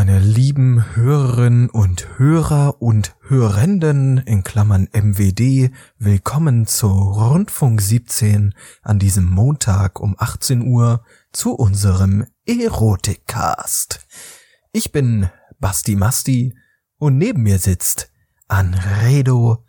[0.00, 8.98] meine lieben Hörerinnen und Hörer und Hörenden in Klammern MWD, willkommen zu Rundfunk 17 an
[8.98, 14.06] diesem Montag um 18 Uhr zu unserem Erotikcast.
[14.72, 15.28] Ich bin
[15.58, 16.56] Basti Masti
[16.96, 18.10] und neben mir sitzt
[18.48, 19.66] Anredo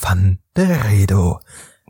[0.00, 1.40] van der Redo.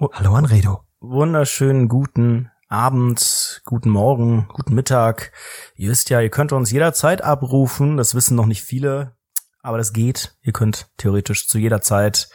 [0.00, 0.82] Hallo Anredo.
[0.98, 5.32] Wunderschönen guten Abend, guten Morgen, guten Mittag.
[5.76, 7.96] Ihr wisst ja, ihr könnt uns jederzeit abrufen.
[7.96, 9.16] Das wissen noch nicht viele,
[9.62, 10.34] aber das geht.
[10.42, 12.28] Ihr könnt theoretisch zu jeder Zeit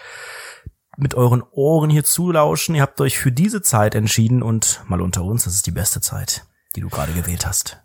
[0.97, 2.75] mit euren Ohren hier zulauschen.
[2.75, 6.01] Ihr habt euch für diese Zeit entschieden und mal unter uns, das ist die beste
[6.01, 7.77] Zeit, die du gerade gewählt hast.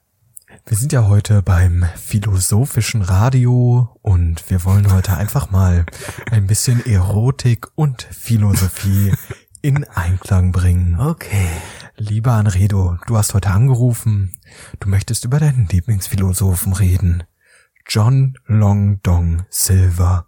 [0.67, 5.85] Wir sind ja heute beim philosophischen Radio und wir wollen heute einfach mal
[6.31, 9.13] ein bisschen Erotik und Philosophie
[9.63, 11.01] in Einklang bringen.
[11.01, 11.49] Okay.
[11.97, 14.37] Lieber Anredo, du hast heute angerufen.
[14.81, 17.23] Du möchtest über deinen Lieblingsphilosophen reden.
[17.87, 20.27] John Long Dong Silver.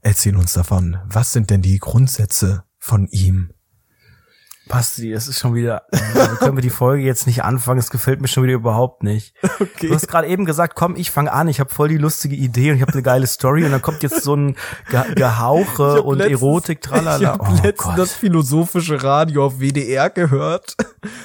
[0.00, 0.98] Erzähl uns davon.
[1.04, 3.52] Was sind denn die Grundsätze von ihm?
[4.72, 8.22] Basti, es ist schon wieder, also können wir die Folge jetzt nicht anfangen, es gefällt
[8.22, 9.34] mir schon wieder überhaupt nicht.
[9.60, 9.88] Okay.
[9.88, 12.70] Du hast gerade eben gesagt, komm, ich fange an, ich habe voll die lustige Idee
[12.70, 14.56] und ich habe eine geile Story und dann kommt jetzt so ein
[14.90, 17.20] Ge Gehauche und letztens, Erotik, tralala.
[17.20, 20.74] Ich habe oh letztens das philosophische Radio auf WDR gehört.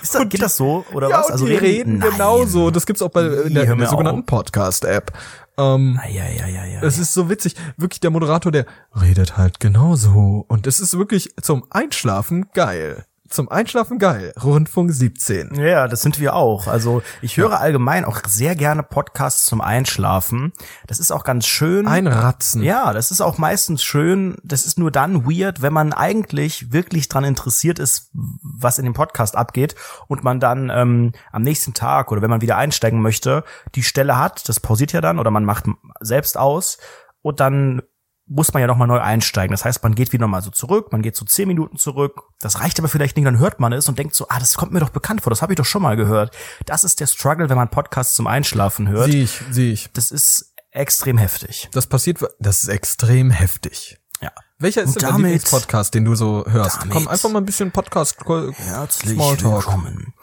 [0.03, 1.31] Ist das, geht das so oder ja, was?
[1.31, 2.69] Also die reden, reden genauso.
[2.69, 5.13] Das gibt's auch bei in der, in der sogenannten Podcast-App.
[5.57, 7.55] Ähm, ja, ja, ja, ja, es ist so witzig.
[7.77, 8.65] Wirklich der Moderator, der
[9.01, 10.45] redet halt genauso.
[10.47, 14.33] Und es ist wirklich zum Einschlafen geil zum Einschlafen geil.
[14.41, 15.55] Rundfunk 17.
[15.55, 16.67] Ja, das sind wir auch.
[16.67, 17.57] Also ich höre ja.
[17.57, 20.53] allgemein auch sehr gerne Podcasts zum Einschlafen.
[20.87, 21.87] Das ist auch ganz schön.
[21.87, 22.63] Einratzen.
[22.63, 24.37] Ja, das ist auch meistens schön.
[24.43, 28.93] Das ist nur dann weird, wenn man eigentlich wirklich dran interessiert ist, was in dem
[28.93, 29.75] Podcast abgeht
[30.07, 33.43] und man dann ähm, am nächsten Tag oder wenn man wieder einsteigen möchte,
[33.75, 34.47] die Stelle hat.
[34.49, 35.65] Das pausiert ja dann oder man macht
[35.99, 36.77] selbst aus
[37.21, 37.81] und dann
[38.27, 39.51] muss man ja nochmal neu einsteigen.
[39.51, 42.23] Das heißt, man geht wieder mal so zurück, man geht so zehn Minuten zurück.
[42.41, 44.73] Das reicht aber vielleicht nicht, dann hört man es und denkt so, ah, das kommt
[44.73, 46.35] mir doch bekannt vor, das habe ich doch schon mal gehört.
[46.65, 49.11] Das ist der Struggle, wenn man Podcasts zum Einschlafen hört.
[49.11, 49.89] Sieh ich, sieh ich.
[49.93, 51.69] Das ist extrem heftig.
[51.71, 53.97] Das passiert, das ist extrem heftig.
[54.21, 54.31] Ja.
[54.59, 56.89] Welcher ist denn der Podcast, den du so hörst?
[56.89, 59.65] Komm, einfach mal ein bisschen Podcast Herzlich Smalltalk.
[59.67, 60.13] willkommen.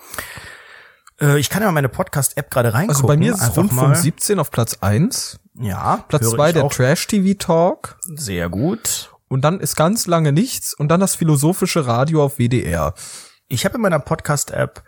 [1.21, 2.97] Äh, ich kann ja mal meine Podcast-App gerade reingucken.
[2.97, 5.39] Also bei mir ist es Rundfunk 17 auf Platz 1.
[5.61, 6.05] Ja.
[6.09, 7.99] Platz 2 der Trash-TV-Talk.
[8.15, 9.11] Sehr gut.
[9.29, 12.95] Und dann ist ganz lange nichts und dann das philosophische Radio auf WDR.
[13.49, 14.83] Ich habe in meiner Podcast-App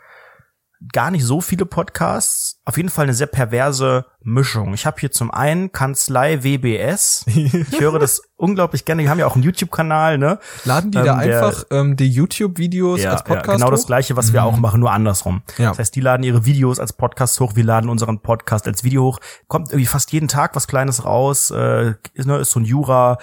[0.92, 2.60] gar nicht so viele Podcasts.
[2.64, 4.75] Auf jeden Fall eine sehr perverse Mischung.
[4.75, 7.25] Ich habe hier zum einen Kanzlei WBS.
[7.26, 9.03] Ich höre das unglaublich gerne.
[9.03, 10.38] Die haben ja auch einen YouTube-Kanal, ne?
[10.65, 13.70] Laden die ähm, da einfach ähm, die YouTube-Videos ja, als Podcast ja, genau hoch?
[13.70, 14.47] das gleiche, was wir mhm.
[14.47, 15.42] auch machen, nur andersrum.
[15.59, 15.70] Ja.
[15.70, 19.04] Das heißt, die laden ihre Videos als Podcast hoch, wir laden unseren Podcast als Video
[19.04, 19.20] hoch.
[19.48, 21.50] Kommt irgendwie fast jeden Tag was Kleines raus.
[21.50, 23.19] Äh, ist, ne, ist so ein Jura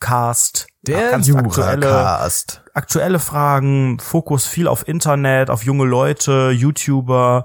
[0.00, 0.66] Cast.
[0.86, 1.58] Der Jura-Cast.
[1.58, 7.44] Aktuelle, aktuelle Fragen, Fokus viel auf Internet, auf junge Leute, YouTuber,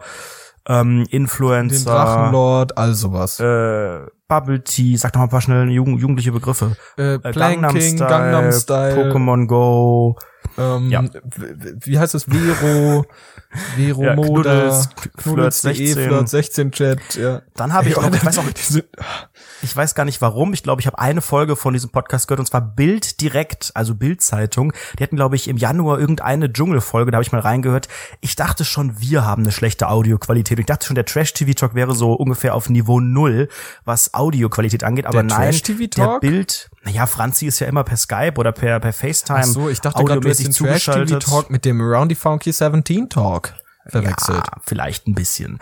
[0.68, 1.76] ähm, Influencer.
[1.78, 3.40] Den Drachenlord, all sowas.
[3.40, 6.78] Äh, Bubble Tea, sag doch mal ein paar schnell jugend, jugendliche Begriffe.
[6.98, 10.18] Äh, äh Gangnam Style, Gangnam Style, Pokémon Go.
[10.58, 11.04] Ähm, ja.
[11.82, 12.26] Wie heißt es?
[12.26, 13.06] Vero,
[13.76, 16.08] Vero ja, Moda, Knuddels, Flirt 16.
[16.08, 17.42] Flirt 16 Chat, ja.
[17.56, 18.46] Dann habe ich auch, ich weiß auch,
[19.62, 20.54] ich weiß gar nicht warum.
[20.54, 23.96] Ich glaube, ich habe eine Folge von diesem Podcast gehört und zwar Bild direkt, also
[23.96, 24.74] Bildzeitung.
[24.98, 27.88] Die hatten, glaube ich, im Januar irgendeine Dschungelfolge, da habe ich mal reingehört.
[28.22, 30.60] Ich dachte schon, wir haben eine schlechte Audioqualität.
[30.60, 33.50] Ich dachte schon, der Trash-TV-Talk wäre so ungefähr auf Niveau null,
[33.86, 35.06] was Audioqualität angeht.
[35.06, 35.62] Aber der nein,
[35.98, 39.40] der Bild, naja, Franzi ist ja immer per Skype oder per, per FaceTime.
[39.40, 43.54] Ach so, ich dachte gerade, du hast den Trash-TV-Talk mit dem Roundy Funky 17 Talk
[43.88, 44.48] verwechselt.
[44.48, 45.60] Ja, vielleicht ein bisschen.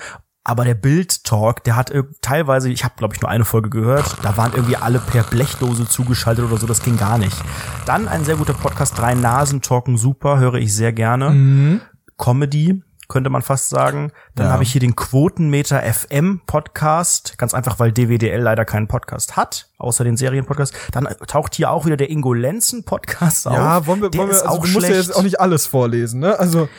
[0.49, 4.35] Aber der Bild-Talk, der hat teilweise, ich habe glaube ich nur eine Folge gehört, da
[4.35, 7.37] waren irgendwie alle per Blechdose zugeschaltet oder so, das ging gar nicht.
[7.85, 11.29] Dann ein sehr guter Podcast, drei Nasen talken super, höre ich sehr gerne.
[11.29, 11.81] Mhm.
[12.17, 14.11] Comedy, könnte man fast sagen.
[14.33, 14.53] Dann ja.
[14.53, 19.69] habe ich hier den Quotenmeter FM Podcast, ganz einfach, weil DWDL leider keinen Podcast hat,
[19.77, 20.73] außer den Serienpodcast.
[20.93, 23.53] Dann taucht hier auch wieder der Ingo Lenzen Podcast auf.
[23.53, 26.21] Ja, wollen wir, wollen wir also auch du musst ja jetzt auch nicht alles vorlesen,
[26.21, 26.39] ne?
[26.39, 26.69] Also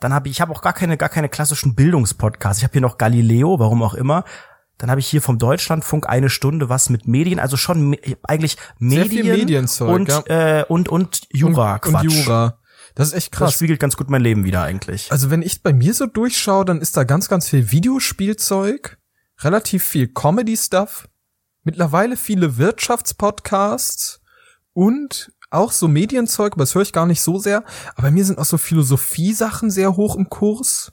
[0.00, 2.58] dann habe ich, ich habe auch gar keine, gar keine klassischen Bildungspodcasts.
[2.58, 4.24] Ich habe hier noch Galileo, warum auch immer.
[4.78, 8.56] Dann habe ich hier vom Deutschlandfunk eine Stunde was mit Medien, also schon me eigentlich
[8.78, 10.60] Medien und, ja.
[10.60, 12.04] äh, und und Jura Quatsch.
[12.04, 12.58] Und Jura.
[12.94, 13.50] Das ist echt krass.
[13.50, 15.10] Das spiegelt ganz gut mein Leben wieder eigentlich.
[15.10, 18.98] Also wenn ich bei mir so durchschaue, dann ist da ganz, ganz viel Videospielzeug,
[19.40, 21.08] relativ viel Comedy-Stuff,
[21.64, 24.20] mittlerweile viele Wirtschaftspodcasts
[24.72, 27.64] und auch so Medienzeug, aber das höre ich gar nicht so sehr.
[27.94, 30.92] Aber bei mir sind auch so Philosophie-Sachen sehr hoch im Kurs.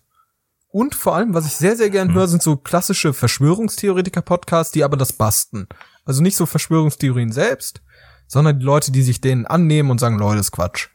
[0.67, 4.97] Und vor allem, was ich sehr, sehr gern höre, sind so klassische Verschwörungstheoretiker-Podcasts, die aber
[4.97, 5.67] das basten.
[6.03, 7.81] Also nicht so Verschwörungstheorien selbst,
[8.27, 10.89] sondern die Leute, die sich denen annehmen und sagen, Leute, das ist Quatsch.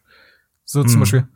[0.64, 1.00] So zum Mhm.
[1.00, 1.28] Beispiel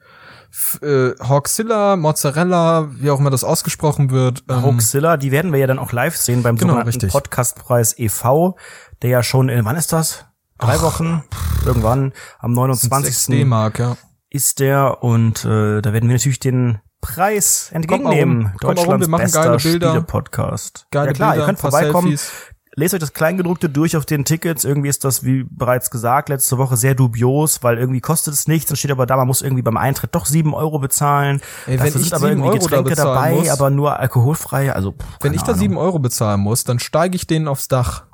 [0.83, 4.45] äh, Hawkzilla, Mozzarella, wie auch immer das ausgesprochen wird.
[4.49, 7.09] ähm, Hoaxilla, die werden wir ja dann auch live sehen beim Genau, sogenannten.
[7.09, 8.57] Podcastpreis e.V.,
[9.03, 10.27] der ja schon in, wann ist das?
[10.65, 11.23] Drei Wochen?
[11.65, 13.39] Irgendwann am sind sechs 29.
[13.39, 13.97] D-Mark, ja.
[14.31, 18.53] ist der und äh, da werden wir natürlich den Preis entgegennehmen.
[18.61, 19.59] Komm rum, komm wir machen bester.
[19.59, 20.87] Spiele-Podcast.
[20.95, 22.09] Ja klar, Bilder, ihr könnt vorbeikommen.
[22.17, 22.33] Selfies.
[22.77, 24.65] Lest euch das Kleingedruckte durch auf den Tickets.
[24.65, 28.67] Irgendwie ist das, wie bereits gesagt, letzte Woche sehr dubios, weil irgendwie kostet es nichts.
[28.69, 31.41] Dann steht aber da, man muss irgendwie beim Eintritt doch sieben Euro bezahlen.
[31.67, 34.01] Ey, wenn Dafür ich sind aber irgendwie Euro da Getränke bezahlen dabei, muss- aber nur
[34.01, 34.73] alkoholfrei.
[34.73, 38.07] Also, pff, Wenn ich da sieben Euro bezahlen muss, dann steige ich denen aufs Dach.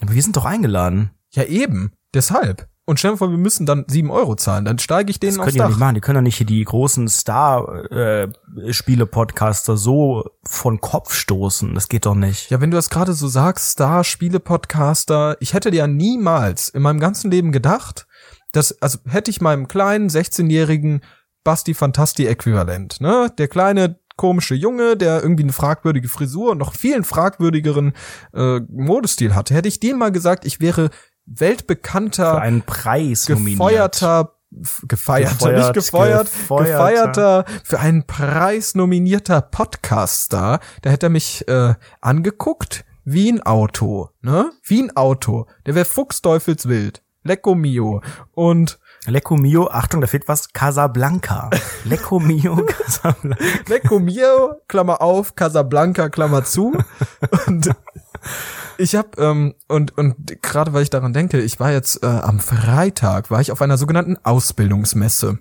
[0.00, 1.10] Aber wir sind doch eingeladen.
[1.30, 1.92] Ja, eben.
[2.14, 2.68] Deshalb.
[2.86, 4.64] Und stell dir vor, wir müssen dann sieben Euro zahlen.
[4.64, 5.94] Dann steige ich denen Das aufs können die ja nicht machen.
[5.94, 11.72] Die können ja nicht hier die großen Star-Spiele-Podcaster so von Kopf stoßen.
[11.74, 12.50] Das geht doch nicht.
[12.50, 16.68] Ja, wenn du das gerade so sagst, Star, Spiele, Podcaster, ich hätte dir ja niemals
[16.68, 18.08] in meinem ganzen Leben gedacht,
[18.50, 21.02] dass, also hätte ich meinem kleinen 16-jährigen
[21.44, 23.32] Basti Fantasti Äquivalent, ne?
[23.38, 27.94] Der kleine komische Junge, der irgendwie eine fragwürdige Frisur und noch vielen fragwürdigeren
[28.34, 30.90] äh, Modestil hatte, hätte ich dem mal gesagt, ich wäre
[31.30, 34.32] weltbekannter Für einen Preis gefeuerter
[34.82, 36.72] gefeierter, Gefeuert, nicht gefeuert, gefeuerter.
[36.72, 44.10] gefeierter, für einen Preis nominierter Podcast-Star, da hätte er mich äh, angeguckt wie ein Auto,
[44.22, 44.50] ne?
[44.64, 45.46] Wie ein Auto.
[45.66, 47.02] Der wäre fuchsteufelswild.
[47.22, 48.02] Lecco mio.
[48.32, 51.48] Und Lecco Mio, Achtung, da fehlt was, Casablanca.
[51.84, 53.42] Lecco Mio, Casablanca.
[53.66, 56.76] Lecco mio, Klammer auf, Casablanca, Klammer zu.
[57.46, 57.70] Und
[58.80, 62.40] ich habe ähm, und und gerade weil ich daran denke, ich war jetzt äh, am
[62.40, 65.38] Freitag war ich auf einer sogenannten Ausbildungsmesse.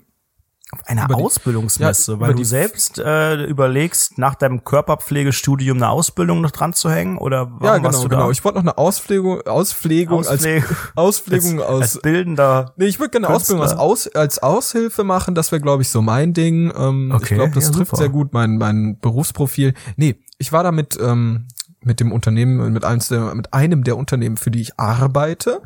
[0.86, 5.78] Eine Über die- Ausbildungsmesse, ja, weil über du die- selbst äh, überlegst, nach deinem Körperpflegestudium
[5.78, 7.18] eine Ausbildung noch dran zu hängen?
[7.18, 8.26] Oder warum Ja, warst genau, du genau.
[8.26, 8.32] da?
[8.32, 11.82] Ich wollte noch eine Auspflegung, Auspflegung Auspflege- als Auspflegung als, aus.
[11.82, 12.74] als bildender.
[12.78, 13.84] nee, ich würde gerne eine Ausbildung als, Künstler.
[13.88, 15.34] aus, als Aushilfe machen.
[15.34, 16.72] Das wäre, glaube ich, so mein Ding.
[16.78, 17.98] Ähm, ich Okay, glaube, das ja, trifft super.
[18.04, 19.74] sehr gut mein mein Berufsprofil.
[19.96, 21.48] Nee, ich war da mit ähm,
[21.90, 25.62] mit dem Unternehmen, mit eins der, mit einem der Unternehmen, für die ich arbeite,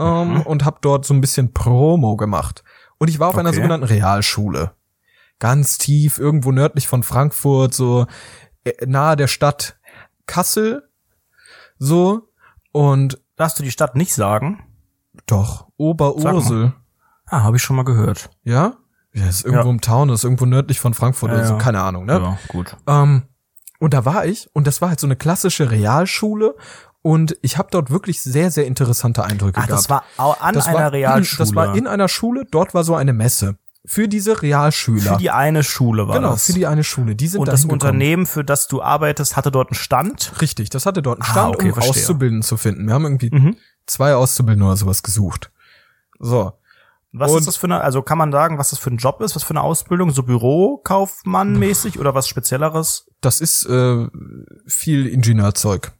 [0.00, 0.40] ähm, Mhm.
[0.42, 2.64] und habe dort so ein bisschen Promo gemacht.
[2.98, 3.56] Und ich war auf einer Okay.
[3.58, 4.72] sogenannten Realschule.
[5.38, 8.06] Ganz tief, irgendwo nördlich von Frankfurt, so
[8.64, 9.78] äh, nahe der Stadt
[10.26, 10.88] Kassel.
[11.78, 12.28] So.
[12.72, 14.64] Und Darfst du die Stadt nicht sagen?
[15.26, 16.72] doch, Oberursel.
[17.26, 18.30] Ah, habe ich schon mal gehört.
[18.42, 18.74] Ja?
[19.12, 19.70] Ja, ist irgendwo Ja.
[19.74, 21.58] im Town, ist irgendwo nördlich von Frankfurt oder Ja, so, ja.
[21.58, 22.12] keine Ahnung, ne?
[22.14, 22.76] Ja, gut.
[22.86, 23.22] Ähm,
[23.78, 26.54] und da war ich und das war halt so eine klassische Realschule
[27.02, 29.82] und ich habe dort wirklich sehr, sehr interessante Eindrücke Ach, gehabt.
[29.84, 30.04] das war
[30.42, 31.38] an Das einer war, Realschule.
[31.38, 33.56] Das war in einer Schule, dort war so eine Messe.
[33.86, 35.12] Für diese Realschüler.
[35.12, 36.44] für die eine Schule war genau, das.
[36.46, 37.14] für die eine Schule.
[37.14, 37.64] Die sind Und da das.
[37.64, 40.32] Unternehmen, für das du arbeitest, hatte dort einen Stand.
[40.42, 41.90] Richtig, das hatte dort einen Ah, Stand, okay, um verstehe.
[42.02, 42.86] Auszubildenden zu finden.
[42.86, 43.56] Wir haben irgendwie Mhm.
[43.86, 45.50] zwei Auszubildende oder sowas gesucht.
[46.18, 46.52] So.
[47.12, 49.20] Was Und- ist das für eine, also kann man sagen, was das für ein Job
[49.22, 50.10] ist, was für eine Ausbildung?
[50.10, 53.06] So Bürokaufmann mäßig oder was Spezielleres?
[53.20, 54.06] Das ist äh,
[54.66, 55.92] viel Ingenieurzeug.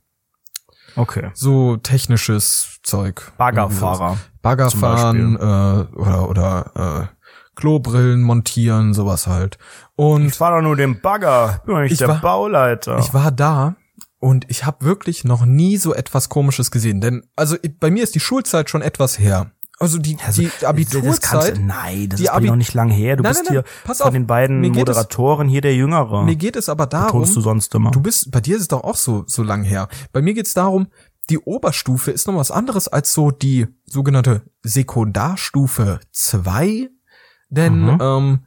[0.96, 1.30] Okay.
[1.34, 3.32] So technisches Zeug.
[3.36, 4.18] Baggerfahrer.
[4.42, 7.14] Bagger zum fahren äh, oder oder äh,
[7.54, 9.58] Klobrillen montieren, sowas halt.
[9.96, 12.98] Und Ich fahr doch nur den Bagger, bin nicht Ich der war- Bauleiter.
[12.98, 13.76] ich war da
[14.20, 17.00] und ich habe wirklich noch nie so etwas Komisches gesehen.
[17.00, 19.52] Denn also ich- bei mir ist die Schulzeit schon etwas her.
[19.80, 21.60] Also die, Also, die Das Abiturzeit.
[21.60, 23.16] nein, das die ist Abi- noch nicht lang her.
[23.16, 25.60] Du Nein, bist nein, nein, hier pass von auf, den beiden geht es- Moderatoren hier
[25.60, 26.24] der Jüngere.
[26.24, 27.90] Mir geht es aber darum, Tust du sonst immer.
[27.92, 29.88] Du bist, bei dir ist es doch auch so, so lang her.
[30.12, 30.88] Bei mir geht's darum,
[31.30, 36.88] die Oberstufe ist noch was anderes als so die sogenannte Sekundarstufe 2.
[37.50, 37.98] Denn, Mhm.
[38.00, 38.38] ähm,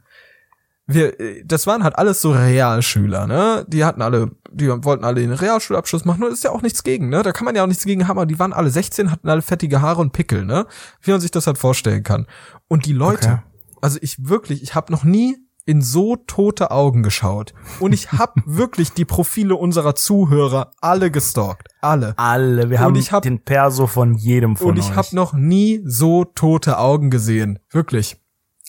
[0.86, 3.64] wir, äh, das waren halt alles so Realschüler, ne?
[3.68, 7.08] Die hatten alle, die wollten alle den Realschulabschluss machen, nur ist ja auch nichts gegen,
[7.08, 7.22] ne?
[7.22, 9.42] Da kann man ja auch nichts gegen haben, aber die waren alle 16, hatten alle
[9.42, 10.66] fettige Haare und Pickel, ne?
[11.00, 12.26] Wie man sich das halt vorstellen kann.
[12.68, 13.42] Und die Leute, Okay.
[13.80, 17.54] also ich wirklich, ich habe noch nie in so tote Augen geschaut.
[17.78, 21.68] Und ich habe wirklich die Profile unserer Zuhörer alle gestalkt.
[21.80, 22.14] Alle.
[22.16, 25.34] Alle, wir Und haben ich hab- den Perso von jedem von Und ich habe noch
[25.34, 27.60] nie so tote Augen gesehen.
[27.70, 28.16] Wirklich.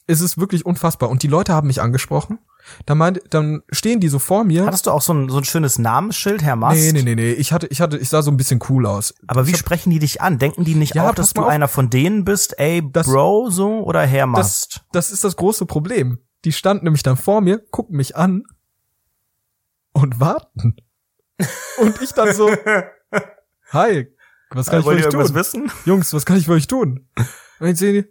[0.06, 1.10] Es ist wirklich unfassbar.
[1.10, 2.38] Und die Leute haben mich angesprochen.
[2.86, 4.66] Dann, meint, dann stehen die so vor mir.
[4.66, 6.78] Hattest du auch so ein, so ein schönes Namensschild, Herr Mast?
[6.80, 7.32] Nee, nee, nee, nee.
[7.34, 9.14] Ich hatte, ich hatte, ich sah so ein bisschen cool aus.
[9.28, 10.38] Aber wie sprechen die dich an?
[10.40, 11.48] Denken die nicht Ja, auch, dass du auf.
[11.50, 12.58] einer von denen bist?
[12.60, 13.84] Ey, Das- Bro, so?
[13.84, 14.82] Oder Herr Das, Mast?
[14.94, 16.20] das ist das große Problem.
[16.46, 18.44] Die standen nämlich dann vor mir, gucken mich an
[19.94, 20.76] und warten.
[21.80, 22.50] Und ich dann so,
[23.72, 24.08] hi,
[24.52, 25.36] was kann ich für euch tun?
[25.36, 25.72] wissen?
[25.86, 27.08] Jungs, was kann ich für euch tun?
[27.60, 28.10] Und ich sehe die,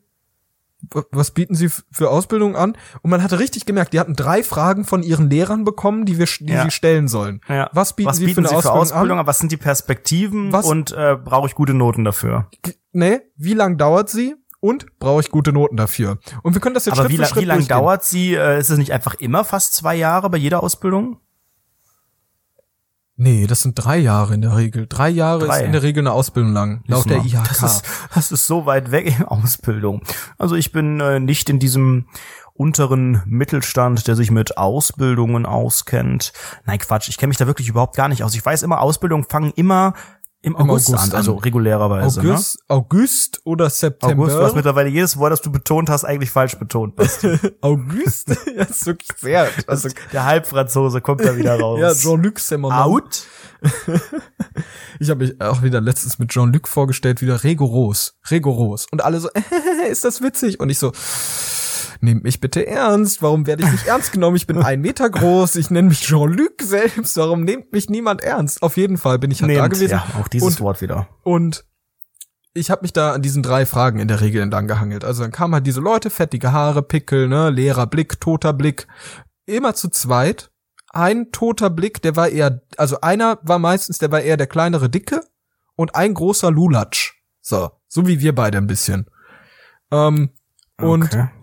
[1.11, 2.77] was bieten Sie für Ausbildung an?
[3.03, 6.27] Und man hatte richtig gemerkt, die hatten drei Fragen von ihren Lehrern bekommen, die wir,
[6.41, 6.65] die Ja.
[6.65, 7.41] sie stellen sollen.
[7.49, 7.71] Ja.
[7.73, 9.19] Was bieten was Sie bieten für eine Sie für Ausbildung, Ausbildung?
[9.21, 9.27] an?
[9.27, 10.53] Was sind die Perspektiven?
[10.53, 12.49] Was- Und äh, brauche ich gute Noten dafür?
[12.93, 14.35] Nee, wie lang dauert sie?
[14.61, 16.19] Und brauche ich gute Noten dafür?
[16.43, 17.79] Und wir können das jetzt Aber Schritt wie, für Schritt wie lange durchgehen.
[17.79, 18.35] dauert sie?
[18.35, 21.19] Äh, ist es nicht einfach immer fast zwei Jahre bei jeder Ausbildung?
[23.23, 24.89] Nee, das sind drei Jahre in der Regel.
[24.89, 25.61] Drei Jahre Drei.
[25.61, 27.45] ist in der Regel eine Ausbildung lang, laut der IHK.
[27.47, 30.03] Das ist, das ist so weit weg in Ausbildung.
[30.39, 32.07] Also ich bin äh, nicht in diesem
[32.53, 36.33] unteren Mittelstand, der sich mit Ausbildungen auskennt.
[36.67, 38.35] Nein, Quatsch, ich kenne mich da wirklich überhaupt gar nicht aus.
[38.35, 39.95] Ich weiß immer, Ausbildungen fangen immer
[40.45, 42.21] im August, August an, also regulärerweise.
[42.21, 43.71] August, August oder Ne?
[43.71, 44.25] September.
[44.25, 46.97] August, hast mittlerweile jedes Wort, das du betont hast, eigentlich falsch betont.
[46.97, 47.39] Basti.
[47.61, 48.29] August?
[48.57, 49.49] ja, ist wirklich sehr.
[49.69, 51.79] Also, Der Halbfranzose kommt da wieder raus.
[51.81, 52.83] ja, Jean-Luc Semmermann.
[52.83, 53.25] Out?
[54.99, 58.87] Ich habe mich auch wieder letztens mit Jean-Luc vorgestellt, wieder rigoros, rigoros.
[58.91, 59.29] Und alle so,
[59.89, 60.59] ist das witzig?
[60.59, 60.91] Und ich so,
[62.03, 63.23] nehmt mich bitte ernst.
[63.23, 64.37] Warum werde ich nicht ernst genommen?
[64.37, 65.57] Ich bin ein Meter groß.
[65.57, 67.17] Ich nenne mich Jean-Luc selbst.
[67.17, 68.63] Warum nimmt mich niemand ernst?
[68.63, 69.93] Auf jeden Fall bin ich halt da Nehmt, gewesen.
[69.93, 71.09] ja, auch dieses Und- Wort wieder.
[71.23, 71.65] Und
[72.55, 75.05] ich habe mich da an diesen drei Fragen in der Regel entlang gehangelt.
[75.05, 78.87] Also dann kamen halt diese Leute, fettige Haare, Pickel, ne, leerer Blick, toter Blick.
[79.47, 80.51] Immer zu zweit.
[80.91, 84.91] Ein toter Blick, der war eher, also einer war meistens, der war eher der kleinere
[84.91, 85.23] Dicke
[85.75, 87.15] und ein großer Lulatsch.
[87.41, 89.07] So, so wie wir beide ein bisschen.
[89.91, 90.31] Ähm,
[90.83, 91.29] und Okay.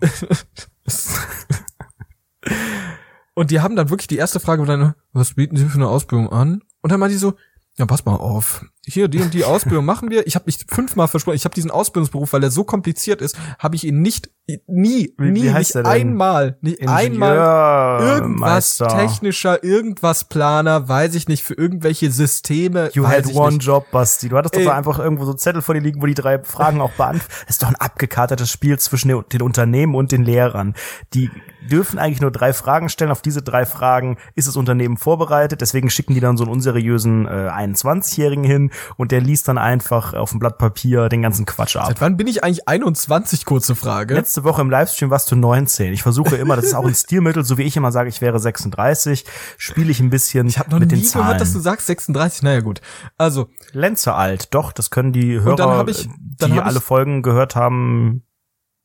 [3.34, 6.30] Und die haben dann wirklich die erste Frage dann, was bieten Sie für eine Ausbildung
[6.30, 6.62] an?
[6.82, 7.34] Und dann meinte die so,
[7.78, 8.66] ja, pass mal auf.
[8.90, 10.26] Hier, die und die Ausbildung machen wir.
[10.26, 11.36] Ich habe mich fünfmal versprochen.
[11.36, 14.30] Ich habe diesen Ausbildungsberuf, weil er so kompliziert ist, habe ich ihn nicht,
[14.66, 18.88] nie, Wie- nie, wie heißt nicht einmal, nicht einmal irgendwas Ingenieurmeister.
[18.88, 22.90] technischer, irgendwas Planer, weiß ich nicht, für irgendwelche Systeme.
[22.94, 23.62] You had one nicht.
[23.66, 24.28] job, Basti.
[24.28, 24.66] Du hattest doch Ey.
[24.66, 27.28] da einfach irgendwo so Zettel vor dir liegen, wo die drei Fragen auch beantwortet.
[27.46, 30.74] Das ist doch ein abgekatertes Spiel zwischen den, den Unternehmen und den Lehrern.
[31.14, 31.30] Die
[31.70, 33.10] dürfen eigentlich nur drei Fragen stellen.
[33.10, 35.60] Auf diese drei Fragen ist das Unternehmen vorbereitet.
[35.60, 40.14] Deswegen schicken die dann so einen unseriösen äh, 21-Jährigen hin und der liest dann einfach
[40.14, 41.86] auf dem Blatt Papier den ganzen Quatsch ab.
[41.88, 43.44] Seit wann bin ich eigentlich 21?
[43.44, 44.14] Kurze Frage.
[44.14, 45.92] Letzte Woche im Livestream warst du 19.
[45.92, 48.38] Ich versuche immer, das ist auch ein Stilmittel, so wie ich immer sage, ich wäre
[48.38, 49.24] 36,
[49.58, 51.26] spiele ich ein bisschen ich habe noch mit nie den Zahlen.
[51.26, 52.42] gehört, dass du sagst 36.
[52.42, 52.80] Naja gut.
[53.18, 56.08] Also Lenze alt, doch, das können die Hörer, dann hab ich-
[56.38, 58.22] dann die hab ich- alle Folgen gehört haben.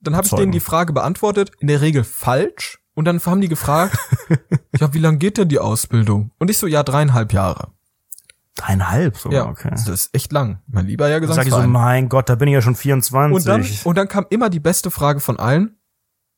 [0.01, 2.79] Dann habe ich denen die Frage beantwortet, in der Regel falsch.
[2.93, 3.97] Und dann haben die gefragt,
[4.79, 6.31] ja, wie lang geht denn die Ausbildung?
[6.39, 7.69] Und ich so, ja, dreieinhalb Jahre.
[8.55, 9.69] Dreieinhalb sogar, Ja, okay.
[9.71, 10.61] das ist echt lang.
[10.67, 11.35] Mein lieber ja gesagt.
[11.35, 13.35] sag ich so, mein Gott, da bin ich ja schon 24.
[13.35, 15.77] und dann, und dann kam immer die beste Frage von allen.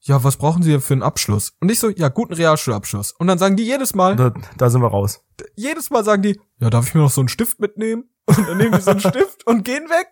[0.01, 1.53] Ja, was brauchen Sie denn für einen Abschluss?
[1.59, 3.11] Und ich so, ja, guten Realschulabschluss.
[3.13, 5.21] Und dann sagen die jedes Mal, da, da sind wir raus.
[5.55, 8.03] jedes Mal sagen die, ja, darf ich mir noch so einen Stift mitnehmen?
[8.25, 10.07] Und dann nehmen die so einen Stift und gehen weg.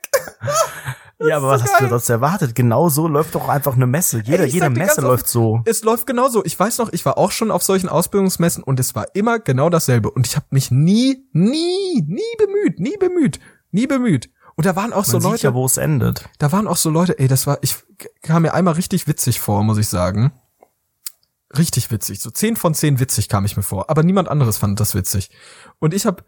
[1.19, 1.89] Ja, aber was so hast du geil.
[1.89, 2.55] sonst erwartet?
[2.55, 4.21] Genau so läuft doch einfach eine Messe.
[4.25, 5.61] Jede, Ey, jede Messe läuft so.
[5.65, 6.43] Es läuft genauso.
[6.45, 9.69] Ich weiß noch, ich war auch schon auf solchen Ausbildungsmessen und es war immer genau
[9.69, 10.11] dasselbe.
[10.11, 13.39] Und ich habe mich nie, nie, nie bemüht, nie bemüht,
[13.71, 14.29] nie bemüht.
[14.55, 16.29] Und da waren auch so Man sieht Leute, ja, wo es endet.
[16.39, 17.75] da waren auch so Leute, ey, das war, ich
[18.21, 20.31] kam mir einmal richtig witzig vor, muss ich sagen.
[21.57, 22.19] Richtig witzig.
[22.21, 23.89] So zehn von zehn witzig kam ich mir vor.
[23.89, 25.29] Aber niemand anderes fand das witzig.
[25.79, 26.25] Und ich hab,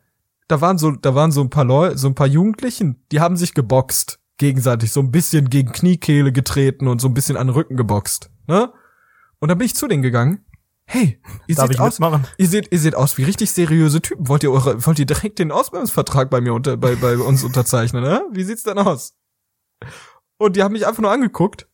[0.47, 3.35] da waren so, da waren so ein paar Leute, so ein paar Jugendlichen, die haben
[3.35, 4.19] sich geboxt.
[4.37, 4.91] Gegenseitig.
[4.91, 8.29] So ein bisschen gegen Kniekehle getreten und so ein bisschen an den Rücken geboxt.
[8.47, 8.71] Ne?
[9.39, 10.45] Und dann bin ich zu denen gegangen.
[10.89, 12.25] Hey, ihr Darf seht ich aus, mitmachen?
[12.37, 14.29] ihr seht, ihr seht aus wie richtig seriöse Typen.
[14.29, 18.03] Wollt ihr eure, wollt ihr direkt den Ausbildungsvertrag bei mir unter, bei, bei uns unterzeichnen,
[18.03, 18.23] ne?
[18.31, 19.13] Wie sieht's denn aus?
[20.37, 21.67] Und die haben mich einfach nur angeguckt.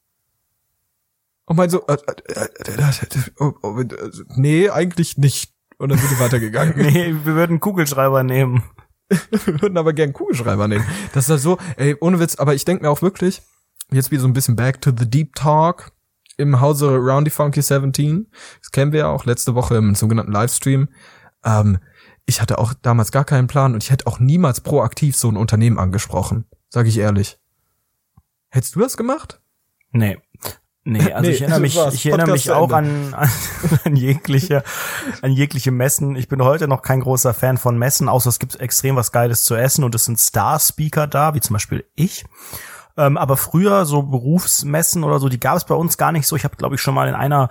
[1.46, 3.88] Und meinen so, äh, äh, äh, äh, oh, oh, äh,
[4.36, 5.54] nee, eigentlich nicht.
[5.78, 6.74] Und dann sind die weitergegangen.
[6.78, 8.64] Nee, wir würden Kugelschreiber nehmen.
[9.46, 10.86] Wir würden aber gern Kugelschreiber nehmen.
[11.14, 13.42] Das ist ja so, ey, ohne Witz, aber ich denke mir auch wirklich,
[13.92, 15.92] jetzt wieder so ein bisschen back to the deep talk
[16.38, 18.28] im Hause Roundy Funky 17.
[18.60, 20.90] Das kennen wir ja auch letzte Woche im sogenannten Livestream.
[21.44, 21.80] Ähm,
[22.26, 25.38] ich hatte auch damals gar keinen Plan und ich hätte auch niemals proaktiv so ein
[25.38, 26.46] Unternehmen angesprochen.
[26.70, 27.38] Sag ich ehrlich.
[28.50, 29.42] Hättest du das gemacht?
[29.92, 30.18] Nee.
[30.86, 31.94] Nee, also Nee, ich erinnere mich, war's.
[31.94, 33.30] ich erinnere Podcast mich auch an, an,
[33.86, 34.64] an jegliche,
[35.22, 36.16] an jegliche Messen.
[36.16, 39.44] Ich bin heute noch kein großer Fan von Messen, außer es gibt extrem was Geiles
[39.44, 42.26] zu essen und es sind Star-Speaker da, wie zum Beispiel ich.
[42.96, 46.36] Ähm, aber früher so Berufsmessen oder so, die gab es bei uns gar nicht so.
[46.36, 47.50] Ich habe, glaube ich, schon mal in einer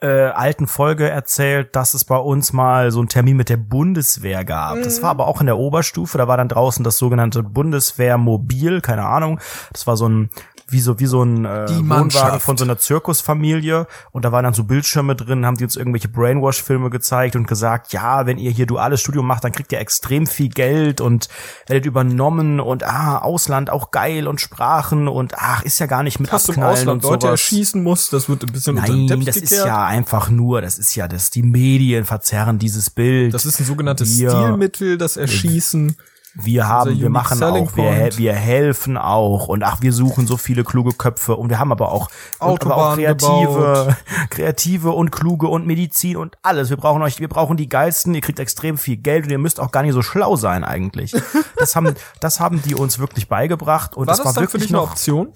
[0.00, 4.44] äh, alten Folge erzählt, dass es bei uns mal so einen Termin mit der Bundeswehr
[4.44, 4.82] gab.
[4.82, 6.18] Das war aber auch in der Oberstufe.
[6.18, 9.40] Da war dann draußen das sogenannte Bundeswehrmobil, keine Ahnung.
[9.72, 10.30] Das war so ein
[10.68, 14.44] wie so wie so ein äh, Die Wohnwagen von so einer Zirkusfamilie und da waren
[14.44, 18.50] dann so Bildschirme drin, haben die uns irgendwelche Brainwash-Filme gezeigt und gesagt, ja, wenn ihr
[18.50, 21.28] hier duales Studium macht, dann kriegt ihr extrem viel Geld und
[21.68, 26.18] werdet übernommen und ah, Ausland auch geil und Sprachen und ach, ist ja gar nicht
[26.18, 27.40] mit Hast du im Abknallen Ausland und Leute sowas.
[27.40, 29.68] erschießen muss, das wird ein bisschen unter den Nein, das ist gekehrt.
[29.68, 33.34] ja einfach nur, das ist ja das, die Medien verzerren dieses Bild.
[33.34, 35.96] das ist ein sogenanntes Stilmittel, das Erschießen.
[36.38, 40.64] Wir haben, wir machen auch, wir, wir helfen auch und ach, wir suchen so viele
[40.64, 43.96] kluge Köpfe und wir haben aber auch, und aber auch kreative,
[44.30, 46.68] kreative und kluge und Medizin und alles.
[46.68, 48.14] Wir brauchen euch, wir brauchen die geilsten.
[48.14, 51.14] Ihr kriegt extrem viel Geld und ihr müsst auch gar nicht so schlau sein eigentlich.
[51.58, 54.78] Das haben, das haben die uns wirklich beigebracht und War das, das war wirklich eine
[54.78, 55.32] noch Option?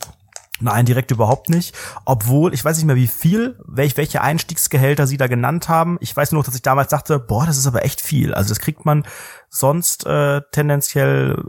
[0.61, 1.75] Nein, direkt überhaupt nicht.
[2.05, 5.97] Obwohl, ich weiß nicht mehr wie viel, welch, welche Einstiegsgehälter sie da genannt haben.
[6.01, 8.35] Ich weiß nur noch, dass ich damals dachte, boah, das ist aber echt viel.
[8.35, 9.05] Also das kriegt man
[9.49, 11.43] sonst äh, tendenziell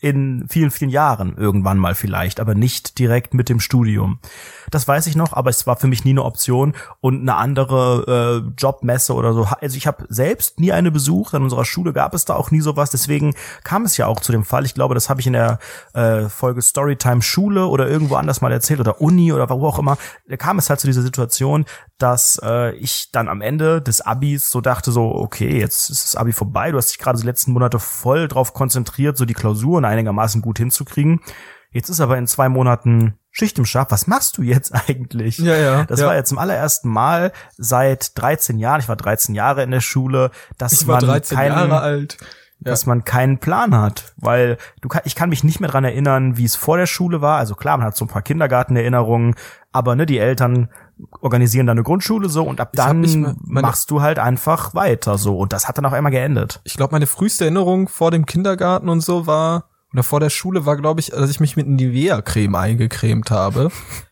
[0.00, 4.20] in vielen, vielen Jahren irgendwann mal vielleicht, aber nicht direkt mit dem Studium.
[4.70, 8.44] Das weiß ich noch, aber es war für mich nie eine Option und eine andere
[8.46, 9.48] äh, Jobmesse oder so.
[9.60, 12.60] Also ich habe selbst nie eine besucht, an unserer Schule gab es da auch nie
[12.60, 14.64] sowas, deswegen kam es ja auch zu dem Fall.
[14.64, 15.58] Ich glaube, das habe ich in der
[15.94, 19.98] äh, Folge Storytime Schule oder irgendwo anders mal erzählt oder Uni oder wo auch immer.
[20.28, 21.64] Da kam es halt zu dieser Situation,
[21.98, 26.16] dass äh, ich dann am Ende des Abis so dachte so, okay, jetzt ist das
[26.16, 29.87] Abi vorbei, du hast dich gerade die letzten Monate voll drauf konzentriert, so die Klausuren
[29.88, 31.20] einigermaßen gut hinzukriegen.
[31.70, 33.90] Jetzt ist aber in zwei Monaten Schicht im Schacht.
[33.90, 35.38] Was machst du jetzt eigentlich?
[35.38, 36.06] Ja, ja, Das ja.
[36.06, 40.30] war jetzt zum allerersten Mal seit 13 Jahren, ich war 13 Jahre in der Schule,
[40.56, 42.16] dass Ich war man 13 keinen, Jahre alt.
[42.60, 46.36] dass man keinen Plan hat, weil du kann, ich kann mich nicht mehr dran erinnern,
[46.38, 47.36] wie es vor der Schule war.
[47.38, 49.34] Also klar, man hat so ein paar Kindergartenerinnerungen,
[49.70, 50.70] aber ne, die Eltern
[51.20, 55.38] organisieren dann eine Grundschule so und ab dann meine- machst du halt einfach weiter so
[55.38, 56.60] und das hat dann auch einmal geendet.
[56.64, 60.66] Ich glaube, meine früheste Erinnerung vor dem Kindergarten und so war, oder vor der Schule
[60.66, 63.70] war, glaube ich, dass ich mich mit Nivea-Creme eingecremt habe.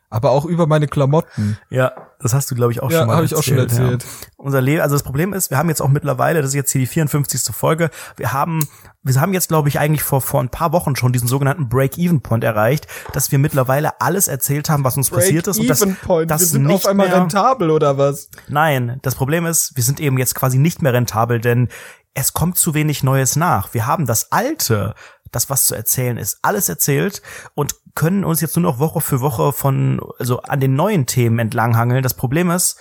[0.08, 1.58] Aber auch über meine Klamotten.
[1.68, 4.04] Ja, das hast du glaube ich auch Ja, schon mal hab ich auch schon erzählt.
[4.04, 4.28] Ja.
[4.36, 6.80] Unser Leben, also das Problem ist, wir haben jetzt auch mittlerweile, das ist jetzt hier
[6.80, 7.54] die 54.
[7.54, 8.60] Folge, wir haben
[9.02, 12.44] wir haben jetzt glaube ich eigentlich vor vor ein paar Wochen schon diesen sogenannten Break-Even-Point
[12.44, 16.30] erreicht, dass wir mittlerweile alles erzählt haben, was uns passiert ist Break-even-Point.
[16.30, 18.30] Wir sind nicht auf einmal mehr, rentabel oder was?
[18.48, 21.68] Nein, das Problem ist, wir sind eben jetzt quasi nicht mehr rentabel, denn
[22.14, 23.74] es kommt zu wenig Neues nach.
[23.74, 24.94] Wir haben das Alte,
[25.36, 27.22] das was zu erzählen ist, alles erzählt
[27.54, 31.38] und können uns jetzt nur noch Woche für Woche von, also an den neuen Themen
[31.38, 32.02] entlanghangeln.
[32.02, 32.78] Das Problem ist,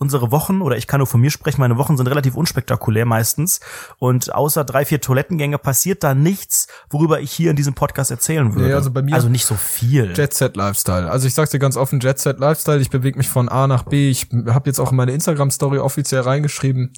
[0.00, 3.58] unsere Wochen, oder ich kann nur von mir sprechen, meine Wochen sind relativ unspektakulär meistens.
[3.98, 8.54] Und außer drei, vier Toilettengänge passiert da nichts, worüber ich hier in diesem Podcast erzählen
[8.54, 8.68] würde.
[8.68, 10.12] Nee, also bei mir- Also nicht so viel.
[10.16, 11.10] Jet Set Lifestyle.
[11.10, 12.78] Also ich sag's dir ganz offen, Jet Set Lifestyle.
[12.80, 14.08] Ich bewege mich von A nach B.
[14.08, 16.92] Ich habe jetzt auch in meine Instagram Story offiziell reingeschrieben,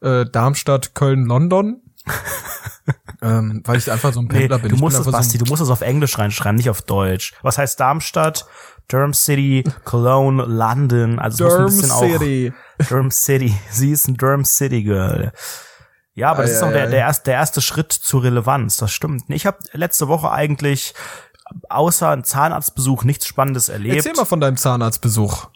[0.00, 1.82] äh, Darmstadt, Köln, London.
[3.22, 4.70] ähm, weil ich einfach so ein Nee, Pendler bin.
[4.70, 7.34] du musst es, einfach Basti, so du musst es auf Englisch reinschreiben, nicht auf Deutsch.
[7.42, 8.46] Was heißt Darmstadt?
[8.88, 11.18] Durham City, Cologne, London.
[11.18, 12.52] Also Durham muss ein bisschen City.
[12.80, 13.54] auch Durham City.
[13.70, 15.32] Sie ist ein Durham City Girl.
[16.14, 18.76] Ja, aber das Ei, ist auch ei, der, der, erste, der erste Schritt zur Relevanz.
[18.78, 19.24] Das stimmt.
[19.28, 20.94] Ich habe letzte Woche eigentlich
[21.68, 23.96] außer einem Zahnarztbesuch nichts Spannendes erlebt.
[23.96, 25.48] Erzähl mal von deinem Zahnarztbesuch.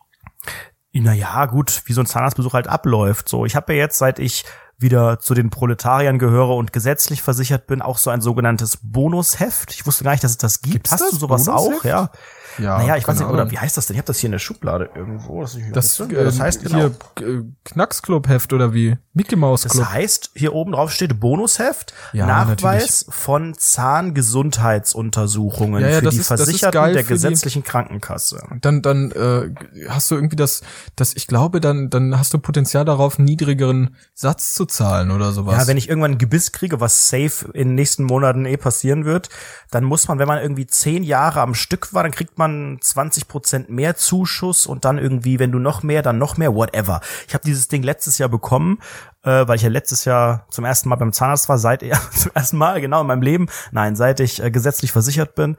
[0.92, 3.28] Naja, gut, wie so ein Zahnarztbesuch halt abläuft.
[3.28, 4.44] So, ich habe ja jetzt, seit ich
[4.82, 9.72] wieder zu den Proletariern gehöre und gesetzlich versichert bin, auch so ein sogenanntes Bonusheft.
[9.72, 10.72] Ich wusste gar nicht, dass es das gibt.
[10.74, 11.10] Gibt's Hast das?
[11.10, 11.80] du sowas Bonusheft?
[11.80, 11.84] auch?
[11.84, 12.10] Ja.
[12.58, 13.94] Ja, naja, ich weiß nicht, oder wie heißt das denn?
[13.94, 15.40] Ich habe das hier in der Schublade irgendwo.
[15.42, 16.90] Das, Das, das, äh, das heißt genau.
[17.18, 18.96] hier äh, Knacksclub-Heft oder wie?
[19.14, 19.86] Mickey Mouse Das Club.
[19.90, 23.54] heißt, hier oben drauf steht Bonusheft, Ja, Nachweis von
[24.52, 28.42] Zahngesundheitsuntersuchungen Ja, ja, für das die ist- das Versicherten der für die- gesetzlichen Krankenkasse.
[28.60, 29.50] dann dann äh,
[29.88, 30.62] hast du irgendwie das
[30.96, 35.32] das ich glaube dann dann hast du Potenzial darauf einen niedrigeren Satz zu zahlen oder
[35.32, 35.56] sowas.
[35.58, 39.04] Ja, wenn ich irgendwann ein Gebiss kriege, was safe in den nächsten Monaten eh passieren
[39.04, 39.28] wird,
[39.70, 43.28] dann muss man, wenn man irgendwie zehn Jahre am Stück war, dann kriegt man 20
[43.28, 47.00] Prozent mehr Zuschuss und dann irgendwie, wenn du noch mehr, dann noch mehr, whatever.
[47.28, 48.78] Ich habe dieses Ding letztes Jahr bekommen,
[49.22, 52.32] äh, weil ich ja letztes Jahr zum ersten Mal beim Zahnarzt war, seit ja, zum
[52.34, 55.56] ersten Mal genau in meinem Leben, nein, seit ich äh, gesetzlich versichert bin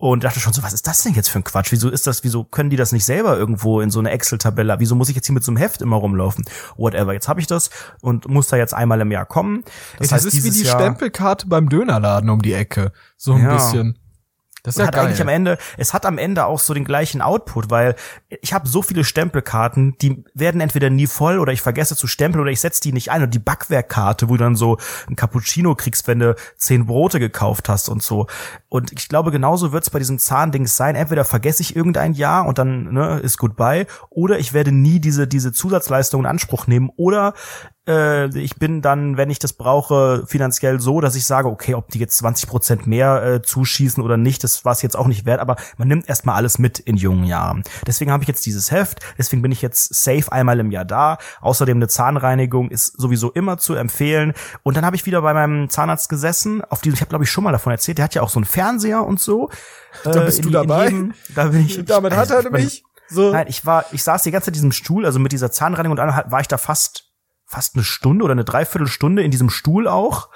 [0.00, 1.72] und dachte schon so, was ist das denn jetzt für ein Quatsch?
[1.72, 4.76] Wieso ist das, wieso können die das nicht selber irgendwo in so eine Excel-Tabelle?
[4.78, 6.44] Wieso muss ich jetzt hier mit so einem Heft immer rumlaufen?
[6.76, 9.64] Whatever, jetzt habe ich das und muss da jetzt einmal im Jahr kommen.
[9.98, 13.54] das, das ist wie die Jahr Stempelkarte beim Dönerladen um die Ecke, so ein Ja.
[13.54, 13.98] bisschen.
[14.62, 15.06] Das ist ja hat geil.
[15.06, 17.94] eigentlich am Ende, es hat am Ende auch so den gleichen Output, weil
[18.28, 22.42] ich habe so viele Stempelkarten, die werden entweder nie voll oder ich vergesse zu stempeln
[22.42, 25.74] oder ich setze die nicht ein und die Backwerkkarte, wo du dann so ein Cappuccino
[25.74, 28.26] kriegst, wenn du zehn Brote gekauft hast und so.
[28.68, 30.96] Und ich glaube, genauso wird es bei diesem Zahndings sein.
[30.96, 35.26] Entweder vergesse ich irgendein Jahr und dann ne, ist goodbye, oder ich werde nie diese
[35.26, 37.34] diese Zusatzleistung in Anspruch nehmen, oder
[37.88, 41.88] äh, ich bin dann, wenn ich das brauche, finanziell so, dass ich sage, okay, ob
[41.88, 45.24] die jetzt 20 Prozent mehr äh, zuschießen oder nicht, das war es jetzt auch nicht
[45.26, 47.62] wert, aber man nimmt erstmal alles mit in jungen Jahren.
[47.86, 51.18] Deswegen habe ich jetzt dieses Heft, deswegen bin ich jetzt safe einmal im Jahr da.
[51.40, 54.34] Außerdem eine Zahnreinigung ist sowieso immer zu empfehlen.
[54.62, 57.30] Und dann habe ich wieder bei meinem Zahnarzt gesessen, auf die, ich habe glaube ich
[57.30, 59.50] schon mal davon erzählt, der hat ja auch so einen Fernseher und so.
[60.04, 60.84] Da bist Äh, du dabei?
[60.84, 61.84] jedem- da bin ich.
[61.86, 63.32] Damit hat er nämlich so.
[63.32, 65.92] Nein, ich war, ich saß die ganze Zeit in diesem Stuhl, also mit dieser Zahnreinigung
[65.92, 67.07] und dann war ich da fast,
[67.50, 70.28] fast eine Stunde oder eine Dreiviertelstunde in diesem Stuhl auch.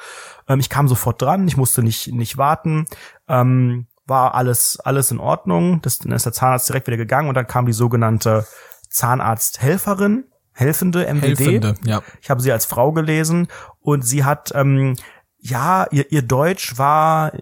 [0.49, 2.87] Ähm, ich kam sofort dran, ich musste nicht, nicht warten.
[3.29, 5.81] Ähm, war alles, alles in Ordnung.
[5.83, 8.47] Das, dann ist der Zahnarzt direkt wieder gegangen und dann kam die sogenannte
[8.91, 11.23] Zahnarzthelferin, helfende MWD.
[11.39, 12.03] Helfende, ja.
[12.21, 13.49] Ich habe sie als Frau gelesen
[13.81, 14.97] und sie hat, ähm,
[15.39, 17.41] ja, ihr, ihr Deutsch war äh,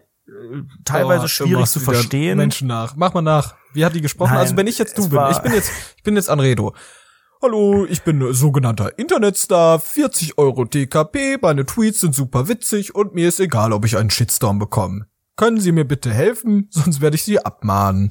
[0.85, 2.38] teilweise Oh, schwierig zu verstehen.
[2.38, 2.94] Menschen nach.
[2.96, 3.54] Mach mal nach.
[3.72, 4.30] Wie hat die gesprochen?
[4.33, 6.74] Nein, also wenn ich jetzt du bin, war- ich bin jetzt, ich bin jetzt Anredo.
[7.42, 13.29] Hallo, ich bin sogenannter Internetstar, 40 Euro TKP, meine Tweets sind super witzig und mir
[13.29, 15.07] ist egal, ob ich einen Shitstorm bekomme.
[15.37, 18.11] Können Sie mir bitte helfen, sonst werde ich Sie abmahnen.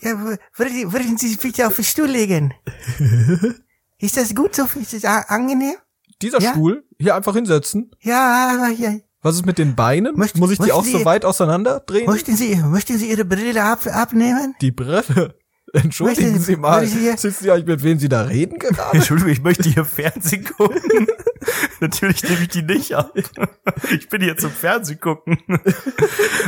[0.00, 0.18] Ja,
[0.56, 2.54] würden, würden Sie sich bitte auf den Stuhl legen?
[3.98, 4.64] Ist das gut so?
[4.80, 5.74] Ist das angenehm?
[6.22, 6.52] Dieser Ja?
[6.52, 7.90] Stuhl, hier einfach hinsetzen.
[8.00, 8.94] Ja, ja.
[9.20, 10.16] Was ist mit den Beinen?
[10.16, 12.06] Möcht- Muss ich die auch so weit auseinander drehen?
[12.06, 14.56] Möchten Sie, möchten Sie Ihre Brille ab, abnehmen?
[14.60, 15.36] Die Brille.
[15.72, 18.92] Entschuldigen Sie mal, sitzen Sie eigentlich mit wem Sie da reden gerade?
[18.98, 21.06] Entschuldigung, ich möchte hier Fernsehen gucken.
[21.80, 23.12] Natürlich nehme ich die nicht ab.
[23.90, 25.38] Ich bin hier zum Fernsehen gucken.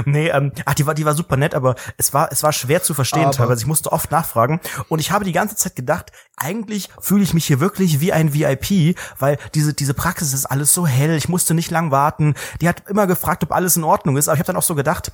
[0.04, 2.82] nee, ähm, ach, die war, die war super nett, aber es war, es war schwer
[2.82, 3.62] zu verstehen Aber- teilweise.
[3.62, 4.60] Ich musste oft nachfragen.
[4.88, 8.34] Und ich habe die ganze Zeit gedacht, eigentlich fühle ich mich hier wirklich wie ein
[8.34, 11.16] VIP, weil diese, diese Praxis ist alles so hell.
[11.16, 12.34] Ich musste nicht lang warten.
[12.60, 14.28] Die hat immer gefragt, ob alles in Ordnung ist.
[14.28, 15.10] Aber ich habe dann auch so gedacht,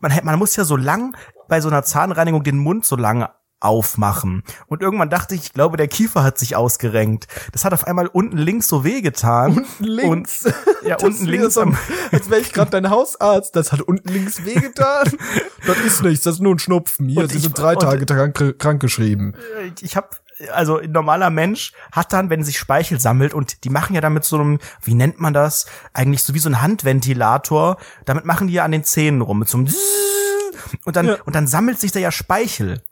[0.00, 1.16] man, man muss ja so lang
[1.48, 4.42] bei so einer Zahnreinigung den Mund so lange aufmachen.
[4.66, 7.26] Und irgendwann dachte ich, ich glaube, der Kiefer hat sich ausgerenkt.
[7.52, 9.64] Das hat auf einmal unten links so wehgetan.
[9.78, 10.44] links.
[10.44, 10.54] Und,
[10.86, 11.62] ja, unten links so,
[12.12, 13.56] als wäre ich gerade dein Hausarzt.
[13.56, 15.10] Das hat unten links wehgetan.
[15.66, 17.08] das ist nichts, das ist nur ein Schnupfen.
[17.08, 19.36] Hier, Sie ich- sind drei Tage krank, krankgeschrieben.
[19.80, 20.08] ich habe
[20.52, 24.24] also ein normaler Mensch hat dann, wenn sich Speichel sammelt und die machen ja damit
[24.24, 25.64] so einem, wie nennt man das?
[25.94, 27.78] Eigentlich so wie so ein Handventilator.
[28.04, 29.68] Damit machen die ja an den Zähnen rum mit so einem
[30.84, 31.16] und dann Ja.
[31.24, 32.82] und dann sammelt sich da ja Speichel.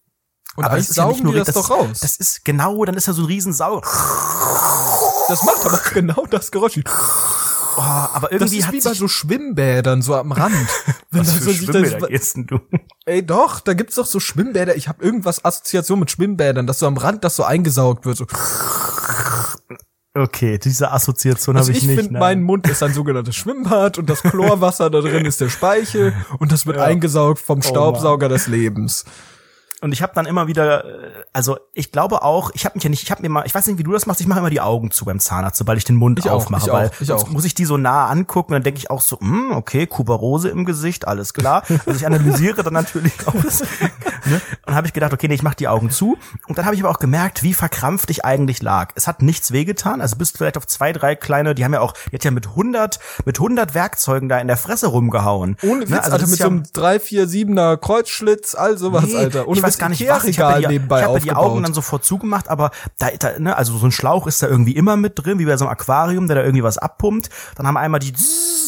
[0.56, 2.00] Und Aber das ist ja nicht saugen nur das, das, doch raus.
[2.00, 3.80] Das ist genau, dann ist ja so ein Riesensau.
[3.80, 6.80] das macht aber genau das Geräusch.
[7.76, 10.54] Oh, aber Das irgendwie ist hat wie bei so Schwimmbädern, so am Rand.
[11.10, 12.60] Wenn was da für so Schwimmbäder das, gehst du?
[13.04, 14.76] ey, doch, da gibt's doch so Schwimmbäder.
[14.76, 18.16] Ich habe irgendwas Assoziation mit Schwimmbädern, dass so am Rand das so eingesaugt wird.
[18.18, 18.26] So.
[20.16, 21.96] Okay, diese Assoziation Also habe ich, ich, nicht.
[21.98, 22.20] finde, nein.
[22.20, 26.53] mein Mund ist ein sogenanntes Schwimmbad und das Chlorwasser da drin ist der Speichel und
[26.53, 26.85] das wird Ja.
[26.85, 27.62] eingesaugt vom Mann.
[27.68, 29.05] Staubsauger des Lebens.
[29.85, 30.88] Und ich habe dann immer wieder, äh,
[31.35, 33.66] also ich glaube auch, ich habe mich ja nicht, ich habe mir mal, ich weiß
[33.66, 35.85] nicht, wie du das machst, ich mache immer die Augen zu beim Zahnarzt, sobald ich
[35.85, 37.29] den Mund Ich auch, aufmache, ich weil auch, ich auch.
[37.29, 40.64] muss ich die so nah angucken, dann denke ich auch so, hm, okay, Kuberose im
[40.64, 41.64] Gesicht, alles klar.
[41.85, 43.61] Also ich analysiere dann natürlich auch das.
[44.25, 44.40] Ne?
[44.64, 46.16] Und habe ich gedacht, okay, nee, ich mache die Augen zu.
[46.49, 48.92] Und dann habe ich aber auch gemerkt, wie verkrampft ich eigentlich lag.
[48.94, 51.92] Es hat nichts wehgetan, also bist vielleicht auf zwei, drei kleine, die haben ja auch,
[52.11, 55.59] die hat ja mit 100, mit 100 Werkzeugen da in der Fresse rumgehauen.
[55.62, 56.03] Ohne Witz, Ne?
[56.03, 59.47] Also das mit so einem 3, 4, 7er Kreuzschlitz, all sowas, Nee, Alter.
[59.47, 60.24] Ohne ich weiß Witz, gar nicht was.
[60.24, 61.32] Ich habe ja, die, nebenbei ich hab ja die.
[61.32, 64.72] Augen dann sofort zugemacht, aber da, da ne, also so ein Schlauch ist da irgendwie
[64.72, 67.30] immer mit drin, wie bei so einem Aquarium, der da irgendwie was abpumpt.
[67.56, 68.12] Dann haben wir einmal die,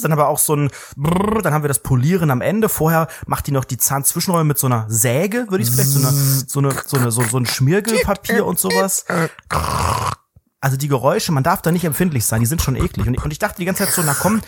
[0.02, 2.68] dann aber auch so ein, Brrr, dann haben wir das Polieren am Ende.
[2.68, 6.10] Vorher macht die noch die Zahnzwischenräume mit so einer Säge, würde ich vielleicht so eine,
[6.12, 9.04] so eine, so eine, so, so ein Schmiergelpapier und sowas.
[10.60, 13.06] Also die Geräusche, man darf da nicht empfindlich sein, die sind schon eklig.
[13.06, 14.40] Und ich, und ich dachte die ganze Zeit so, na komm,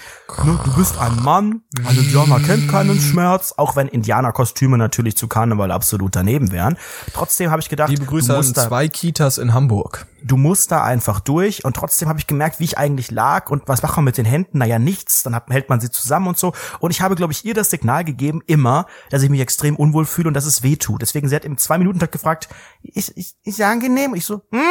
[0.42, 5.28] ne, du bist ein Mann, ein Indianer kennt keinen Schmerz, auch wenn Indianerkostüme natürlich zu
[5.28, 6.78] Karneval absolut daneben wären.
[7.12, 10.06] Trotzdem habe ich gedacht, Liebe Grüße du, musst da, zwei Kitas in Hamburg.
[10.22, 11.64] du musst da einfach durch.
[11.66, 14.24] Und trotzdem habe ich gemerkt, wie ich eigentlich lag und was macht man mit den
[14.24, 14.58] Händen?
[14.58, 16.54] Naja, nichts, dann hat, hält man sie zusammen und so.
[16.80, 20.06] Und ich habe, glaube ich, ihr das Signal gegeben, immer, dass ich mich extrem unwohl
[20.06, 21.02] fühle und dass es weh tut.
[21.02, 22.48] Deswegen, sie hat im zwei Minuten Tag gefragt,
[22.82, 24.14] ist, ist, ist ja angenehm?
[24.14, 24.62] Ich so, hm?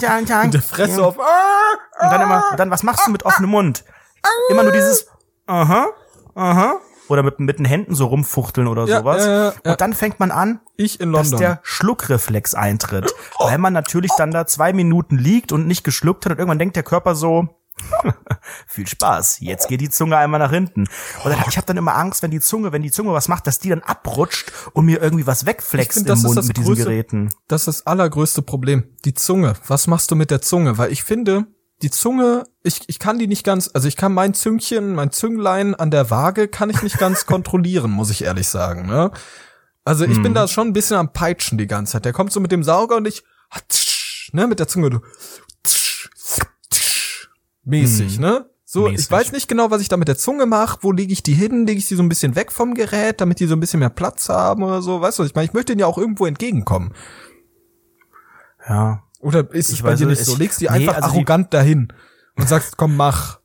[0.00, 1.16] Ja, ja, Der Fresse auf.
[1.18, 1.24] und
[2.12, 3.84] dann immer, und dann, was machst du mit offenem Mund?
[4.50, 5.06] Immer nur dieses,
[5.46, 5.88] aha,
[6.34, 6.74] aha.
[7.08, 9.24] Oder mit, mit den Händen so rumfuchteln oder Ja, sowas.
[9.24, 9.52] ja, ja.
[9.72, 11.40] Und dann fängt man an, Ich in dass London.
[11.40, 13.12] der Schluckreflex eintritt.
[13.38, 16.76] Weil man natürlich dann da zwei Minuten liegt und nicht geschluckt hat und irgendwann denkt
[16.76, 17.48] der Körper so,
[18.66, 20.82] viel Spaß, jetzt geht die Zunge einmal nach hinten.
[21.24, 23.46] Und dann, ich habe dann immer Angst, wenn die Zunge, wenn die Zunge was macht,
[23.46, 26.46] dass die dann abrutscht und mir irgendwie was wegflext find, im das ist Mund das
[26.48, 27.30] mit diesen größte- Geräten.
[27.48, 28.84] Das ist das allergrößte Problem.
[29.04, 29.54] Die Zunge.
[29.66, 30.78] Was machst du mit der Zunge?
[30.78, 31.46] Weil ich finde,
[31.82, 35.74] die Zunge, ich, ich kann die nicht ganz, also ich kann mein Züngchen, mein Zünglein
[35.76, 39.10] an der Waage kann ich nicht ganz kontrollieren, muss ich ehrlich sagen, ne?
[39.84, 40.22] Also ich Hm.
[40.24, 42.04] bin da schon ein bisschen am Peitschen die ganze Zeit.
[42.04, 43.22] Der kommt so mit dem Sauger und ich,
[44.32, 45.00] ne, mit der Zunge, du,
[47.68, 48.46] mäßig, ne?
[48.64, 49.10] So, ich Mäßig.
[49.10, 50.78] weiß nicht genau, was ich da mit der Zunge mache.
[50.82, 51.66] Wo lege ich die hin?
[51.66, 53.88] Lege ich die so ein bisschen weg vom Gerät, damit die so ein bisschen mehr
[53.88, 55.00] Platz haben oder so?
[55.00, 56.92] Weißt du, was ich meine, ich möchte denen ja auch irgendwo entgegenkommen.
[58.68, 59.02] Ja.
[59.20, 60.32] Oder ist es Ich bei weiß dir nicht, so?
[60.32, 61.92] ich- Legst die nee, einfach also arrogant dahin
[62.36, 63.37] und sagst, komm, mach.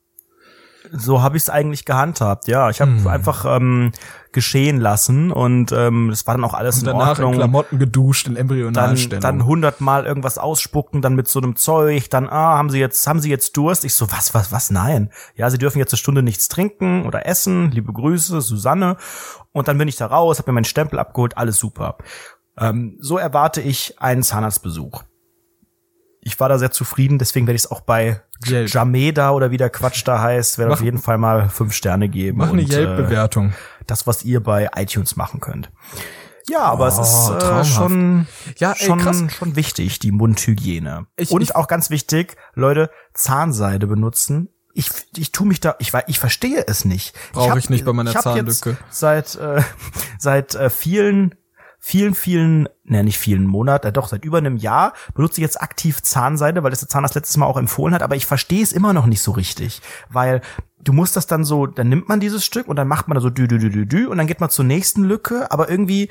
[0.96, 2.48] So habe ich es eigentlich gehandhabt.
[2.48, 3.08] Ja, ich habe Hm.
[3.08, 3.92] einfach ähm,
[4.32, 7.34] geschehen lassen und ähm, das war dann auch alles Und in danach in Ordnung.
[7.34, 9.22] Klamotten geduscht in dann Embryonalstellung.
[9.22, 13.20] dann hundertmal irgendwas ausspucken, dann mit so einem Zeug, dann ah, haben sie jetzt haben
[13.20, 13.86] sie jetzt Durst?
[13.86, 15.10] Ich so was was was nein.
[15.36, 17.72] Ja, sie dürfen jetzt eine Stunde nichts trinken oder essen.
[17.72, 18.98] Liebe Grüße, Susanne.
[19.52, 21.98] Und dann bin ich da raus, habe mir meinen Stempel abgeholt, alles super.
[22.58, 25.04] Ähm, so erwarte ich einen Zahnarztbesuch.
[26.26, 28.70] Ich war da sehr zufrieden, deswegen werde ich es auch bei Yelp.
[28.74, 32.08] Jameda oder wie der Quatsch da heißt, werde Mach- auf jeden Fall mal fünf Sterne
[32.10, 32.38] geben.
[32.38, 33.54] Mach eine äh, Yelp-Bewertung.
[33.88, 35.70] das, was ihr bei iTunes machen könnt.
[36.50, 37.70] Ja, aber es Oh, ist äh, traumhaft.
[37.74, 39.24] schon, Ja, ey, schon, krass.
[39.38, 41.08] schon wichtig, die Mundhygiene.
[41.16, 44.50] Ich- Und ich- auch ganz wichtig, Leute, Zahnseide benutzen.
[44.74, 47.16] Ich, ich tu mich da, ich ich verstehe es nicht.
[47.32, 48.72] Brauche hab- ich nicht bei meiner ich Zahnlücke.
[48.72, 49.62] Jetzt seit äh,
[50.20, 51.36] seit äh, vielen
[51.86, 55.62] vielen, vielen, ne, nicht vielen Monat, äh, doch, seit über einem Jahr benutze ich jetzt
[55.62, 58.72] aktiv Zahnseide, weil das der Zahnarzt letztes Mal auch empfohlen hat, aber ich verstehe es
[58.72, 60.40] immer noch nicht so richtig, weil
[60.82, 63.22] du musst das dann so, dann nimmt man dieses Stück und dann macht man da
[63.22, 66.08] so dü, dü, dü, dü, dü und dann geht man zur nächsten Lücke, aber irgendwie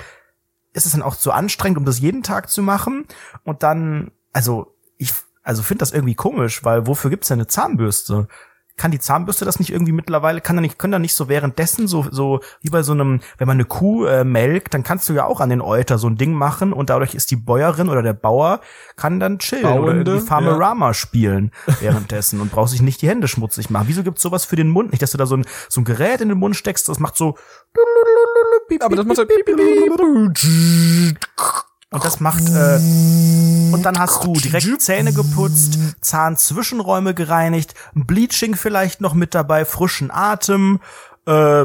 [0.75, 3.07] ist es dann auch zu anstrengend, um das jeden Tag zu machen
[3.43, 8.29] und dann, also ich, also finde das irgendwie komisch, weil wofür gibt's denn eine Zahnbürste?
[8.77, 11.87] Kann die Zahnbürste das nicht irgendwie mittlerweile, kann da nicht, können da nicht so währenddessen
[11.87, 15.13] so, so wie bei so einem, wenn man eine Kuh äh, melkt, dann kannst du
[15.13, 18.03] ja auch an den Euter so ein Ding machen und dadurch ist die Bäuerin oder
[18.03, 18.61] der Bauer
[18.97, 23.29] kann dann chillen oder Bauende, irgendwie Farmerama spielen währenddessen und brauchst sich nicht die Hände
[23.29, 23.85] schmutzig machen.
[23.89, 26.21] Wieso gibt's sowas für den Mund nicht, dass du da so ein, so ein Gerät
[26.21, 27.37] in den Mund steckst, das macht so
[28.81, 29.25] Aber das macht so
[31.93, 32.77] und das macht äh,
[33.73, 39.65] und dann hast du direkt Zähne geputzt, Zahnzwischenräume gereinigt, ein Bleaching vielleicht noch mit dabei,
[39.65, 40.81] frischen Atem,
[41.27, 41.65] äh,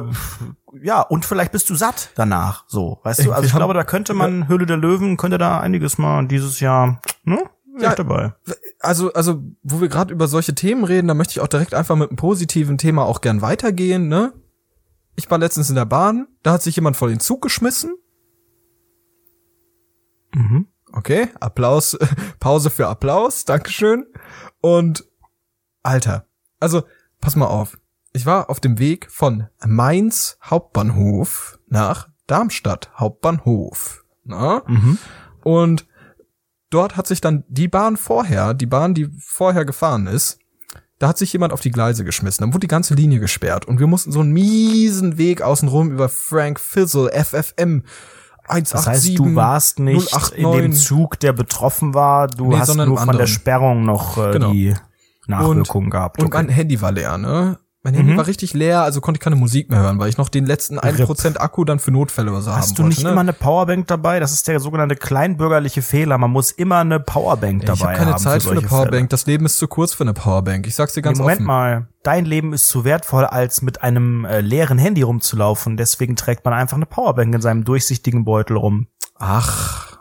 [0.81, 3.31] ja und vielleicht bist du satt danach, so, weißt du?
[3.31, 7.01] Also ich glaube, da könnte man Höhle der Löwen könnte da einiges mal dieses Jahr,
[7.23, 7.39] ne?
[7.79, 7.93] Ja.
[7.93, 8.33] dabei.
[8.79, 11.95] also, also, wo wir gerade über solche Themen reden, da möchte ich auch direkt einfach
[11.95, 14.33] mit einem positiven Thema auch gern weitergehen, ne?
[15.15, 17.95] Ich war letztens in der Bahn, da hat sich jemand vor den Zug geschmissen.
[20.37, 20.67] Mhm.
[20.91, 21.97] Okay, Applaus,
[22.39, 24.05] Pause für Applaus, Dankeschön.
[24.61, 25.05] Und
[25.83, 26.25] Alter,
[26.59, 26.83] also
[27.19, 27.77] pass mal auf.
[28.13, 34.05] Ich war auf dem Weg von Mainz Hauptbahnhof nach Darmstadt Hauptbahnhof.
[34.23, 34.63] Na?
[34.67, 34.97] Mhm.
[35.43, 35.87] Und
[36.69, 40.39] dort hat sich dann die Bahn vorher, die Bahn, die vorher gefahren ist,
[40.99, 42.43] da hat sich jemand auf die Gleise geschmissen.
[42.43, 46.09] Dann wurde die ganze Linie gesperrt und wir mussten so einen miesen Weg außenrum über
[46.09, 47.83] Frank Fizzle, FFM
[48.47, 48.71] 187.
[48.71, 50.37] Das heißt, du warst nicht 089.
[50.37, 53.27] in dem Zug, der betroffen war, du Nee, hast nur von der anderen.
[53.27, 54.51] Sperrung noch äh, Genau.
[54.51, 54.73] die
[55.27, 56.19] Nachwirkungen gehabt.
[56.19, 56.37] Und Okay.
[56.37, 57.57] mein Handy war leer, ne?
[57.87, 58.17] Mein Handy Mhm.
[58.17, 60.77] war richtig leer, also konnte ich keine Musik mehr hören, weil ich noch den letzten
[60.77, 62.89] 1% Akku dann für Notfälle oder so haben Hast du wollte.
[62.97, 63.11] nicht ne?
[63.11, 64.19] immer eine Powerbank dabei?
[64.19, 66.17] Das ist der sogenannte kleinbürgerliche Fehler.
[66.17, 68.67] Man muss immer eine Powerbank Ja, ich dabei habe keine haben Zeit für, eine solche
[68.67, 68.93] Powerbank.
[68.95, 69.07] Fälle.
[69.07, 70.67] Das Leben ist zu kurz für eine Powerbank.
[70.67, 71.47] Ich sag's dir ganz Nee, Moment offen.
[71.47, 75.77] mal, dein Leben ist zu wertvoll, als mit einem äh, leeren Handy rumzulaufen.
[75.77, 78.87] Deswegen trägt man einfach eine Powerbank in seinem durchsichtigen Beutel rum.
[79.15, 79.99] Ach.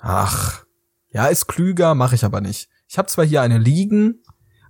[0.00, 0.64] Ach.
[1.12, 2.68] Ja, ist klüger, mache ich aber nicht.
[2.88, 4.22] Ich habe zwar hier eine liegen,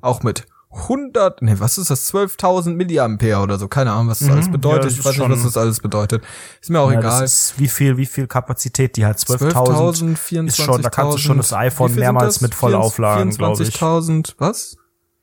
[0.02, 2.06] auch mit 100, nee, was ist das?
[2.12, 3.68] 12.000 Milliampere oder so.
[3.68, 4.84] Keine Ahnung, was das Mhm, alles ja, bedeutet.
[4.86, 6.24] das ich weiß nicht, schon- was das alles bedeutet.
[6.60, 7.28] Ist mir auch Ja, egal.
[7.56, 9.18] Wie viel, wie viel Kapazität die hat?
[9.18, 10.46] 12.000 12.000, 24.000.
[10.48, 12.40] ist schon, da kannst du schon das iPhone mehrmals das?
[12.40, 13.68] mit voll aufladen, glaub ich.
[13.76, 14.76] 24.000, was?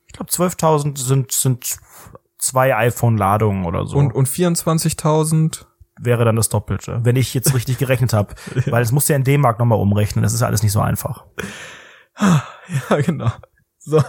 [0.06, 1.78] Ich glaube, 12.000 sind, sind
[2.38, 3.96] zwei iPhone-Ladungen oder so.
[3.96, 5.66] Und, und 24.000?
[6.02, 8.34] wäre dann das Doppelte, wenn ich jetzt richtig gerechnet habe.
[8.66, 10.22] Weil es muss ja in D-Mark nochmal umrechnen.
[10.22, 11.24] Das ist ja alles nicht so einfach.
[12.88, 13.30] Ja, genau.
[13.78, 14.00] So.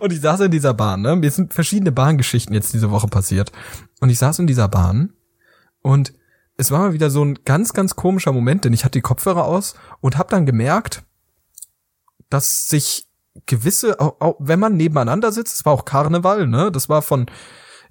[0.00, 1.16] Und ich saß in dieser Bahn, ne?
[1.16, 3.52] Mir sind verschiedene Bahngeschichten jetzt diese Woche passiert.
[4.00, 5.12] Und ich saß in dieser Bahn
[5.82, 6.12] und
[6.58, 9.44] es war mal wieder so ein ganz, ganz komischer Moment, denn ich hatte die Kopfhörer
[9.44, 11.02] aus und habe dann gemerkt,
[12.30, 13.06] dass sich
[13.46, 16.70] gewisse, auch, auch wenn man nebeneinander sitzt, es war auch Karneval, ne?
[16.72, 17.26] Das war von,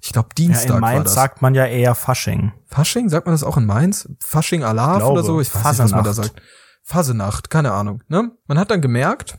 [0.02, 1.14] ich glaube, Ja, Dienstag in war Mainz das.
[1.14, 2.52] sagt man ja eher Fasching.
[2.66, 4.08] Fasching, sagt man das auch in Mainz?
[4.20, 5.40] Fasching Alarv oder so?
[5.40, 6.34] Ich weiß nicht, was man da Fasenacht.
[6.34, 6.42] sagt.
[6.82, 8.02] Fasenacht, keine Ahnung.
[8.08, 8.30] Ne?
[8.46, 9.38] Man hat dann gemerkt,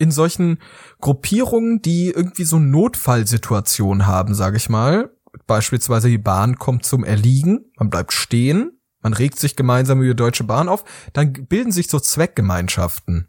[0.00, 0.58] in solchen
[1.00, 5.14] Gruppierungen, die irgendwie so Notfallsituationen haben, sage ich mal,
[5.46, 10.16] beispielsweise die Bahn kommt zum Erliegen, man bleibt stehen, man regt sich gemeinsam über die
[10.16, 13.28] Deutsche Bahn auf, dann bilden sich so Zweckgemeinschaften.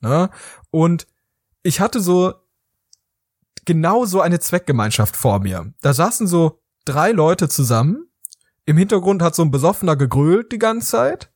[0.00, 0.30] Ne?
[0.72, 1.06] Und
[1.62, 2.34] ich hatte so
[3.64, 5.72] genau so eine Zweckgemeinschaft vor mir.
[5.80, 8.08] Da saßen so drei Leute zusammen.
[8.66, 11.32] Im Hintergrund hat so ein Besoffener gegrölt die ganze Zeit.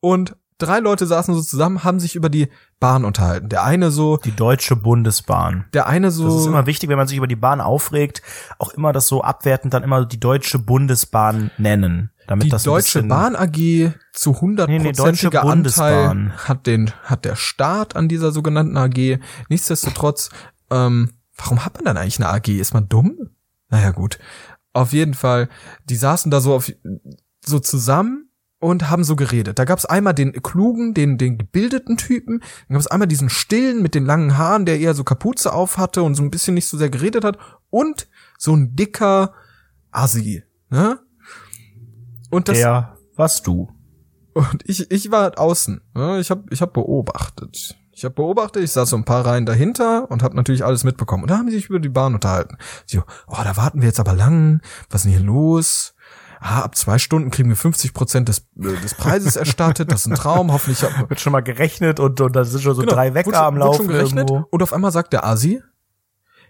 [0.00, 2.48] Und drei Leute saßen so zusammen, haben sich über die
[2.80, 3.48] Bahn unterhalten.
[3.48, 5.66] Der eine so, Die Deutsche Bundesbahn.
[5.72, 6.24] der eine so.
[6.24, 8.22] Das ist immer wichtig, wenn man sich über die Bahn aufregt,
[8.58, 12.10] auch immer das so abwertend dann immer die Deutsche Bundesbahn nennen.
[12.26, 16.32] Damit die das Deutsche Bahn AG zu 100 Nee, nee, Anteil Bundesbahn.
[16.36, 19.20] hat den hat der Staat an dieser sogenannten AG.
[19.48, 20.30] Nichtsdestotrotz,
[20.70, 22.48] ähm, warum hat man dann eigentlich eine AG?
[22.48, 23.30] Ist man dumm?
[23.68, 24.18] Naja gut.
[24.72, 25.48] Auf jeden Fall,
[25.88, 26.70] die saßen da so auf
[27.44, 28.25] so zusammen
[28.58, 29.58] und haben so geredet.
[29.58, 33.28] Da gab es einmal den klugen, den den gebildeten Typen, dann gab es einmal diesen
[33.28, 36.54] stillen mit den langen Haaren, der eher so Kapuze auf hatte und so ein bisschen
[36.54, 37.38] nicht so sehr geredet hat
[37.70, 39.32] und so ein dicker
[39.90, 41.00] Assi, ne?
[42.30, 43.70] Und das Der warst du.
[44.34, 45.80] und ich, ich war halt außen.
[45.94, 46.18] Ne?
[46.20, 47.76] Ich habe ich hab beobachtet.
[47.92, 51.22] Ich habe beobachtet, ich saß so ein paar Reihen dahinter und habe natürlich alles mitbekommen.
[51.22, 52.58] Und da haben die sich über die Bahn unterhalten.
[52.84, 54.60] Sie so, oh, da warten wir jetzt aber lang.
[54.90, 55.94] Was ist denn hier los?
[56.40, 59.90] Ah, ab zwei Stunden kriegen wir 50 Prozent des, äh, des Preises erstattet.
[59.90, 60.52] Das ist ein Traum.
[60.52, 63.56] Hoffentlich Wird schon mal gerechnet und, und da sind schon so Genau, drei Wecker am
[63.56, 64.30] Laufen schon gerechnet.
[64.30, 64.48] irgendwo.
[64.50, 65.62] Und auf einmal sagt der Asi,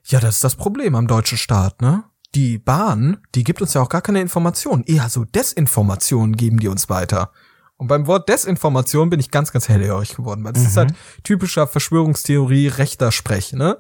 [0.05, 2.05] ja, das ist das Problem am deutschen Staat, ne?
[2.35, 4.83] Die Bahn, die gibt uns ja auch gar keine Informationen.
[4.85, 7.31] Eher so Desinformationen geben die uns weiter.
[7.79, 10.94] Und beim Wort Desinformation bin ich ganz, ganz hellhörig geworden, weil das ist halt
[11.25, 13.79] typischer Verschwörungstheorie rechter Sprech, ne?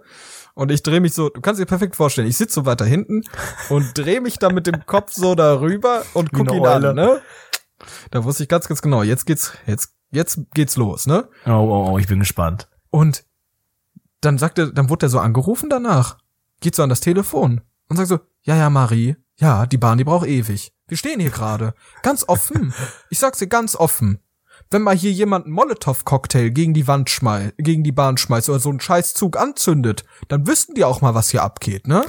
[0.56, 3.24] Und ich drehe mich so, du kannst dir perfekt vorstellen, ich sitze so weiter hinten
[3.68, 6.88] und drehe mich da mit dem Kopf so darüber und guck ihn Eule.
[6.88, 7.20] an, ne?
[8.10, 11.28] Da wusste ich ganz, ganz genau, jetzt geht's, jetzt, jetzt geht's los, ne?
[11.44, 12.68] Oh, oh, oh, ich bin gespannt.
[12.88, 13.26] Und
[14.22, 16.16] dann sagte, dann wurde er so angerufen danach.
[16.60, 20.04] Geht so an das Telefon und sagt so, ja, ja, Marie, ja, die Bahn, die
[20.04, 20.72] braucht ewig.
[20.88, 21.74] Wir stehen hier gerade.
[22.02, 22.72] Ganz offen.
[23.10, 24.20] Ich sag's dir ganz offen.
[24.70, 28.58] Wenn mal hier jemand einen Molotow-Cocktail gegen die Wand schmeißt, gegen die Bahn schmeißt oder
[28.58, 32.04] so einen scheiß Zug anzündet, dann wüssten die auch mal, was hier abgeht, ne?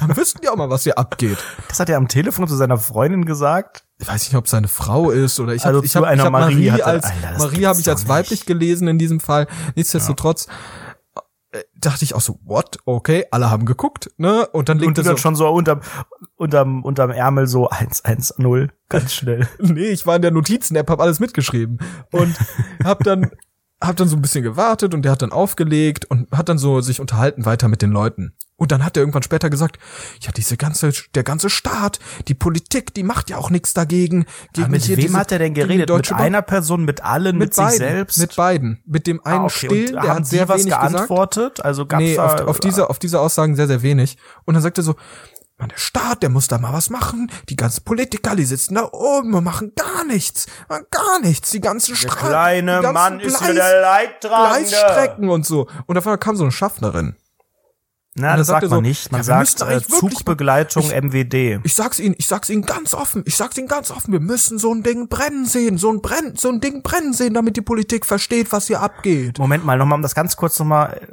[0.00, 1.38] Dann wüssten die auch mal, was hier abgeht.
[1.68, 3.84] Das hat er am Telefon zu seiner Freundin gesagt.
[3.98, 6.14] Ich weiß nicht, ob es seine Frau ist oder ich Also habe ich zu hab,
[6.14, 8.08] ich hab Marie Marie als Alter, Marie habe ich als nicht.
[8.08, 9.46] weiblich gelesen in diesem Fall.
[9.74, 10.50] Nichtsdestotrotz äh,
[11.80, 12.78] dachte ich auch so, what?
[12.84, 14.46] Okay, alle haben geguckt, ne?
[14.48, 15.80] Und dann Und liegt er dann so, schon so unterm,
[16.36, 19.48] unterm, unterm Ärmel so 110, ganz schnell.
[19.58, 21.78] nee, ich war in der Notizen-App, hab alles mitgeschrieben
[22.10, 22.36] und
[22.84, 23.30] hab dann
[23.80, 26.80] hab dann so ein bisschen gewartet und der hat dann aufgelegt und hat dann so
[26.80, 28.34] sich unterhalten weiter mit den Leuten.
[28.60, 29.78] Und dann hat er irgendwann später gesagt,
[30.20, 34.26] ja, diese ganze, der ganze Staat, die Politik, die macht ja auch nichts dagegen.
[34.52, 35.88] Gegen mit hier wem diese- hat er denn geredet?
[35.88, 38.18] Mit einer Person, mit allen, mit, mit sich beiden, selbst?
[38.18, 38.82] Mit beiden.
[38.84, 39.66] Mit dem einen Ah, okay.
[39.66, 40.92] stillen, Und der hat sehr wenig gesagt.
[40.92, 41.64] geantwortet?
[41.64, 44.18] Also gab's Nee, da, auf, auf diese, auf diese Aussagen sehr, sehr wenig.
[44.44, 44.96] Und dann sagt er so,
[45.56, 47.30] Mann, der Staat, der muss da mal was machen.
[47.48, 50.46] Die ganzen Politiker, die sitzen da oben und machen gar nichts.
[50.68, 51.50] Machen Gar nichts.
[51.52, 54.68] Die ganzen der Stra kleine Mann ist Gleis- mir der Leidtragende.
[54.68, 55.68] Gleisstrecken und so.
[55.86, 57.14] Und auf einmal kam so eine Schaffnerin.
[58.18, 59.12] Na, das sagt sagt man so, nicht.
[59.12, 61.60] Man ja, sagt äh, Zugbegleitung Ich- MWD.
[61.64, 63.22] Ich sag's Ihnen, ich sag's Ihnen ganz offen.
[63.26, 64.12] Ich sag's Ihnen ganz offen.
[64.12, 65.78] Wir müssen so ein Ding brennen sehen.
[65.78, 69.38] So ein Brenn, so ein Ding brennen sehen, damit die Politik versteht, was hier abgeht.
[69.38, 71.08] Moment mal, nochmal, um das ganz kurz nochmal.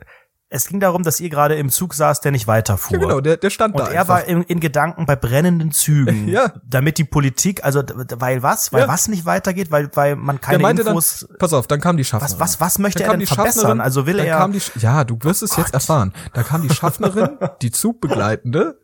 [0.47, 2.97] Es ging darum, dass ihr gerade im Zug saß, der nicht weiterfuhr.
[2.97, 4.13] Ja, genau, der, der stand Und da er einfach.
[4.13, 6.27] war in, in Gedanken bei brennenden Zügen.
[6.36, 6.53] Ja.
[6.63, 7.81] Damit die Politik, also
[8.17, 8.71] weil was?
[8.71, 8.88] Weil Ja.
[8.88, 9.71] was nicht weitergeht?
[9.71, 11.25] Weil, weil man keine der meinte Infos.
[11.27, 12.39] dann, pass auf, dann kam die Schaffnerin.
[12.39, 13.81] was, was, was möchte Dann er denn die verbessern?
[13.81, 14.38] Also will dann er.
[14.38, 16.13] Kam die, ja, du wirst es jetzt erfahren.
[16.34, 18.79] Da kam die Schaffnerin, die zugbegleitende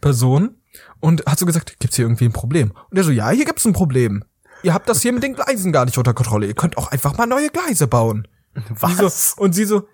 [0.00, 0.56] Person
[1.00, 2.72] und hat so gesagt, gibt's hier irgendwie ein Problem?
[2.90, 4.24] Und er so, ja, hier gibt's ein Problem.
[4.62, 6.46] Ihr habt das hier mit den Gleisen gar nicht unter Kontrolle.
[6.46, 8.28] Ihr könnt auch einfach mal neue Gleise bauen.
[8.68, 9.30] was?
[9.36, 9.88] So, und sie so,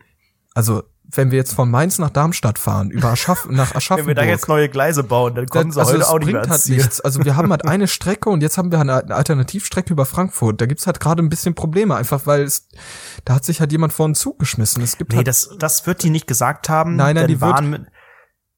[0.54, 4.16] also, wenn wir jetzt von Mainz nach Darmstadt fahren, über Aschaff, nach Wenn wir Aschaffenburg.
[4.16, 7.00] da jetzt neue Gleise bauen, dann kommen sie also heute auch nicht mehr halt nichts.
[7.00, 10.60] Also wir haben halt eine Strecke und jetzt haben wir eine, Alternativstrecke über Frankfurt.
[10.60, 12.68] Da gibt's halt gerade ein bisschen Probleme, einfach weil es,
[13.24, 14.82] da hat sich halt jemand vor einen Zug geschmissen.
[14.82, 16.96] Es gibt Nee, halt, das, das wird die nicht gesagt haben.
[16.96, 17.82] Nein, nein, die wird- waren mit,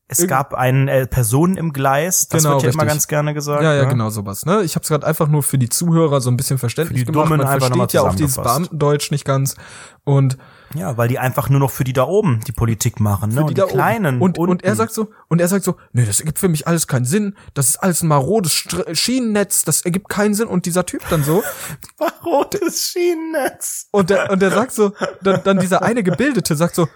[0.09, 3.63] es gab einen äh, Personen im Gleis, das Genau, wird ja immer ganz gerne gesagt.
[3.63, 3.89] ja, ja, ne?
[3.91, 4.45] genau sowas.
[4.45, 4.63] Ne?
[4.65, 7.13] Ich habe es gerade einfach nur für die Zuhörer so ein bisschen verständlich Für die
[7.13, 7.31] gemacht.
[7.31, 8.35] Dummen Man versteht ja auch dieses.
[8.35, 9.55] Beamtendeutsch nicht ganz.
[10.03, 10.37] Und
[10.75, 13.37] Ja, weil die einfach nur noch für die da oben die Politik machen, ne?
[13.37, 13.75] für und die die, da oben.
[13.75, 14.21] Kleinen.
[14.21, 14.77] Und, und er unten.
[14.77, 17.37] sagt so, und er sagt so, nee, das ergibt für mich alles keinen Sinn.
[17.55, 19.65] Das ist alles ein marodes Str Schienennetz.
[19.65, 20.47] Das ergibt keinen Sinn.
[20.47, 21.43] Und dieser Typ dann so,
[22.25, 23.89] rotes Schienennetz.
[23.91, 26.87] Und der, und der sagt so, dann, dann dieser eine Gebildete sagt so,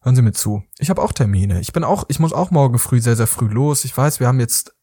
[0.00, 1.60] hören Sie mir zu, ich habe auch Termine.
[1.60, 3.84] Ich bin auch, ich muss auch morgen früh sehr, sehr früh los.
[3.84, 4.74] Ich weiß, wir haben jetzt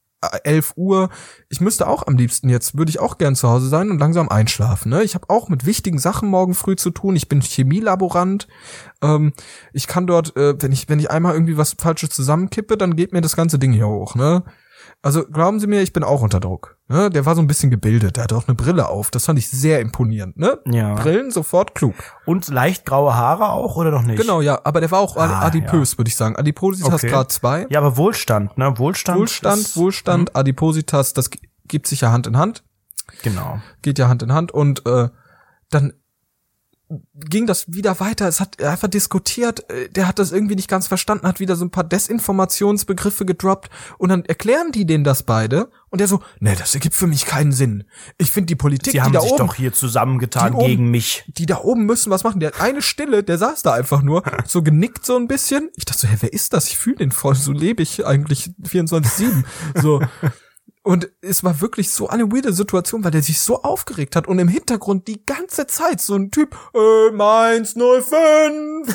[0.43, 1.09] 11 Uhr.
[1.49, 4.29] Ich müsste auch am liebsten jetzt, würde ich auch gern zu Hause sein und langsam
[4.29, 4.89] einschlafen.
[4.89, 5.03] Ne?
[5.03, 7.15] Ich habe auch mit wichtigen Sachen morgen früh zu tun.
[7.15, 8.47] Ich bin Chemielaborant.
[9.01, 9.33] Ähm,
[9.73, 13.13] ich kann dort, äh, wenn ich, wenn ich einmal irgendwie was Falsches zusammenkippe, dann geht
[13.13, 14.15] mir das ganze Ding hier hoch.
[14.15, 14.43] Ne?
[15.05, 16.79] Also glauben Sie mir, ich bin auch unter Druck.
[16.87, 17.11] Ne?
[17.11, 18.17] Der war so ein bisschen gebildet.
[18.17, 19.11] Der hatte auch eine Brille auf.
[19.11, 20.35] Das fand ich sehr imponierend.
[20.37, 20.57] Ne?
[20.65, 20.95] Ja.
[20.95, 21.93] Brillen sofort klug.
[22.25, 24.19] Und leicht graue Haare auch oder noch nicht?
[24.19, 26.35] Genau, ja, aber der war auch Ah, adipös, würde ich sagen.
[26.35, 27.09] Adipositas Okay.
[27.11, 27.67] Grad 2.
[27.69, 28.79] Ja, aber Wohlstand, ne?
[28.79, 29.19] Wohlstand.
[29.19, 31.29] Wohlstand, ist- Wohlstand, Adipositas, das
[31.67, 32.63] gibt sich ja Hand in Hand,
[33.21, 33.59] Genau.
[33.83, 35.09] geht ja Hand in Hand und äh,
[35.69, 35.93] dann
[37.15, 38.27] ging das wieder weiter.
[38.27, 39.69] Es hat einfach diskutiert.
[39.71, 43.69] Äh, Der hat das irgendwie nicht ganz verstanden, hat wieder so ein paar Desinformationsbegriffe gedroppt
[43.97, 47.25] und dann erklären die denen das beide und der so, nee, das ergibt für mich
[47.25, 47.85] keinen Sinn.
[48.17, 50.91] Ich finde die Politik, Sie die haben da sich oben, doch hier zusammengetan oben- gegen
[50.91, 51.23] mich.
[51.27, 52.39] die da oben müssen was machen.
[52.39, 55.69] Der hat eine Stille, der saß da einfach nur, so genickt so ein bisschen.
[55.75, 56.67] Ich dachte so, hä, wer ist das?
[56.67, 59.43] Ich fühle den voll, so lebe ich eigentlich 24-7.
[59.81, 60.01] So.
[60.85, 64.37] Und es war wirklich so eine weirde Situation, weil der sich so aufgeregt hat und
[64.37, 68.91] im Hintergrund die ganze Zeit so ein Typ, äh, Mainz 05, äh,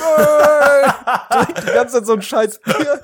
[1.61, 3.01] die ganze Zeit so ein scheiß Bier,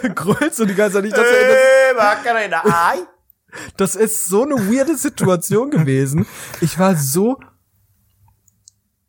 [0.00, 1.04] äh, grölt so die ganze Zeit.
[1.04, 1.94] Ich dachte, ey,
[3.76, 6.24] das, das ist so eine weirde Situation gewesen.
[6.62, 7.38] Ich war so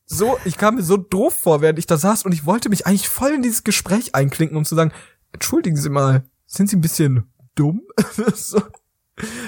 [0.05, 2.85] so, ich kam mir so doof vor, während ich da saß und ich wollte mich
[2.85, 4.91] eigentlich voll in dieses Gespräch einklinken, um zu sagen,
[5.31, 7.81] entschuldigen Sie mal, sind Sie ein bisschen dumm?
[8.35, 8.61] so.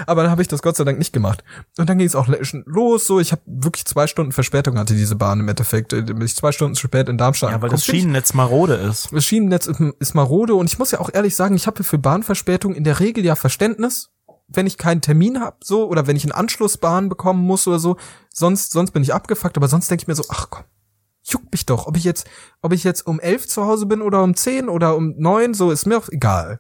[0.06, 1.44] Aber dann habe ich das Gott sei Dank nicht gemacht.
[1.78, 5.16] Und dann ging es auch los, so, ich habe wirklich zwei Stunden Verspätung hatte diese
[5.16, 5.94] Bahn im Endeffekt.
[5.94, 7.52] Äh, Bin ich zwei Stunden zu spät in Darmstadt.
[7.52, 9.10] Ja, weil das Bin ich- Schienennetz marode ist.
[9.12, 9.68] das Schienennetz
[10.00, 13.00] ist, marode und ich muss ja auch ehrlich sagen, ich habe für Bahnverspätung in der
[13.00, 14.12] Regel ja Verständnis,
[14.48, 17.98] wenn ich keinen Termin habe, so oder wenn ich eine Anschlussbahn bekommen muss oder so.
[18.32, 20.66] Sonst sonst bin ich abgefuckt, aber sonst denke ich mir so, ach komm,
[21.24, 22.28] juckt mich doch, ob ich jetzt
[22.62, 25.72] ob ich jetzt um elf zu Hause bin oder um zehn oder um neun, so
[25.72, 26.60] ist mir auch egal.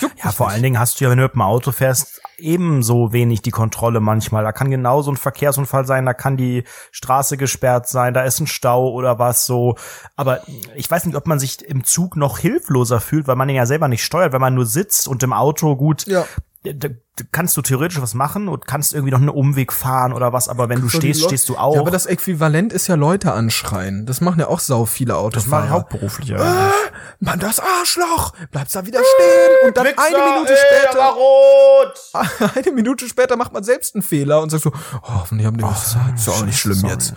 [0.00, 0.54] Juckt Ja, vor nicht.
[0.54, 4.00] allen Dingen hast du ja, wenn du mit dem Auto fährst, ebenso wenig die Kontrolle
[4.00, 4.44] manchmal.
[4.44, 8.46] Da kann genauso ein Verkehrsunfall sein, da kann die Straße gesperrt sein, da ist ein
[8.46, 9.76] Stau oder was so.
[10.16, 10.40] Aber
[10.74, 13.66] ich weiß nicht, ob man sich im Zug noch hilfloser fühlt, weil man den ja
[13.66, 16.06] selber nicht steuert, wenn man nur sitzt und im Auto gut.
[16.06, 16.24] Ja.
[16.64, 16.88] Da,
[17.32, 20.68] kannst du theoretisch was machen und kannst irgendwie noch einen Umweg fahren oder was, aber
[20.68, 21.74] wenn du So stehst, stehst du auch.
[21.74, 24.06] Ja, aber das Äquivalent ist ja Leute anschreien.
[24.06, 25.70] Das machen ja auch sau viele das war Autofahrer.
[25.70, 26.28] hauptberuflich.
[26.28, 26.68] Ja.
[26.68, 26.70] Äh,
[27.18, 28.32] Mann, das Arschloch!
[28.50, 31.10] Bleibst da wieder stehen und dann eine Minute später.
[31.10, 32.54] rot!
[32.56, 35.64] eine Minute später macht man selbst einen Fehler und sagt so, oh, hoffentlich haben die
[35.64, 36.18] was gesagt.
[36.18, 36.92] Ist ja auch nicht schlimm Sorry.
[36.92, 37.14] jetzt.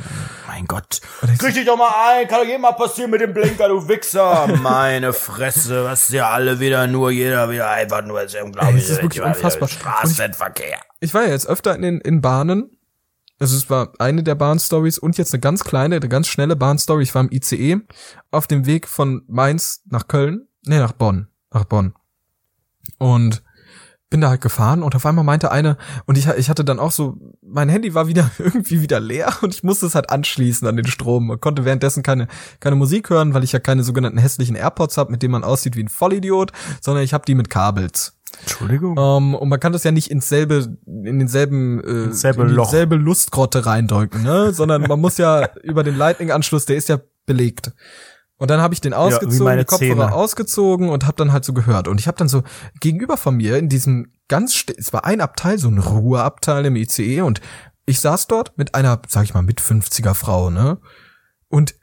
[0.55, 1.01] Mein Gott.
[1.29, 3.85] ich- Krieg dich doch mal ein, kann doch jedem mal passieren mit dem Blinker, du
[3.89, 4.47] Wichser.
[4.61, 8.75] Meine Fresse, was ja alle wieder nur, jeder wieder einfach nur, das ist unglaublich.
[8.75, 9.67] Ey, es ist wirklich unfassbar.
[9.67, 10.77] Straßenverkehr.
[11.01, 12.71] Ich war ja jetzt öfter in den in Bahnen.
[13.37, 17.03] Also es war eine der Bahnstories und jetzt eine ganz kleine, eine ganz schnelle Bahnstory.
[17.03, 17.81] Ich war im ICE
[18.31, 20.47] auf dem Weg von Mainz nach Köln.
[20.65, 21.27] Nee, nach Bonn.
[21.51, 21.93] Nach Bonn.
[22.97, 23.43] Und
[24.09, 26.91] bin da halt gefahren und auf einmal meinte eine, und ich, ich hatte dann auch
[26.91, 30.77] so, mein Handy war wieder irgendwie wieder leer und ich musste es halt anschließen an
[30.77, 32.27] den Strom und konnte währenddessen keine,
[32.59, 35.75] keine Musik hören, weil ich ja keine sogenannten hässlichen AirPods habe, mit denen man aussieht
[35.75, 36.51] wie ein Vollidiot,
[36.81, 38.15] sondern ich habe die mit Kabels.
[38.41, 38.97] Entschuldigung.
[38.97, 42.95] Ähm, und man kann das ja nicht ins selbe, in denselben, äh, selbe in dieselbe
[42.95, 44.51] Lustgrotte reindrücken, ne?
[44.51, 47.71] Sondern man muss ja über den Lightning-Anschluss, der ist ja belegt.
[48.37, 50.13] Und dann habe ich den ausgezogen, meine die Kopfhörer Zähne.
[50.13, 51.87] ausgezogen und habe dann halt so gehört.
[51.87, 52.43] Und ich habe dann so
[52.81, 57.21] gegenüber von mir in diesem ganz, es war ein Abteil, so ein Ruheabteil im ICE
[57.21, 57.39] und
[57.85, 60.79] ich saß dort mit einer, sag ich mal, mit 50er Frau, ne?
[61.47, 61.75] Und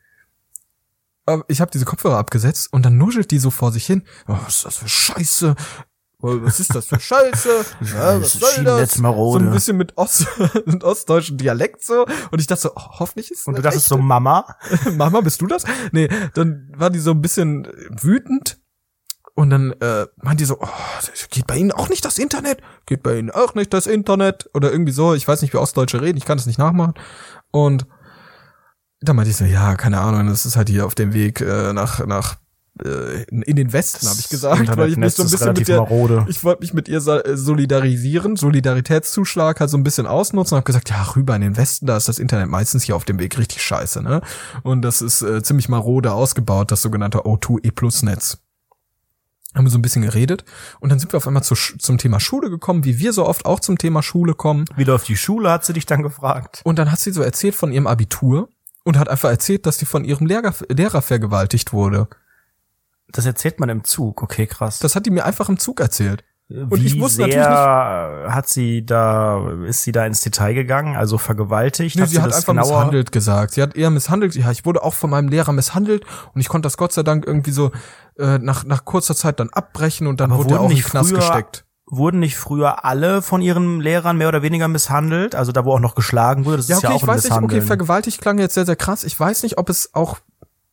[1.27, 4.03] äh, ich habe diese Kopfhörer abgesetzt und dann nuschelt die so vor sich hin.
[4.29, 5.55] Oh, was ist das für Scheiße?
[6.23, 7.65] Was ist das für Scheiße?
[7.95, 8.95] Ja, was soll das?
[8.95, 10.27] So ein bisschen mit, Ost
[10.67, 12.07] mit ostdeutschen Dialekt so.
[12.31, 14.57] Und ich dachte so, oh, hoffentlich ist Und du das dachtest so, Mama?
[14.93, 15.65] Mama, bist du das?
[15.91, 17.67] Nee, dann war die so ein bisschen
[18.01, 18.61] wütend.
[19.35, 20.69] Und dann äh, meint die so, oh,
[21.31, 22.61] geht bei Ihnen auch nicht das Internet?
[22.87, 24.49] Geht bei Ihnen auch nicht das Internet?
[24.55, 26.95] Oder irgendwie so, ich weiß nicht, wie Ostdeutsche reden, ich kann das nicht nachmachen.
[27.51, 27.87] Und
[29.01, 31.73] dann meinte ich so, ja, keine Ahnung, das ist halt hier auf dem Weg äh,
[31.73, 32.37] nach, nach
[32.85, 35.79] äh, in den Westen, habe ich gesagt, weil ich mich so ein bisschen mit der,
[35.79, 36.27] marode.
[36.29, 40.67] ich wollte mich mit ihr äh, solidarisieren, Solidaritätszuschlag halt so ein bisschen ausnutzen und habe
[40.67, 43.39] gesagt, ja, rüber in den Westen, da ist das Internet meistens hier auf dem Weg
[43.39, 44.21] richtig scheiße, ne?
[44.63, 48.39] Und das ist äh, ziemlich marode ausgebaut, das sogenannte O2 E Netz.
[49.55, 50.45] Haben wir so ein bisschen geredet
[50.81, 53.45] und dann sind wir auf einmal zu, zum Thema Schule gekommen, wie wir so oft
[53.45, 54.65] auch zum Thema Schule kommen.
[54.77, 56.63] Wieder auf die Schule hat sie dich dann gefragt.
[56.65, 58.49] Und dann hat sie so erzählt von ihrem Abitur
[58.85, 62.09] und hat einfach erzählt, dass sie von ihrem Lehrer, Lehrer vergewaltigt wurde.
[63.13, 64.23] Das erzählt man im Zug.
[64.23, 64.79] Okay, krass.
[64.79, 66.25] Das hat die mir einfach im Zug erzählt.
[66.49, 70.97] Und Wie ich wusste natürlich hat sie da, ist sie da ins Detail gegangen?
[70.97, 71.97] Also vergewaltigt?
[71.97, 73.55] Nee, sie hat das einfach genauer- misshandelt gesagt.
[73.55, 74.35] Sie hat eher misshandelt.
[74.35, 76.05] Ja, ich wurde auch von meinem Lehrer misshandelt
[76.35, 77.71] und ich konnte das Gott sei Dank irgendwie so
[78.19, 80.77] äh, nach, nach kurzer Zeit dann abbrechen und dann Aber wurde er auch in den
[80.77, 81.65] nicht Knast früher- gesteckt.
[81.87, 85.35] Wurden nicht früher alle von ihren Lehrern mehr oder weniger misshandelt?
[85.35, 87.25] Also da, wo auch noch geschlagen wurde, das Ja, ist okay, ja auch ich weiß
[87.25, 89.05] nicht, okay, vergewaltigt klang jetzt sehr, sehr krass.
[89.05, 90.19] Ich weiß nicht, ob es auch,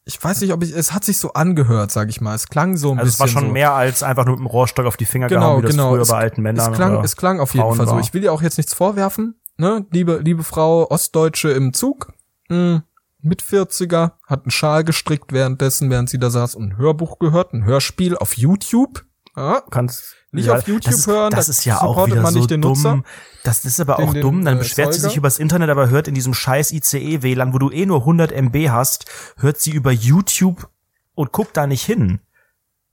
[0.10, 2.36] ich weiß nicht, ob ich, es hat sich so angehört, sag ich mal.
[2.36, 3.54] Es klang so ein also es bisschen war schon so.
[3.54, 5.90] mehr als einfach nur mit dem Rohrstock auf die Finger Genau, gehauen, wie das genau.
[5.92, 7.92] früher Es- bei alten Männern Es klang, oder es klang auf jeden Frauen Fall so.
[7.94, 8.00] war.
[8.02, 9.86] Ich will dir auch jetzt nichts vorwerfen, ne?
[9.92, 12.12] Liebe, liebe Frau Ostdeutsche im Zug,
[12.50, 12.84] mh,
[13.22, 17.54] mit 40er, hat einen Schal gestrickt währenddessen, während sie da saß und ein Hörbuch gehört,
[17.54, 19.04] ein Hörspiel auf YouTube.
[19.36, 22.22] Ja, kannst Nicht ja, auf YouTube das ist, hören, Das da ist ja auch wieder
[22.22, 22.72] man so nicht den dumm.
[22.72, 23.04] Nutzer,
[23.44, 24.44] das ist aber den- auch dumm.
[24.46, 25.10] Dann äh, beschwert sie Erzeuger.
[25.10, 28.32] sich übers Internet, aber hört in diesem scheiß ICE WLAN, wo du eh nur 100
[28.32, 29.06] MB hast,
[29.38, 30.70] hört sie über YouTube
[31.16, 32.20] und guckt da nicht hin.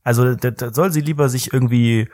[0.03, 2.09] Also da, da soll sie lieber sich irgendwie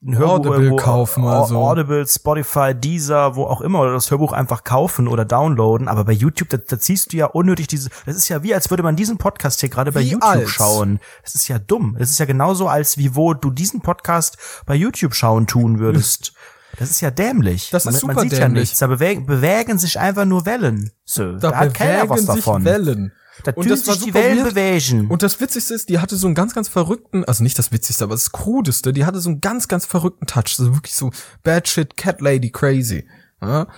[0.00, 1.56] ein Hörbuch Audible irgendwo, kaufen oder so.
[1.58, 5.88] Audible, Spotify, Deezer, wo auch immer oder das Hörbuch einfach kaufen oder downloaden.
[5.88, 7.90] Aber bei YouTube, da, da ziehst du ja unnötig diese.
[8.06, 10.50] Das ist ja wie, als würde man diesen Podcast hier gerade bei Wie YouTube als?
[10.50, 11.00] schauen.
[11.24, 11.96] Das ist ja dumm.
[11.98, 16.32] Das ist ja genauso, als wie wo du diesen Podcast bei YouTube schauen tun würdest.
[16.78, 17.70] Das ist ja dämlich.
[17.70, 18.62] Das ist man, super man sieht ja dämlich.
[18.70, 18.78] nichts.
[18.78, 20.90] Da bewegen, bewegen sich einfach nur Wellen.
[21.04, 22.64] So, da, da hat keiner was davon.
[22.64, 23.12] Wellen.
[23.44, 24.54] Da Und das war sich die Wellen weird.
[24.54, 25.06] bewegen.
[25.08, 28.04] Und das Witzigste ist, die hatte so einen ganz, ganz verrückten, also nicht das Witzigste,
[28.04, 30.56] aber das Krudeste, die hatte so einen ganz, ganz verrückten Touch.
[30.56, 31.10] So wirklich so
[31.44, 33.06] bad shit, cat lady crazy.
[33.40, 33.68] Ja?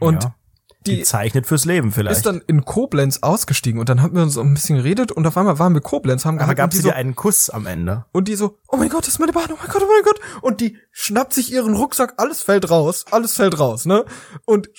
[0.00, 0.34] Und Ja.
[0.86, 2.16] Die, die zeichnet fürs Leben vielleicht.
[2.16, 5.26] ist dann in Koblenz ausgestiegen und dann haben wir uns so ein bisschen geredet und
[5.26, 8.06] auf einmal waren wir Koblenz, haben aber gab es so, dir einen Kuss am Ende?
[8.12, 10.02] und die so, oh mein Gott, das ist meine Bahn, oh mein Gott, oh mein
[10.04, 10.20] Gott.
[10.42, 14.04] Und die schnappt sich ihren Rucksack, alles fällt raus, alles fällt raus, ne?
[14.46, 14.70] Und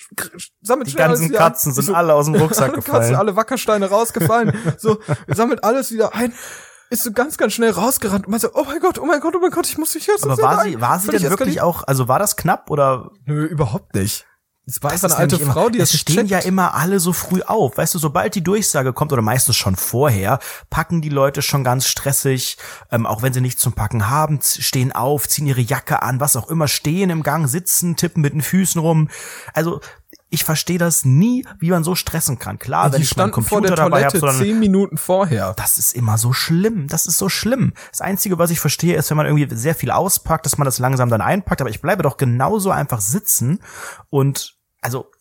[0.61, 1.43] sammelt Die ganzen wieder ein.
[1.51, 3.15] Katzen sind so, alle aus dem Rucksack alle Katzen, gefallen.
[3.15, 4.53] alle Wackersteine rausgefallen.
[4.77, 6.33] so, sammelt alles wieder ein.
[6.89, 9.33] Ist so ganz, ganz schnell rausgerannt und man so, oh mein Gott, oh mein Gott,
[9.35, 11.83] oh mein Gott, ich muss mich jetzt Aber war sie, war sie denn wirklich auch,
[11.87, 14.25] also war das knapp oder Nö, überhaupt nicht.
[14.67, 17.13] Es war Das einfach eine alte Frau, die es das stehen ja immer alle so
[17.13, 17.77] früh auf.
[17.77, 20.39] Weißt du, sobald die Durchsage kommt oder meistens schon vorher,
[20.69, 22.57] packen die Leute schon ganz stressig,
[22.91, 26.35] ähm, auch wenn sie nichts zum Packen haben, stehen auf, ziehen ihre Jacke an, was
[26.35, 29.09] auch immer, stehen im Gang, sitzen, tippen mit den Füßen rum.
[29.53, 29.81] Also
[30.31, 32.57] ich verstehe das nie, wie man so stressen kann.
[32.57, 35.53] Klar, wenn die ich meinen standen vor Computer der dabei habe, sondern zehn Minuten vorher.
[35.57, 36.87] das ist immer so schlimm.
[36.87, 37.73] Das ist so schlimm.
[37.91, 40.79] Das Einzige, was ich verstehe, ist, wenn man irgendwie sehr viel auspackt, dass man das
[40.79, 41.59] langsam dann einpackt.
[41.59, 43.59] Aber ich bleibe doch genauso einfach sitzen
[44.09, 45.11] und also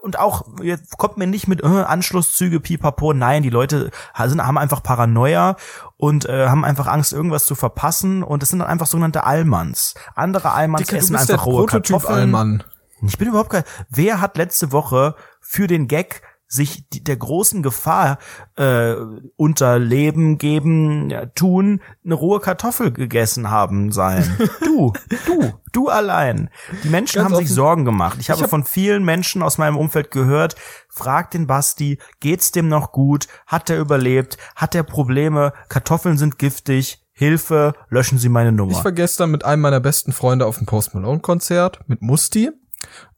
[0.00, 3.12] und auch jetzt kommt mir nicht mit äh, Anschlusszüge, pipapo.
[3.12, 3.90] Nein, die Leute
[4.24, 5.56] sind, haben einfach Paranoia
[5.96, 8.22] und äh, haben einfach Angst, irgendwas zu verpassen.
[8.22, 9.94] Und es sind dann einfach sogenannte Allmanns.
[10.14, 12.20] Andere Allmanns essen einfach rohe Prototyp Kartoffeln.
[12.20, 12.64] Allmann.
[13.08, 13.64] Ich bin überhaupt kein.
[13.88, 18.18] Wer hat letzte Woche für den Gag sich die, der großen Gefahr
[18.56, 18.94] äh,
[19.34, 24.36] unter Leben geben ja, tun, eine rohe Kartoffel gegessen haben sein?
[24.64, 24.92] Du,
[25.26, 26.48] du, du allein.
[26.84, 27.54] Die Menschen Ganz haben sich offen.
[27.54, 28.18] Sorgen gemacht.
[28.20, 30.54] Ich habe hab- von vielen Menschen aus meinem Umfeld gehört,
[30.88, 33.26] frag den Basti, geht's dem noch gut?
[33.48, 34.38] Hat er überlebt?
[34.54, 35.52] Hat er Probleme?
[35.68, 37.02] Kartoffeln sind giftig.
[37.12, 38.84] Hilfe, löschen Sie meine Ich Nummer.
[38.84, 42.50] war gestern mit einem meiner besten Freunde auf dem Post Malone Konzert mit Musti.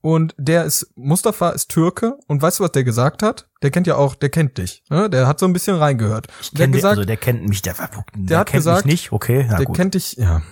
[0.01, 2.19] Und der ist, Mustafa ist Türke.
[2.27, 3.49] Und weißt du, was der gesagt hat?
[3.63, 4.83] Der kennt ja auch, der kennt dich.
[4.91, 5.11] Ne?
[5.11, 6.29] Der hat so ein bisschen reingehört.
[6.41, 8.85] Ich der kenn hat den, gesagt, also der kennt mich, der, der, hat kennt gesagt,
[8.85, 9.13] mich nicht.
[9.13, 9.77] Okay, na der gut.
[9.77, 10.43] kennt dich, ja.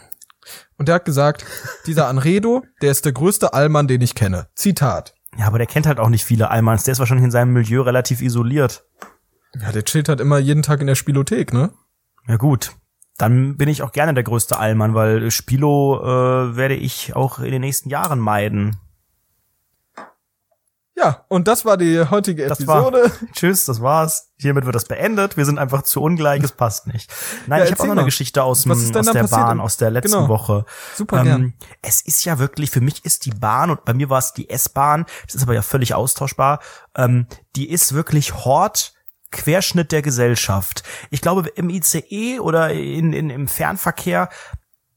[0.79, 1.45] Und der hat gesagt,
[1.87, 4.49] dieser Anredo, der ist der größte Allmann, den ich kenne.
[4.55, 5.15] Zitat.
[5.39, 6.85] Ja, aber der kennt halt auch nicht viele Almans.
[6.85, 8.85] Der ist wahrscheinlich in seinem Milieu relativ isoliert.
[9.61, 11.73] Ja, der chillt halt immer jeden Tag in der Spielothek, ne?
[12.27, 12.73] Ja gut.
[13.19, 17.51] Dann bin ich auch gerne der größte Allmann, weil Spilo äh, werde ich auch in
[17.51, 18.77] den nächsten Jahren meiden.
[20.99, 23.13] Ja, und das war die heutige Das war, Episode.
[23.33, 24.31] tschüss, das war's.
[24.39, 25.37] Hiermit wird das beendet.
[25.37, 27.13] Wir sind einfach zu ungleich, es passt nicht.
[27.47, 28.05] Nein, Ja, ich habe auch noch eine.
[28.07, 29.25] Geschichte aus, dem, aus der?
[29.25, 30.29] Bahn, aus der letzten Genau.
[30.29, 30.65] Woche.
[30.95, 31.53] Super gern.
[31.83, 34.49] Es ist ja wirklich, für mich ist die Bahn, und bei mir war es die
[34.49, 36.61] S-Bahn, das ist aber ja völlig austauschbar,
[36.97, 37.27] ähm,
[37.57, 38.95] die ist wirklich Hort,
[39.33, 40.83] Querschnitt der Gesellschaft.
[41.11, 44.31] Ich glaube, im ICE oder in, in, im Fernverkehr,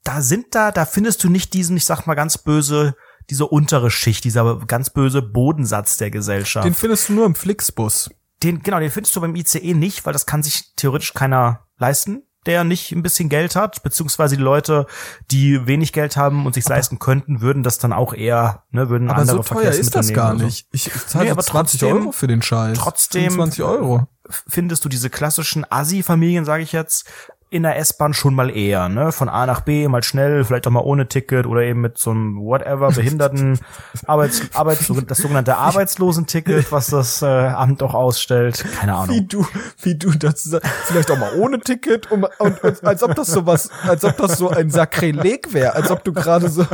[0.06, 2.96] da sind da, da findest du nicht diesen, ich sag mal ganz böse,
[3.30, 6.66] diese untere Schicht, dieser ganz böse Bodensatz der Gesellschaft.
[6.66, 8.10] Den findest du nur im Flixbus.
[8.44, 12.24] Den, genau, den findest du beim ICE nicht, weil das kann sich theoretisch keiner leisten,
[12.46, 14.86] der nicht ein bisschen Geld hat, beziehungsweise die Leute,
[15.30, 19.10] die wenig Geld haben und sich leisten könnten, würden das dann auch eher, ne, würden
[19.10, 20.68] Aber andere so teuer ist das gar nicht.
[20.72, 22.78] Ich, ich zahle Nee, aber 20 trotzdem- Euro für den Scheiß.
[22.78, 24.08] trotzdem- 20 Euro.
[24.48, 27.06] Findest du diese klassischen Assi-Familien, sage ich jetzt,
[27.52, 29.12] in der S-Bahn schon mal eher, ne?
[29.12, 32.12] Von A nach B, mal schnell, vielleicht auch mal ohne Ticket oder eben mit so
[32.12, 33.60] einem whatever Behinderten
[34.06, 38.64] Arbeits, Arbeits, das sogenannte Arbeitslosenticket, was das äh, Amt auch ausstellt.
[38.80, 39.28] Keine Wie Ahnung.
[39.28, 39.48] du,
[39.82, 40.68] wie du das sagst.
[40.86, 44.16] Vielleicht auch mal ohne Ticket und, und, und als ob das so was, als ob
[44.18, 46.66] das so ein Sakrileg wäre, als ob du gerade so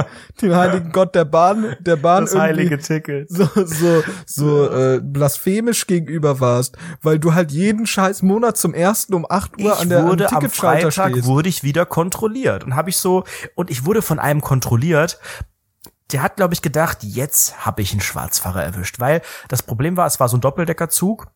[0.41, 3.29] den heiligen Gott der Bahn, der Bahn irgendwie Ticket.
[3.29, 9.13] so, so, so äh, blasphemisch gegenüber warst, weil du halt jeden scheiß Monat zum ersten
[9.13, 12.89] um 8 Uhr ich an der am Ticketschalter Freitag wurde ich wieder kontrolliert und habe
[12.89, 13.23] ich so
[13.55, 15.19] und ich wurde von einem kontrolliert.
[16.11, 20.05] Der hat glaube ich gedacht, jetzt habe ich einen Schwarzfahrer erwischt, weil das Problem war,
[20.05, 21.27] es war so ein Doppeldeckerzug.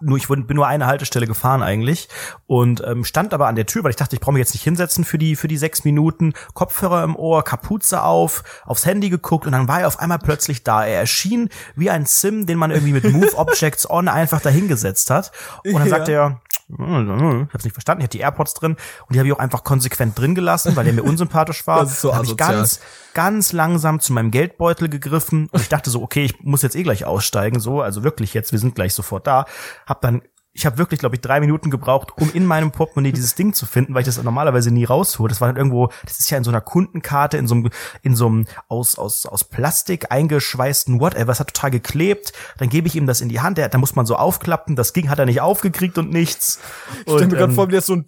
[0.00, 2.08] Nur ich bin nur eine Haltestelle gefahren eigentlich
[2.46, 4.62] und ähm, stand aber an der Tür, weil ich dachte, ich brauche mich jetzt nicht
[4.64, 6.34] hinsetzen für die für die sechs Minuten.
[6.54, 10.62] Kopfhörer im Ohr, Kapuze auf, aufs Handy geguckt und dann war er auf einmal plötzlich
[10.64, 10.84] da.
[10.84, 15.32] Er erschien wie ein Sim, den man irgendwie mit Move Objects On einfach dahingesetzt hat.
[15.64, 15.88] Und dann Ja.
[15.90, 16.40] sagte er,
[16.70, 18.02] Ich hab's nicht verstanden.
[18.02, 18.72] Ich hatte die AirPods drin
[19.06, 21.80] und die habe ich auch einfach konsequent drin gelassen, weil der mir unsympathisch war.
[21.80, 22.80] Das ist so hab ich ganz,
[23.18, 26.84] ganz langsam zu meinem Geldbeutel gegriffen und ich dachte so, okay, ich muss jetzt eh
[26.84, 29.44] gleich aussteigen, so, also wirklich jetzt, wir sind gleich sofort da.
[29.88, 33.34] Hab dann ich habe wirklich, glaube ich, drei Minuten gebraucht, um in meinem Portemonnaie dieses
[33.34, 35.28] Ding zu finden, weil ich das normalerweise nie raushole.
[35.28, 37.70] Das war dann irgendwo, das ist ja in so einer Kundenkarte, in so einem,
[38.02, 41.30] in so einem aus, aus, aus Plastik eingeschweißten Whatever.
[41.30, 42.32] Es hat total geklebt.
[42.58, 43.58] Dann gebe ich ihm das in die Hand.
[43.58, 44.74] Der, da muss man so aufklappen.
[44.74, 46.58] Das ging, hat er nicht aufgekriegt und nichts.
[47.06, 48.06] Ich stell mir ähm, vor, wie das so ein,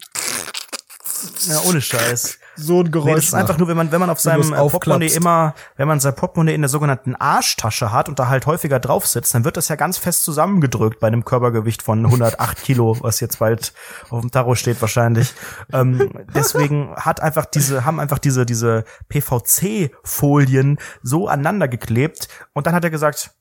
[1.47, 2.40] ja, ohne Scheiß.
[2.57, 4.57] So ein Geräusch Nee, das ist einfach nur, wenn man, wenn man auf seinem äh,
[4.57, 8.81] Portemonnaie immer, wenn man sein Portemonnaie in der sogenannten Arschtasche hat und da halt häufiger
[8.81, 12.97] drauf sitzt, dann wird das ja ganz fest zusammengedrückt bei einem Körpergewicht von 108 Kilo,
[13.01, 13.73] was jetzt bald
[14.11, 15.35] auf dem Tarot steht wahrscheinlich.
[15.73, 22.75] ähm, deswegen hat einfach diese, haben einfach diese, diese PVC-Folien so aneinander geklebt und dann
[22.75, 23.33] hat er gesagt,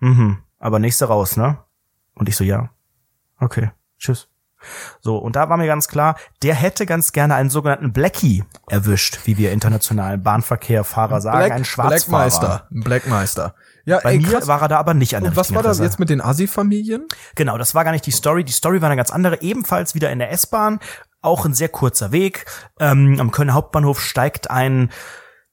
[0.00, 1.58] mhm, aber nächste raus, ne?
[2.14, 2.70] Und ich so, ja.
[3.38, 4.28] Okay, tschüss.
[5.00, 9.20] So, und da war mir ganz klar, der hätte ganz gerne einen sogenannten Blackie erwischt,
[9.24, 11.98] wie wir internationalen Bahnverkehrfahrer sagen, einen Schwarzfahrer.
[11.98, 12.66] Blackmeister.
[12.70, 13.54] Ein Blackmeister.
[13.84, 14.48] Ja, Bei ey, mir krass.
[14.48, 17.06] war er da aber nicht an der Und was war das jetzt mit den Assi-Familien?
[17.36, 18.42] Genau, das war gar nicht die Story.
[18.42, 19.42] Die Story war eine ganz andere.
[19.42, 20.80] Ebenfalls wieder in der S-Bahn.
[21.22, 22.46] Auch ein sehr kurzer Weg.
[22.80, 24.90] Ähm, am Kölner Hauptbahnhof steigt ein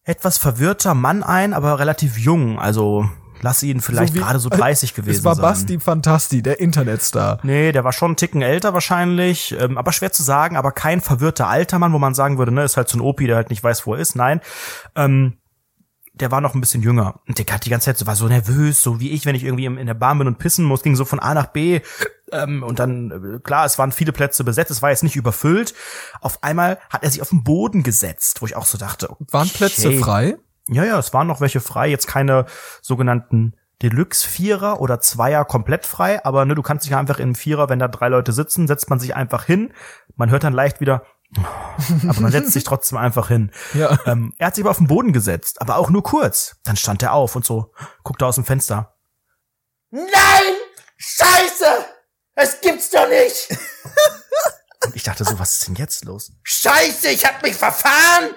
[0.03, 2.59] etwas verwirrter Mann ein, aber relativ jung.
[2.59, 3.07] Also
[3.43, 5.43] lass ihn vielleicht wie- gerade so 30 gewesen Es war sein.
[5.43, 7.39] Basti Fantasti, der Internetstar.
[7.43, 11.01] Nee, der war schon einen Ticken älter wahrscheinlich, ähm, aber schwer zu sagen, aber kein
[11.01, 13.49] verwirrter alter Mann, wo man sagen würde, ne, ist halt so ein Opi, der halt
[13.51, 14.15] nicht weiß, wo er ist.
[14.15, 14.41] Nein,
[14.95, 15.37] ähm,
[16.15, 17.21] der war noch ein bisschen jünger.
[17.27, 19.43] Und der hat die ganze Zeit so, war so nervös, so wie ich, wenn ich
[19.43, 21.81] irgendwie in der Bahn bin und pissen muss, ging so von A nach B.
[22.31, 25.73] Ähm, und dann, äh, klar, es waren viele Plätze besetzt, es war jetzt nicht überfüllt.
[26.21, 29.25] Auf einmal hat er sich auf den Boden gesetzt, wo ich auch so dachte, okay,
[29.31, 30.37] Waren Plätze frei?
[30.67, 32.45] Ja, ja, es waren noch welche frei, jetzt keine
[32.81, 37.35] sogenannten Deluxe-Vierer oder Zweier komplett frei, aber ne, du kannst dich ja einfach in einen
[37.35, 39.73] Vierer, wenn da drei Leute sitzen, setzt man sich einfach hin.
[40.15, 41.03] Man hört dann leicht wieder,
[42.07, 43.51] aber man setzt sich trotzdem einfach hin.
[43.73, 43.97] Ja.
[44.05, 46.55] Ähm, er hat sich aber auf den Boden gesetzt, aber auch nur kurz.
[46.63, 48.95] Dann stand er auf und so, guckte aus dem Fenster.
[49.91, 50.53] Nein!
[50.97, 51.85] Scheiße!
[52.35, 53.49] Das gibt's doch nicht!
[54.85, 56.33] Und ich dachte so, was ist denn jetzt los?
[56.43, 58.35] Scheiße, ich hab mich verfahren!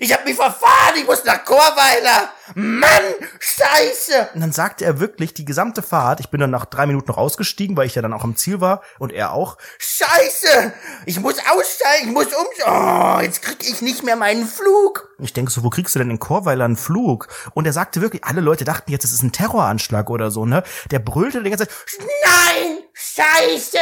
[0.00, 0.94] Ich hab mich verfahren!
[0.96, 2.30] Ich muss nach Chorweiler!
[2.54, 3.02] Mann!
[3.38, 4.30] Scheiße!
[4.34, 7.16] Und dann sagte er wirklich die gesamte Fahrt, ich bin dann nach drei Minuten noch
[7.16, 9.56] ausgestiegen, weil ich ja dann auch am Ziel war und er auch.
[9.78, 10.72] Scheiße!
[11.06, 12.46] Ich muss aussteigen, ich muss um...
[12.66, 15.08] Oh, jetzt krieg ich nicht mehr meinen Flug!
[15.18, 17.28] Ich denke so, wo kriegst du denn in Chorweiler einen Flug?
[17.54, 20.62] Und er sagte wirklich, alle Leute dachten jetzt, es ist ein Terroranschlag oder so, ne?
[20.90, 22.78] Der brüllte die ganze Zeit, Nein!
[22.92, 23.78] Scheiße!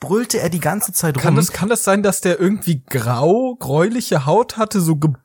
[0.00, 1.36] brüllte er die ganze Zeit Kann rum.
[1.36, 5.20] das, kann das sein, dass der irgendwie grau, gräuliche Haut hatte, so gebuck,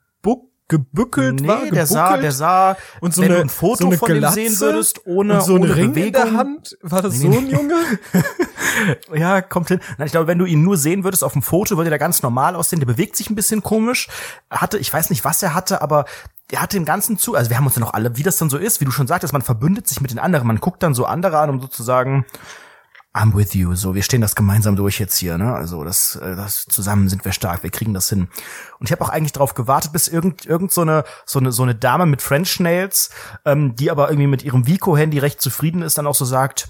[0.72, 1.66] gebückelt nee, war?
[1.66, 4.40] der sah, der sah, und so wenn eine, du ein Foto so eine von Glatze
[4.40, 6.08] dem sehen würdest, ohne, so ohne Ring Bewegung.
[6.08, 6.78] in der Hand.
[6.82, 7.76] War das so ein Junge?
[9.14, 9.82] Ja, kommt hin.
[9.98, 12.24] Nein, ich glaube, wenn du ihn nur sehen würdest auf dem Foto, würde der ganz
[12.24, 12.80] normal aussehen.
[12.80, 14.08] Der bewegt sich ein bisschen komisch.
[14.50, 16.06] Er Hatte, ich weiß nicht, was er hatte, aber
[16.52, 18.50] er hatte im Ganzen zu, also wir haben uns dann auch alle, wie das dann
[18.50, 20.94] so ist, wie du schon sagtest, man verbündet sich mit den anderen, man guckt dann
[20.94, 22.26] so andere an, um sozusagen
[23.14, 25.54] I'm with you, so wir stehen das gemeinsam durch jetzt hier, ne?
[25.54, 28.30] Also das, äh, das zusammen sind wir stark, wir kriegen das hin.
[28.80, 31.64] Und ich habe auch eigentlich darauf gewartet, bis irgend irgend so eine so eine so
[31.64, 33.10] eine Dame mit French Nails,
[33.44, 36.70] ähm, die aber irgendwie mit ihrem Vico Handy recht zufrieden ist, dann auch so sagt,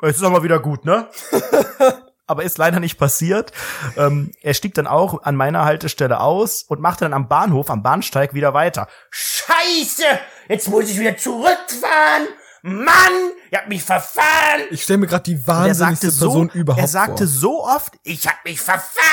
[0.00, 1.08] jetzt ist aber wieder gut, ne?
[2.26, 3.52] aber ist leider nicht passiert.
[3.98, 7.82] Ähm, er stieg dann auch an meiner Haltestelle aus und machte dann am Bahnhof, am
[7.82, 8.88] Bahnsteig wieder weiter.
[9.10, 10.04] Scheiße!
[10.48, 12.28] Jetzt muss ich wieder zurückfahren!
[12.62, 13.32] Mann!
[13.50, 14.62] Ich hab mich verfahren!
[14.70, 17.26] Ich stelle mir gerade die wahnsinnigste sagte so, Person überhaupt er sagte vor.
[17.26, 19.04] so oft, Ich hab mich verfahren!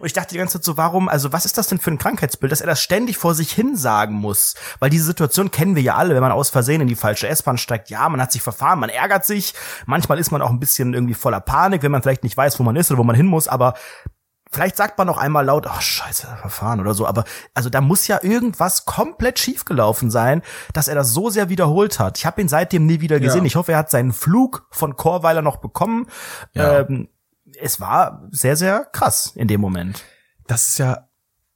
[0.00, 1.98] und ich dachte die ganze Zeit so, warum, also was ist das denn für ein
[1.98, 4.54] Krankheitsbild, dass er das ständig vor sich hin sagen muss?
[4.78, 7.58] Weil diese Situation kennen wir ja alle, wenn man aus Versehen in die falsche S-Bahn
[7.58, 7.90] steigt.
[7.90, 9.54] Ja, man hat sich verfahren, man ärgert sich.
[9.86, 12.62] Manchmal ist man auch ein bisschen irgendwie voller Panik, wenn man vielleicht nicht weiß, wo
[12.62, 13.74] man ist oder wo man hin muss, aber
[14.54, 17.24] Vielleicht sagt man noch einmal laut, oh scheiße, verfahren oder so, aber
[17.54, 20.42] also da muss ja irgendwas komplett schiefgelaufen sein,
[20.72, 22.18] dass er das so sehr wiederholt hat.
[22.18, 23.40] Ich habe ihn seitdem nie wieder gesehen.
[23.40, 23.46] Ja.
[23.46, 26.06] Ich hoffe, er hat seinen Flug von Chorweiler noch bekommen.
[26.52, 26.82] Ja.
[26.82, 27.08] Ähm,
[27.60, 30.04] es war sehr, sehr krass in dem Moment.
[30.46, 31.08] Das ist ja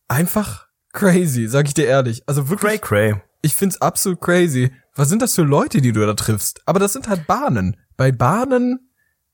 [0.08, 2.24] einfach crazy, sag ich dir ehrlich.
[2.26, 3.22] Also wirklich, Cray Cray.
[3.42, 4.72] ich find's absolut crazy.
[4.96, 6.62] Was sind das für Leute, die du da triffst?
[6.66, 7.76] Aber das sind halt Bahnen.
[7.96, 8.90] Bei Bahnen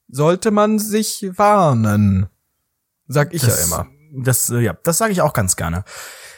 [0.06, 2.26] sollte man sich warnen.
[3.07, 3.86] Sag ich ja immer.
[4.16, 5.84] Das, äh, ja, das sage ich auch ganz gerne.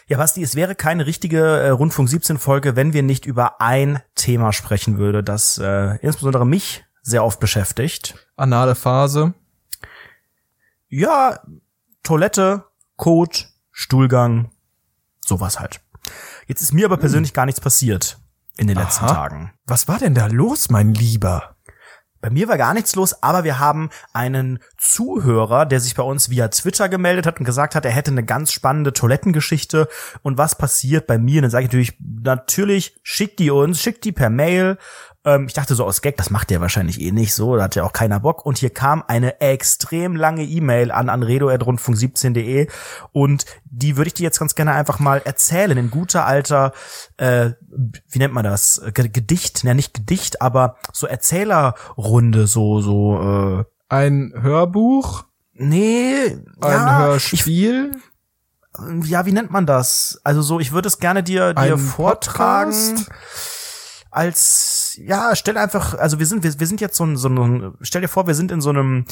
[0.09, 4.01] Ja, Basti, es wäre keine richtige äh, Rundfunk 17 Folge, wenn wir nicht über ein
[4.15, 8.29] Thema sprechen würde, das äh, insbesondere mich sehr oft beschäftigt.
[8.37, 9.35] Anale Phase.
[10.89, 11.41] Ja,
[12.03, 12.65] Toilette,
[12.97, 14.51] Kot, Stuhlgang,
[15.25, 15.81] sowas halt.
[16.47, 18.19] Jetzt ist mir aber persönlich gar nichts passiert
[18.57, 19.15] in den letzten Aha.
[19.15, 19.53] Tagen.
[19.67, 21.56] Was war denn da los, mein Lieber?
[22.21, 26.31] Bei mir war gar nichts los, aber wir haben einen Zuhörer, der sich bei uns
[26.31, 29.89] via Twitter gemeldet hat und gesagt hat, er hätte eine ganz spannende Toilettengeschichte
[30.23, 31.39] und was passiert bei mir.
[31.39, 34.79] Und dann sage ich natürlich, natürlich schickt die uns, schickt die per Mail.
[35.27, 37.75] Ähm, ich dachte so aus Gag, das macht der wahrscheinlich eh nicht so, da hat
[37.75, 38.47] ja auch keiner Bock.
[38.47, 42.69] Und hier kam eine extrem lange E-Mail an anredo.rundfunk17.de
[43.11, 46.73] und die würde ich dir jetzt ganz gerne einfach mal erzählen in guter alter,
[47.17, 47.51] äh,
[48.09, 48.81] wie nennt man das?
[48.95, 55.25] G Gedicht, ne, nicht Gedicht, aber so Erzählerrunde, so, so, äh, Ein Hörbuch,
[55.55, 57.97] nee, ein ja, Hörspiel,
[59.03, 60.21] ich, ja, wie nennt man das?
[60.23, 62.71] Also so, ich würde es gerne dir, dir Ein vortragen.
[62.71, 63.11] Podcast?
[64.17, 67.75] als ja, stell einfach, also wir sind wir, wir sind jetzt so ein, so ein
[67.81, 69.05] stell dir vor, wir sind in so einem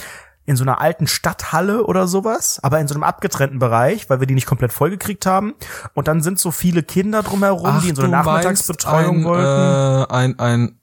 [0.46, 4.26] in so einer alten Stadthalle oder sowas, aber in so einem abgetrennten Bereich, weil wir
[4.26, 5.54] die nicht komplett vollgekriegt haben.
[5.94, 10.10] Und dann sind so viele Kinder drumherum, die in so eine Nachmittagsbetreuung ein, wollten.
[10.10, 10.78] Äh, ein, ein,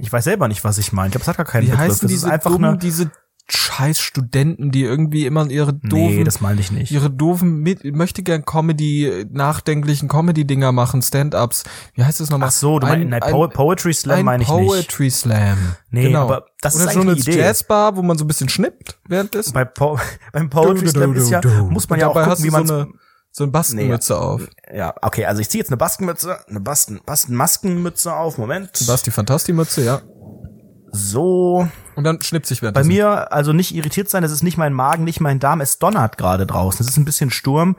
[0.00, 1.08] ich weiß selber nicht, was ich meine.
[1.08, 1.88] Ich glaube, es hat gar keinen wie Begriff.
[1.88, 2.76] heißen diese einfach eine.
[2.76, 3.12] diese
[3.46, 6.90] scheiß Studenten, die irgendwie immer ihre doofen, Nee, das meine ich nicht.
[6.90, 11.64] ihre doofen, mit, möchte gern Comedy, nachdenklichen Comedy-Dinger machen, Stand-Ups.
[11.94, 12.48] Wie heißt das nochmal?
[12.48, 14.66] Ach so, du meinst, nein, Po- Poetry Slam ein meine ich nicht.
[14.66, 15.58] Poetry Slam.
[15.90, 16.22] Nee, genau.
[16.22, 17.44] aber das ist Oder so eigentlich eine Idee.
[17.44, 19.52] Jazzbar, wo man so ein bisschen schnippt währenddessen.
[19.52, 19.98] Bei po
[20.32, 22.88] beim Poetry Slam ist ja, muss man ja auch gucken, wie man so eine,
[23.30, 24.48] so eine Bastenmütze auf.
[24.74, 28.86] Ja, okay, also ich ziehe jetzt eine Bastenmütze, eine Basten, Bastenmaskenmütze auf, Moment.
[28.86, 30.00] Basti Fantasti-Mütze, ja.
[30.92, 31.68] So.
[31.96, 32.88] Und dann schnippt sich Bei währenddessen.
[32.88, 36.18] mir, also nicht irritiert sein, es ist nicht mein Magen, nicht mein Darm, es donnert
[36.18, 36.84] gerade draußen.
[36.84, 37.76] Es ist ein bisschen Sturm.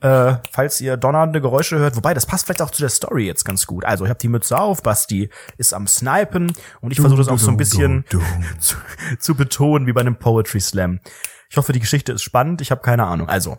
[0.00, 3.44] Äh, falls ihr donnernde Geräusche hört, wobei das passt vielleicht auch zu der Story jetzt
[3.44, 3.86] ganz gut.
[3.86, 6.52] Also ich habe die Mütze auf, Basti ist am Snipen
[6.82, 8.04] und ich versuche das auch so ein bisschen
[8.58, 8.76] zu,
[9.18, 11.00] zu betonen wie bei einem Poetry Slam.
[11.48, 13.30] Ich hoffe, die Geschichte ist spannend, ich habe keine Ahnung.
[13.30, 13.56] Also,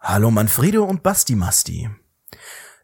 [0.00, 1.88] hallo Manfredo und Basti Masti.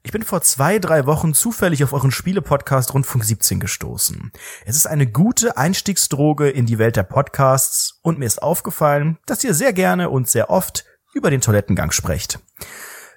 [0.06, 4.32] Ich bin vor zwei, drei Wochen zufällig auf euren Spiele-Podcast Rundfunk 17 gestoßen.
[4.66, 9.42] Es ist eine gute Einstiegsdroge in die Welt der Podcasts und mir ist aufgefallen, dass
[9.44, 10.84] ihr sehr gerne und sehr oft
[11.14, 12.38] über den Toilettengang sprecht.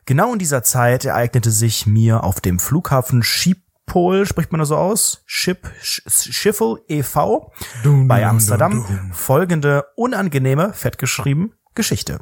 [0.06, 4.78] Genau in dieser Zeit ereignete sich mir auf dem Flughafen Schiphol, spricht man das so
[4.78, 5.24] aus?
[5.26, 7.52] Schip, Sch- Schiphol e.V.
[7.84, 9.12] Dum, bei Amsterdam dum, dum.
[9.12, 12.20] folgende unangenehme, fettgeschrieben, Geschichte.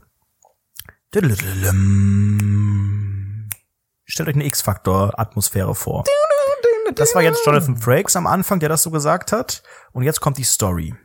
[4.06, 6.04] Stellt euch eine X-Faktor-Atmosphäre vor.
[6.94, 9.64] Das war jetzt Jonathan Frakes am Anfang, der das so gesagt hat.
[9.92, 10.96] Und jetzt kommt die Story.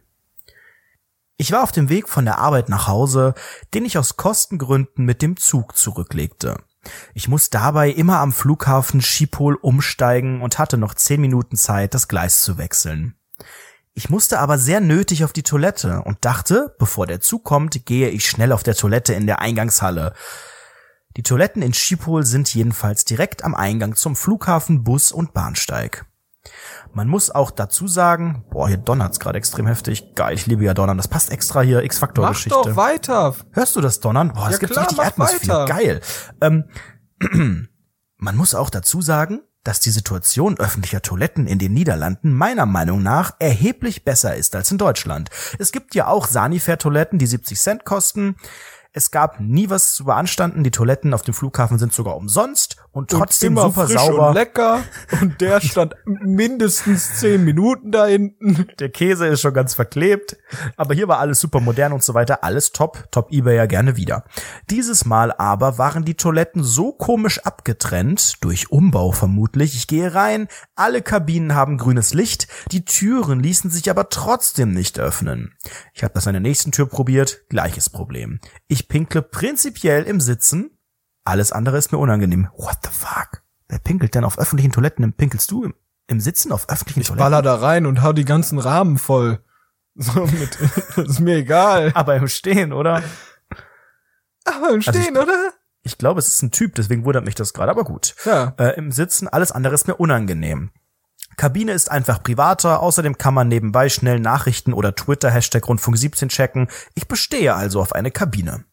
[1.39, 3.33] Ich war auf dem Weg von der Arbeit nach Hause,
[3.73, 6.59] den ich aus Kostengründen mit dem Zug zurücklegte.
[7.15, 12.09] Ich muss dabei immer am Flughafen Schiphol umsteigen und hatte noch zehn Minuten Zeit, das
[12.09, 13.15] Gleis zu wechseln.
[13.95, 18.11] Ich musste aber sehr nötig auf die Toilette und dachte, bevor der Zug kommt, gehe
[18.11, 20.13] ich schnell auf der Toilette in der Eingangshalle.
[21.17, 26.07] Die Toiletten in Schiphol sind jedenfalls direkt am Eingang zum Flughafen, Bus und Bahnsteig.
[26.93, 30.15] Man muss auch dazu sagen, boah, hier donnert's gerade extrem heftig.
[30.15, 30.97] Geil, ich liebe ja Donnern.
[30.97, 32.51] Das passt extra hier, Mach X-Faktor-Geschichte.
[32.51, 33.35] doch weiter.
[33.53, 34.33] Hörst du das Donnern?
[34.33, 35.63] Boah, es Ja gibt klar, richtig mach Atmosphäre.
[35.63, 35.67] weiter.
[35.67, 36.01] Geil.
[36.41, 36.65] Ähm,
[38.17, 43.03] man muss auch dazu sagen, dass die Situation öffentlicher Toiletten in den Niederlanden meiner Meinung
[43.03, 45.29] nach erheblich besser ist als in Deutschland.
[45.59, 48.37] Es gibt ja auch Sanifair-Toiletten, die 70 Cent kosten.
[48.93, 50.65] Es gab nie was zu beanstanden.
[50.65, 54.29] Die Toiletten auf dem Flughafen sind sogar umsonst und trotzdem immer super sauber.
[54.29, 54.83] Und lecker.
[55.21, 58.67] Und der stand mindestens zehn Minuten da hinten.
[58.81, 60.37] Der Käse ist schon ganz verklebt,
[60.77, 63.97] aber hier war alles super modern und so weiter, alles top, top eBay ja gerne
[63.97, 64.25] wieder.
[64.71, 70.49] Dieses Mal aber waren die Toiletten so komisch abgetrennt, durch Umbau vermutlich, ich gehe rein,
[70.75, 75.55] alle Kabinen haben grünes Licht, die Türen ließen sich aber trotzdem nicht öffnen.
[75.95, 78.41] Ich habe das an der nächsten Tür probiert, gleiches Problem.
[78.67, 80.79] Ich pinkle prinzipiell im Sitzen,
[81.25, 82.49] alles andere ist mir unangenehm.
[82.57, 83.43] What the fuck?
[83.69, 85.13] Wer pinkelt denn auf öffentlichen Toiletten?
[85.13, 85.75] Pinkelst du im,
[86.07, 87.25] im Sitzen auf öffentlichen Ich Toiletten?
[87.25, 89.45] baller da rein und hau die ganzen Rahmen voll.
[89.97, 90.57] So mit,
[90.97, 91.91] ist mir egal.
[91.95, 93.03] Aber im Stehen, oder?
[94.45, 95.53] Aber im Stehen, oder?
[95.83, 98.15] Ich glaube, es ist ein Typ, deswegen wundert mich das gerade, aber gut.
[98.25, 98.55] Ja.
[98.59, 100.71] Äh, Im Sitzen, alles andere ist mir unangenehm.
[101.37, 106.29] Kabine ist einfach privater, außerdem kann man nebenbei schnell Nachrichten oder Twitter Hashtag Rundfunk 17
[106.29, 106.69] checken.
[106.95, 108.65] Ich bestehe also auf eine Kabine.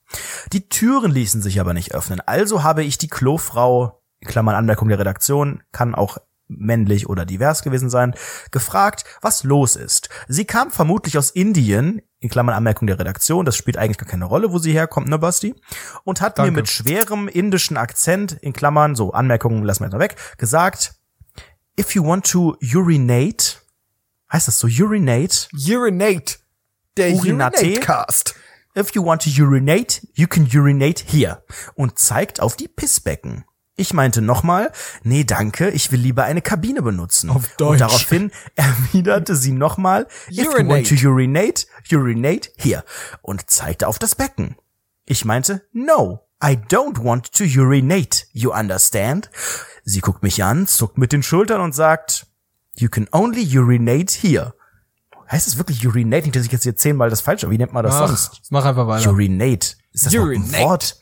[0.54, 5.00] Die Türen ließen sich aber nicht öffnen, also habe ich die Klofrau, Klammern Anmerkung der
[5.00, 8.14] Redaktion, kann auch männlich oder divers gewesen sein,
[8.52, 10.10] gefragt, was los ist.
[10.28, 14.26] Sie kam vermutlich aus Indien, in Klammern Anmerkung der Redaktion, das spielt eigentlich gar keine
[14.26, 15.56] Rolle, wo sie herkommt, ne Basti?
[16.04, 16.62] Und hat mir Danke.
[16.62, 20.96] mit schwerem indischen Akzent, in Klammern, so Anmerkungen lassen wir jetzt mal weg, gesagt,
[21.80, 23.58] if you want to urinate,
[24.32, 25.48] heißt das so, urinate?
[25.54, 26.38] Urinate.
[26.96, 27.58] Der Urinate?
[27.58, 28.36] Urinate-Cast.
[28.78, 31.42] If you want to urinate, you can urinate here.
[31.74, 33.44] Und zeigt auf die Pissbecken.
[33.76, 34.72] Ich meinte nochmal,
[35.04, 37.32] nee, danke, ich will lieber eine Kabine benutzen.
[37.32, 37.72] Auf Deutsch.
[37.72, 42.84] Und daraufhin erwiderte sie nochmal, if you want to urinate, urinate here.
[43.22, 44.58] Und zeigte auf das Becken.
[45.06, 49.32] Ich meinte, no, I don't want to urinate, you understand?
[49.84, 52.28] Sie guckt mich an, zuckt mit den Schultern und sagt,
[52.76, 54.54] you can only urinate here.
[55.32, 56.24] Heißt es wirklich urinate?
[56.24, 58.42] Nicht, dass ich jetzt hier zehnmal das falsche, wie nennt man das Ach, sonst?
[58.52, 59.12] mach einfach weiter.
[59.12, 59.76] Urinate.
[59.92, 60.56] Ist das Urinate.
[60.58, 60.98] ein Wort?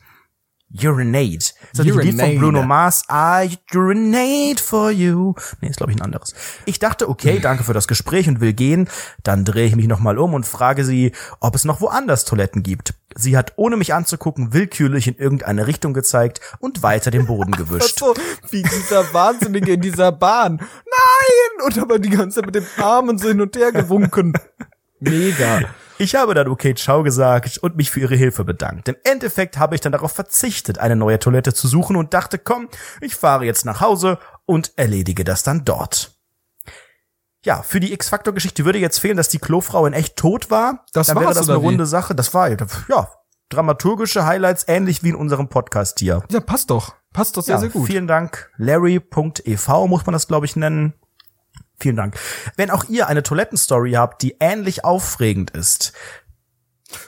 [0.72, 1.36] Urinate.
[1.36, 2.38] Ist das nicht ein Lied von Urinate.
[2.38, 3.04] Bruno Mars?
[3.10, 5.34] I urinate for you.
[5.60, 6.34] Nee, ist glaube ich ein anderes.
[6.64, 8.88] Ich dachte, okay, danke für das Gespräch und will gehen.
[9.22, 12.94] Dann drehe ich mich nochmal um und frage sie, ob es noch woanders Toiletten gibt.
[13.14, 17.98] Sie hat, ohne mich anzugucken, willkürlich in irgendeine Richtung gezeigt und weiter den Boden gewischt.
[18.00, 18.14] so
[18.50, 20.56] wie dieser Wahnsinnige in dieser Bahn.
[20.56, 21.64] Nein!
[21.66, 24.34] Und aber die ganze Zeit mit dem Armen so hin und her gewunken.
[25.00, 25.62] Mega.
[25.98, 28.88] Ich habe dann okay ciao gesagt und mich für ihre Hilfe bedankt.
[28.88, 32.68] Im Endeffekt habe ich dann darauf verzichtet, eine neue Toilette zu suchen und dachte, komm,
[33.00, 36.12] ich fahre jetzt nach Hause und erledige das dann dort.
[37.44, 40.84] Ja, für die X-Factor-Geschichte würde jetzt fehlen, dass die Klofrau in echt tot war.
[40.92, 41.64] Das dann wäre das eine wie?
[41.64, 42.14] runde Sache.
[42.14, 43.08] Das war ja
[43.48, 46.22] dramaturgische Highlights, ähnlich wie in unserem Podcast hier.
[46.30, 46.94] Ja, passt doch.
[47.12, 47.86] Passt doch sehr, Ja, sehr gut.
[47.86, 48.50] Vielen Dank.
[48.56, 50.94] Larry.ev muss man das, glaube ich, nennen.
[51.78, 52.16] Vielen Dank.
[52.56, 55.92] Wenn auch ihr eine Toilettenstory habt, die ähnlich aufregend ist,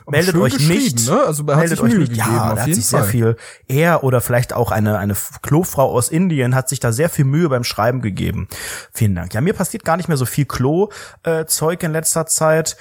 [0.07, 1.07] meldet schön euch nicht.
[1.09, 1.23] ne?
[1.25, 2.11] Also, hat meldet sich euch nicht.
[2.13, 3.09] gegeben, Ja, da hat sich sehr Fall.
[3.09, 3.37] viel.
[3.69, 7.49] Er oder vielleicht auch eine, eine Klofrau aus Indien hat sich da sehr viel Mühe
[7.49, 8.49] beim Schreiben gegeben.
[8.93, 9.33] Vielen Dank.
[9.35, 12.77] Ja, mir passiert gar nicht mehr so viel Klo-Zeug in letzter Zeit.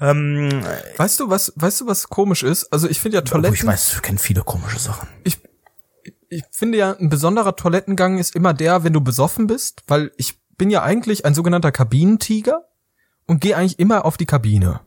[0.00, 0.62] Ähm,
[0.96, 2.72] Weißt du, was, weißt du, was komisch ist?
[2.72, 5.08] Also ich finde ja obwohl Toiletten, ich weiß, ich kenne viele komische Sachen.
[5.24, 5.38] ich,
[6.28, 10.37] ich finde ja, ein besonderer Toilettengang ist immer der, wenn du besoffen bist, weil ich
[10.58, 12.64] bin ja eigentlich ein sogenannter Kabinentiger
[13.26, 14.80] und gehe eigentlich immer auf die Kabine.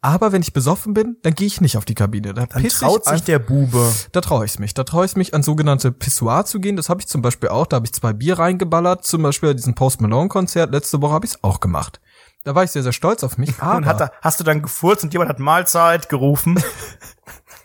[0.00, 2.34] Aber wenn ich besoffen bin, dann gehe ich nicht auf die Kabine.
[2.34, 3.90] Da Dann traut ich sich der Bube.
[4.12, 4.74] Da traue ich mich.
[4.74, 6.76] Da traue ich mich, an sogenannte Pissoir zu gehen.
[6.76, 7.66] Das habe ich zum Beispiel auch.
[7.66, 9.06] Da habe ich zwei Bier reingeballert.
[9.06, 10.72] Zum Beispiel bei diesem Post Malone Konzert.
[10.72, 12.02] Letzte Woche habe ich es auch gemacht.
[12.44, 13.54] Da war ich sehr, sehr stolz auf mich.
[13.60, 16.62] Aber Und hat da, hast du dann gefurzt und jemand hat Mahlzeit gerufen?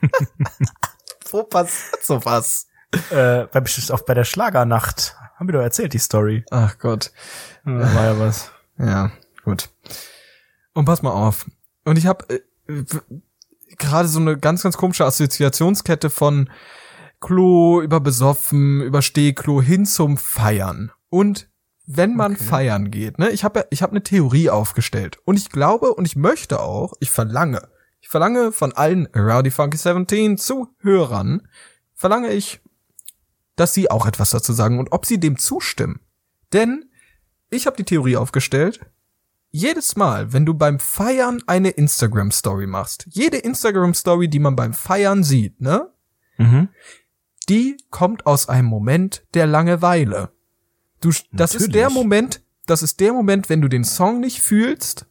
[1.29, 2.67] wo passiert sowas?
[3.11, 5.15] äh, bei, auf, bei der Schlagernacht.
[5.39, 6.43] Haben wir doch erzählt, die Story.
[6.51, 7.13] Ach Gott.
[7.63, 8.51] Da war ja was.
[8.77, 9.11] Ja,
[9.45, 9.69] gut.
[10.73, 11.49] Und pass mal auf.
[11.85, 12.25] Und ich habe
[12.67, 12.83] äh,
[13.77, 16.49] gerade so eine ganz, ganz komische Assoziationskette von
[17.21, 20.91] Klo über besoffen, über Stehklo hin zum Feiern.
[21.09, 21.49] Und
[21.85, 25.93] wenn man feiern geht, ne, ich habe ich habe eine Theorie aufgestellt und ich glaube
[25.93, 27.69] und ich möchte auch, ich verlange,
[28.01, 31.47] ich verlange von allen Rowdy Funky 17 Zuhörern,
[31.95, 32.61] verlange ich,
[33.59, 35.99] dass sie auch etwas dazu sagen und ob sie dem zustimmen.
[36.53, 36.85] Denn
[37.49, 38.79] ich habe die Theorie aufgestellt,
[39.51, 44.55] jedes Mal, wenn du beim Feiern eine Instagram Story machst, jede Instagram Story, die man
[44.55, 45.89] beim Feiern sieht, ne,
[46.37, 46.69] Mhm.
[47.49, 50.31] die kommt aus einem Moment der Langeweile.
[51.01, 51.93] Du, das ist der Natürlich.
[52.03, 55.07] Moment, das ist der Moment, wenn du den Song nicht fühlst,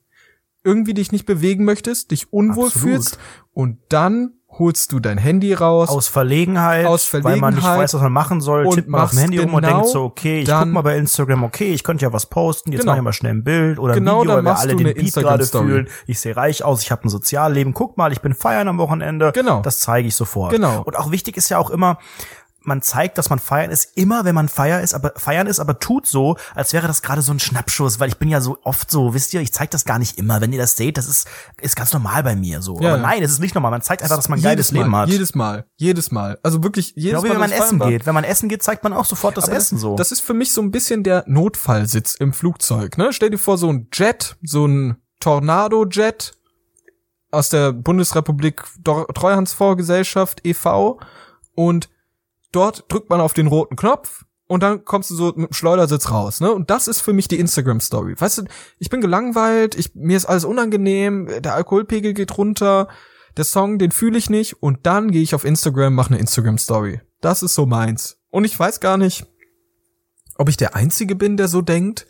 [0.65, 2.89] irgendwie dich nicht bewegen möchtest, dich unwohl Absolut.
[2.89, 3.19] fühlst
[3.53, 5.89] und dann holst du dein Handy raus.
[5.89, 9.03] Aus Verlegenheit, Aus weil man nicht Verlegenheit weiß, was man machen soll, und tippt man
[9.03, 11.45] auf dem machst Handy rum und genau denkt so, okay, ich guck mal bei Instagram,
[11.45, 12.93] okay, ich könnte ja was posten, jetzt Genau.
[12.93, 15.15] mache ich mal schnell ein Bild oder Genau, ein Video, weil wir alle den Beat
[15.15, 15.89] gerade fühlen.
[16.07, 19.33] Ich sehe reich aus, ich habe ein Sozialleben, guck mal, ich bin feiern am Wochenende.
[19.33, 19.61] Genau.
[19.61, 20.53] Das zeige ich sofort.
[20.53, 20.83] Genau.
[20.83, 21.99] Und auch wichtig ist ja auch immer,
[22.69, 25.81] man zeigt, dass man feiern ist, immer wenn man feiern ist, aber feiern ist, aber
[25.81, 28.91] tut so, als wäre das gerade so ein Schnappschuss, weil ich bin ja so oft
[28.91, 30.41] so, wisst ihr, ich zeige das gar nicht immer.
[30.41, 31.29] Wenn ihr das seht, das ist,
[31.61, 32.79] ist ganz normal bei mir so.
[32.81, 33.73] Ja, aber nein, es ist nicht normal.
[33.73, 35.09] Man zeigt einfach, dass man ein geiles jedes Mal, Leben hat.
[35.09, 36.39] Jedes Mal, jedes Mal.
[36.43, 37.35] Also wirklich jedes Genau wie Mal.
[37.35, 37.89] wenn man wenn ich essen war.
[37.89, 38.07] geht.
[38.07, 39.97] Wenn man essen geht, zeigt man auch sofort das Aber Essen so.
[39.97, 42.99] Das ist für mich so ein bisschen der Notfallsitz im Flugzeug.
[42.99, 43.13] Ne?
[43.13, 46.35] Stell dir vor, so ein Jet, so ein Tornado-Jet
[47.31, 50.99] aus der Bundesrepublik Treuhandsfondsgesellschaft e.V.
[51.55, 51.89] und
[52.53, 56.11] dort drückt man auf den roten Knopf und dann kommst du so mit dem Schleudersitz
[56.11, 56.53] raus, ne?
[56.53, 58.15] Und das ist für mich die Instagram Story.
[58.19, 58.45] Weißt du,
[58.79, 62.89] ich bin gelangweilt, ich mir ist alles unangenehm, der Alkoholpegel geht runter,
[63.37, 66.59] der Song, den fühle ich nicht und dann gehe ich auf Instagram, mache eine Instagram
[66.59, 67.01] Story.
[67.21, 68.19] Das ist so meins.
[68.31, 69.27] Und ich weiß gar nicht,
[70.37, 72.07] ob ich der einzige bin, der so denkt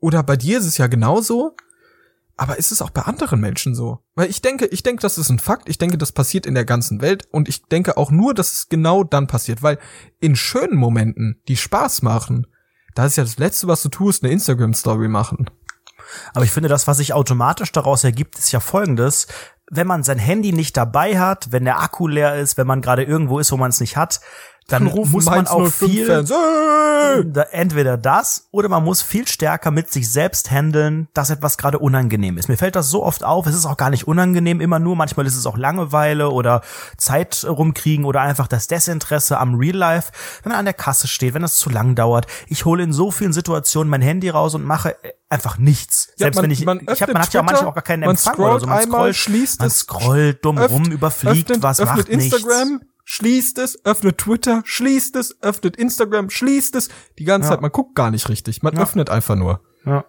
[0.00, 1.56] oder bei dir ist es ja genauso.
[2.36, 4.00] Aber ist es auch bei anderen Menschen so?
[4.14, 5.68] Weil ich denke, ich denke, das ist ein Fakt.
[5.68, 7.28] Ich denke, das passiert in der ganzen Welt.
[7.30, 9.62] Und ich denke auch nur, dass es genau dann passiert.
[9.62, 9.78] Weil
[10.20, 12.46] in schönen Momenten, die Spaß machen,
[12.94, 15.48] da ist ja das Letzte, was du tust, eine Instagram-Story machen.
[16.32, 19.26] Aber ich finde, das, was sich automatisch daraus ergibt, ist ja folgendes.
[19.70, 23.04] Wenn man sein Handy nicht dabei hat, wenn der Akku leer ist, wenn man gerade
[23.04, 24.20] irgendwo ist, wo man es nicht hat,
[24.68, 26.08] dann muss man auch viel.
[26.10, 27.44] Äh!
[27.52, 32.38] entweder das oder man muss viel stärker mit sich selbst handeln, dass etwas gerade unangenehm
[32.38, 32.48] ist.
[32.48, 35.26] Mir fällt das so oft auf, es ist auch gar nicht unangenehm immer nur, manchmal
[35.26, 36.62] ist es auch Langeweile oder
[36.96, 40.12] Zeit rumkriegen oder einfach das Desinteresse am Real Life,
[40.42, 42.26] wenn man an der Kasse steht, wenn das zu lang dauert.
[42.48, 44.96] Ich hole in so vielen Situationen mein Handy raus und mache
[45.28, 46.08] einfach nichts.
[46.16, 48.04] Ja, Selbst man- wenn ich, man ich hab, man hat ja manchmal auch gar keinen
[48.04, 48.66] Empfang oder so.
[48.66, 52.68] Man einmal, scrollt, schließt man scrollt dumm öffnet- rum, überfliegt öffnet, was, öffnet macht Instagram,
[52.72, 52.86] nichts.
[53.04, 56.88] Schließt es, öffnet Twitter, schließt es, öffnet Instagram, schließt es.
[57.18, 57.54] Die ganze Ja.
[57.54, 58.62] Zeit, man guckt gar nicht richtig.
[58.62, 59.60] Man öffnet einfach nur.
[59.84, 60.04] Ja.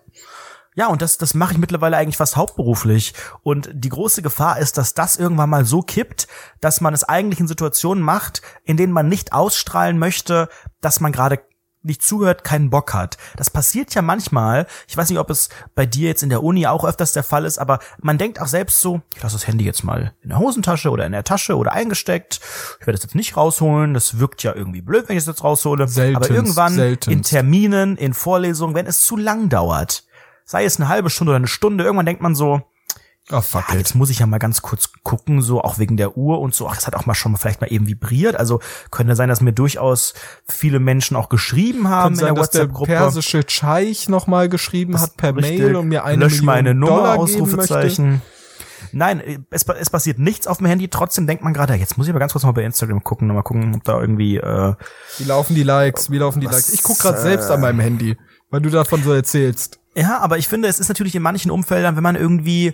[0.78, 3.14] Ja, und das, das mache ich mittlerweile eigentlich fast hauptberuflich.
[3.44, 6.28] Und die große Gefahr ist, dass das irgendwann mal so kippt,
[6.60, 10.50] dass man es eigentlich in Situationen macht, in denen man nicht ausstrahlen möchte,
[10.82, 11.40] dass man gerade
[11.86, 13.18] nicht zuhört, keinen Bock hat.
[13.38, 14.68] Das passiert ja manchmal.
[14.88, 17.46] Ich weiß nicht, ob es bei dir jetzt in der Uni auch öfters der Fall
[17.46, 20.40] ist, aber man denkt auch selbst so, ich lasse das Handy jetzt mal in der
[20.40, 22.40] Hosentasche oder in der Tasche oder eingesteckt.
[22.80, 23.94] Ich werde es jetzt nicht rausholen.
[23.94, 25.84] Das wirkt ja irgendwie blöd, wenn ich es jetzt raushole.
[25.84, 27.30] aber Seltenst, irgendwann in seltenst.
[27.30, 30.04] Terminen, in Vorlesungen, wenn es zu lang dauert,
[30.46, 32.62] sei es eine halbe Stunde oder eine Stunde, irgendwann denkt man so,
[33.32, 33.78] Oh, fuck it.
[33.78, 36.68] jetzt muss ich ja mal ganz kurz gucken, so auch wegen der Uhr und so.
[36.68, 38.36] Ach, das hat auch mal schon mal vielleicht mal eben vibriert.
[38.36, 38.60] Also
[38.92, 40.14] könnte sein, dass mir durchaus
[40.48, 42.92] viele Menschen auch geschrieben haben Kann in sein, der dass der WhatsApp-Gruppe.
[42.92, 45.34] persische Scheich nochmal geschrieben hat per.
[45.34, 47.18] Mail und mir eine Lösch meine Nummer, Dollar.
[47.18, 48.22] Ausrufezeichen.
[48.92, 50.88] Nein, es, es passiert nichts auf dem Handy.
[50.88, 53.36] Trotzdem denkt man gerade, jetzt muss ich aber ganz kurz mal bei Instagram gucken, noch
[53.36, 54.74] mal gucken, ob da irgendwie äh,
[55.18, 56.12] Wie laufen die Likes?
[56.12, 56.74] Wie laufen die Was, Likes?
[56.74, 58.18] Ich guck gerade äh, selbst an meinem Handy,
[58.52, 59.80] weil du davon so erzählst.
[59.96, 62.74] Ja, aber ich finde, es ist natürlich in manchen Umfeldern, wenn man irgendwie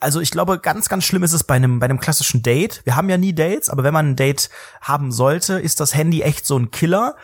[0.00, 2.82] also ich glaube, ganz, ganz schlimm ist es bei einem, bei einem klassischen Date.
[2.84, 6.22] Wir haben ja nie Dates, aber wenn man ein Date haben sollte, ist das Handy
[6.22, 7.16] echt so ein Killer.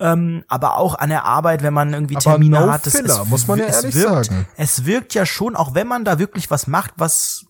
[0.00, 3.22] Ähm, aber auch an der Arbeit, wenn man irgendwie Aber Termine no hat, das filler,
[3.22, 4.48] es, muss man ja es ehrlich wirkt, sagen.
[4.56, 7.46] Es wirkt ja schon, auch wenn man da wirklich was macht, was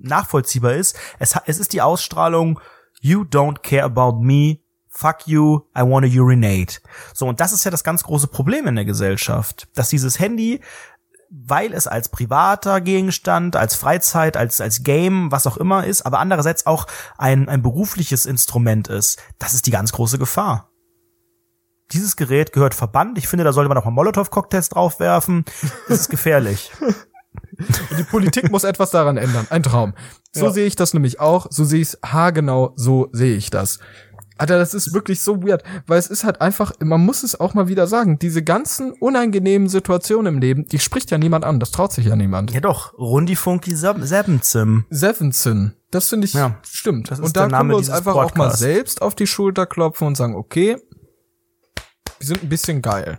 [0.00, 0.96] nachvollziehbar ist.
[1.18, 2.60] Es, es ist die Ausstrahlung,
[3.00, 4.58] you don't care about me,
[4.88, 6.80] fuck you, I wanna urinate.
[7.14, 10.60] So, und das ist ja das ganz große Problem in der Gesellschaft, dass dieses Handy
[11.34, 16.18] weil es als privater Gegenstand, als Freizeit, als, als Game, was auch immer ist, aber
[16.18, 20.68] andererseits auch ein, ein berufliches Instrument ist, das ist die ganz große Gefahr.
[21.90, 23.16] Dieses Gerät gehört verbannt.
[23.18, 25.44] Ich finde, da sollte man auch mal Molotow-Cocktails draufwerfen.
[25.88, 26.70] Das ist gefährlich.
[26.80, 29.46] Und die Politik muss etwas daran ändern.
[29.50, 29.94] Ein Traum.
[30.32, 30.52] So Ja.
[30.52, 31.46] sehe ich das nämlich auch.
[31.50, 33.78] So sehe ich es haargenau, so sehe ich das.
[34.38, 37.54] Alter, das ist wirklich so weird, weil es ist halt einfach, man muss es auch
[37.54, 41.70] mal wieder sagen, diese ganzen unangenehmen Situationen im Leben, die spricht ja niemand an, das
[41.70, 42.50] traut sich ja niemand.
[42.52, 44.84] Ja doch, Rundi Funky Seb- Sebenzim.
[44.90, 47.10] Sevenson, das finde ich, Ja, stimmt.
[47.12, 50.34] und da können wir uns einfach auch mal selbst auf die Schulter klopfen und sagen,
[50.34, 50.76] okay,
[52.18, 53.18] wir sind ein bisschen geil.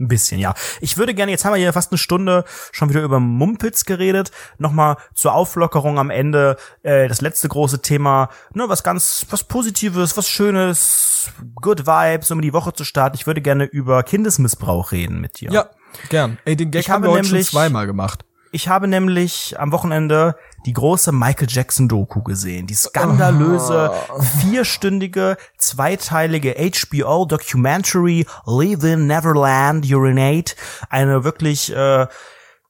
[0.00, 0.54] Ein bisschen, ja.
[0.80, 4.32] Ich würde gerne, jetzt haben wir hier fast eine Stunde schon wieder über Mumpitz geredet.
[4.58, 10.16] Nochmal zur Auflockerung am Ende, äh, das letzte große Thema, ne, was ganz, was Positives,
[10.16, 11.30] was Schönes,
[11.60, 13.14] Good Vibes, um die Woche zu starten.
[13.16, 15.52] Ich würde gerne über Kindesmissbrauch reden mit dir.
[15.52, 15.70] Ja,
[16.08, 16.38] gern.
[16.44, 18.24] Ey, den Gag Ich haben habe wir heute schon nämlich- zweimal gemacht.
[18.50, 20.36] Ich habe nämlich am Wochenende
[20.66, 22.66] die große Michael Jackson Doku gesehen.
[22.66, 23.92] Die skandalöse,
[24.40, 30.54] vierstündige, zweiteilige HBO Documentary Live in Neverland Urinate.
[30.88, 32.06] Eine wirklich äh,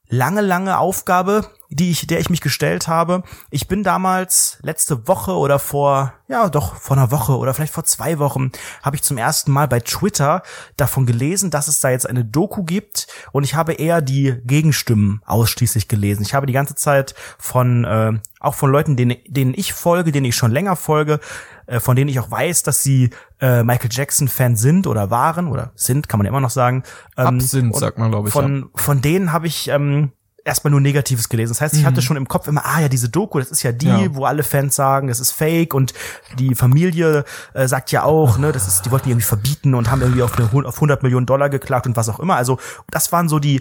[0.09, 3.25] lange, lange Aufgabe, die ich, der ich mich gestellt habe.
[3.51, 7.83] Ich bin damals letzte Woche oder vor, ja doch, vor einer Woche oder vielleicht vor
[7.83, 8.53] zwei Wochen,
[8.83, 10.45] habe ich zum ersten Mal bei Twitter
[10.77, 15.21] davon gelesen, dass es da jetzt eine Doku gibt und ich habe eher die Gegenstimmen
[15.27, 16.23] ausschließlich gelesen.
[16.23, 20.27] Ich habe die ganze Zeit von, äh, auch von Leuten, denen, denen ich folge, denen
[20.27, 21.19] ich schon länger folge,
[21.67, 23.11] äh, von denen ich auch weiß, dass sie
[23.41, 26.85] äh, Michael Jackson Fan sind oder waren oder sind, kann man ja immer noch sagen.
[27.17, 28.33] Ähm, Absinth, sagt man, glaube ich.
[28.33, 30.13] Von, von denen habe ich ähm,
[30.45, 31.53] erstmal nur Negatives gelesen.
[31.53, 33.73] Das heißt, ich hatte schon im Kopf immer, ah ja, diese Doku, das ist ja
[33.73, 33.99] die, Mhm.
[34.03, 34.15] Ja.
[34.15, 35.95] wo alle Fans sagen, das ist fake und
[36.39, 37.25] die Familie
[37.55, 40.23] äh, sagt ja auch, ne, das ist, die wollten die irgendwie verbieten und haben irgendwie
[40.23, 42.37] auf, eine, auf 100 Millionen Dollar geklagt und was auch immer.
[42.37, 42.59] Also
[42.91, 43.61] das waren so die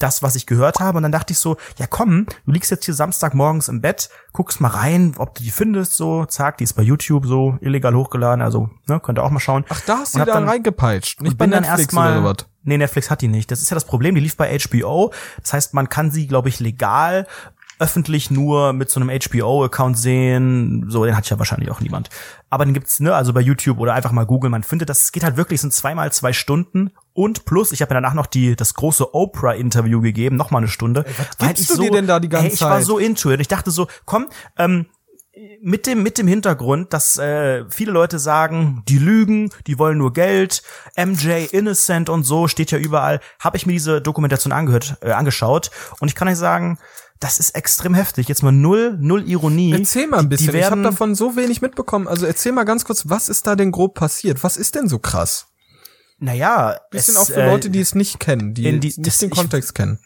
[0.00, 0.98] das, was ich gehört habe.
[0.98, 4.60] Und dann dachte ich so, ja komm, du liegst jetzt hier Samstagmorgens im Bett, guckst
[4.60, 8.40] mal rein, ob du die findest, so, zack, die ist bei YouTube so illegal hochgeladen,
[8.40, 9.64] also, ne, könnt ihr auch mal schauen.
[9.68, 11.20] Ach, da hast du dann, dann- reingepeitscht.
[11.20, 12.12] Nicht bei bin dann Netflix erstmal.
[12.12, 12.46] oder sowas.
[12.68, 13.50] Nee, Netflix hat die nicht.
[13.50, 14.14] Das ist ja das Problem.
[14.14, 15.12] Die lief bei HBO.
[15.42, 17.26] Das heißt, man kann sie, glaube ich, legal
[17.78, 20.86] öffentlich nur mit so einem HBO-Account sehen.
[20.88, 22.10] So, den hat ja wahrscheinlich auch niemand.
[22.50, 24.50] Aber den gibt's, ne, also bei YouTube oder einfach mal googeln.
[24.50, 26.90] Man findet das, es geht halt wirklich, es sind zweimal zwei Stunden.
[27.12, 30.68] Und plus, ich habe mir danach noch die, das große Oprah-Interview gegeben, noch mal eine
[30.68, 31.04] Stunde.
[31.38, 32.84] Weil gibst du dir denn da die ganze ey, ich war Zeit?
[32.84, 33.40] so into it.
[33.40, 34.86] Ich dachte so, komm, ähm,
[35.60, 40.12] mit dem mit dem Hintergrund, dass äh, viele Leute sagen, die lügen, die wollen nur
[40.12, 40.62] Geld,
[40.96, 45.70] MJ Innocent und so steht ja überall, habe ich mir diese Dokumentation angehört, äh, angeschaut
[46.00, 46.78] und ich kann euch sagen,
[47.20, 48.28] das ist extrem heftig.
[48.28, 49.72] Jetzt mal null, null Ironie.
[49.72, 50.56] Erzähl mal ein Die- die bisschen.
[50.56, 52.06] ich habe werden- davon so wenig mitbekommen.
[52.06, 54.44] Also erzähl mal ganz kurz, was ist da denn grob passiert?
[54.44, 55.46] Was ist denn so krass?
[56.20, 59.06] Naja, Bisschen es, auch für äh, Leute, die es nicht kennen, die, in die- nicht
[59.06, 59.98] das- den ich- Kontext kennen.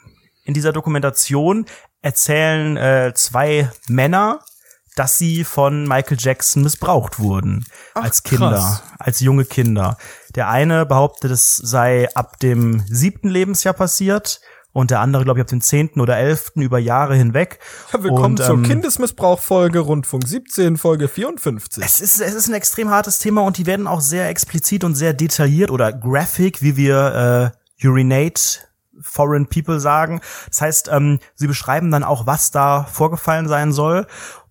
[0.44, 1.66] in dieser Dokumentation
[2.00, 4.40] erzählen äh, zwei Männer,
[4.94, 7.64] dass sie von Michael Jackson missbraucht wurden
[7.94, 8.82] Ach, als Kinder, krass.
[8.98, 9.96] als junge Kinder.
[10.34, 14.40] Der eine behauptet, es sei ab dem siebten Lebensjahr passiert
[14.72, 17.58] und der andere, glaube ich, ab dem zehnten oder elften über Jahre hinweg.
[17.92, 21.84] Ja, willkommen und, zur ähm, Kindesmissbrauch-Folge Rundfunk 17, Folge 54.
[21.84, 24.94] Es ist, es ist ein extrem hartes Thema und die werden auch sehr explizit und
[24.94, 28.60] sehr detailliert oder graphic, wie wir äh, urinate
[29.00, 30.20] foreign people sagen.
[30.48, 34.06] Das heißt, ähm, sie beschreiben dann auch, was da vorgefallen sein soll.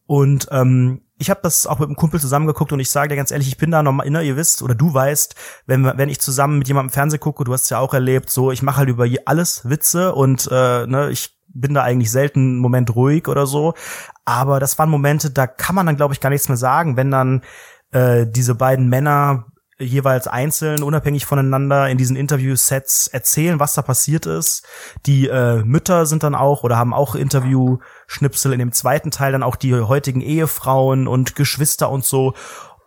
[0.06, 3.32] Und ähm, ich habe das auch mit einem Kumpel zusammengeguckt und ich sage dir ganz
[3.32, 5.36] ehrlich, ich bin da normal, ne, ihr wisst oder du weißt,
[5.68, 8.64] wenn, wenn ich zusammen mit jemandem Fernsehen gucke, du hast ja auch erlebt, so ich
[8.64, 12.96] mache halt über alles Witze und äh, ne, ich bin da eigentlich selten einen Moment
[12.96, 13.74] ruhig oder so.
[14.26, 17.12] Aber das waren Momente, da kann man dann, glaube ich, gar nichts mehr sagen, wenn
[17.12, 17.42] dann
[17.92, 19.46] äh, diese beiden Männer
[19.82, 24.66] jeweils einzeln, unabhängig voneinander in diesen Interview-Sets erzählen, was da passiert ist.
[25.06, 29.44] Die äh, Mütter sind dann auch oder haben auch Interview-Schnipsel in dem zweiten Teil dann
[29.44, 32.34] auch die heutigen Ehefrauen und Geschwister und so.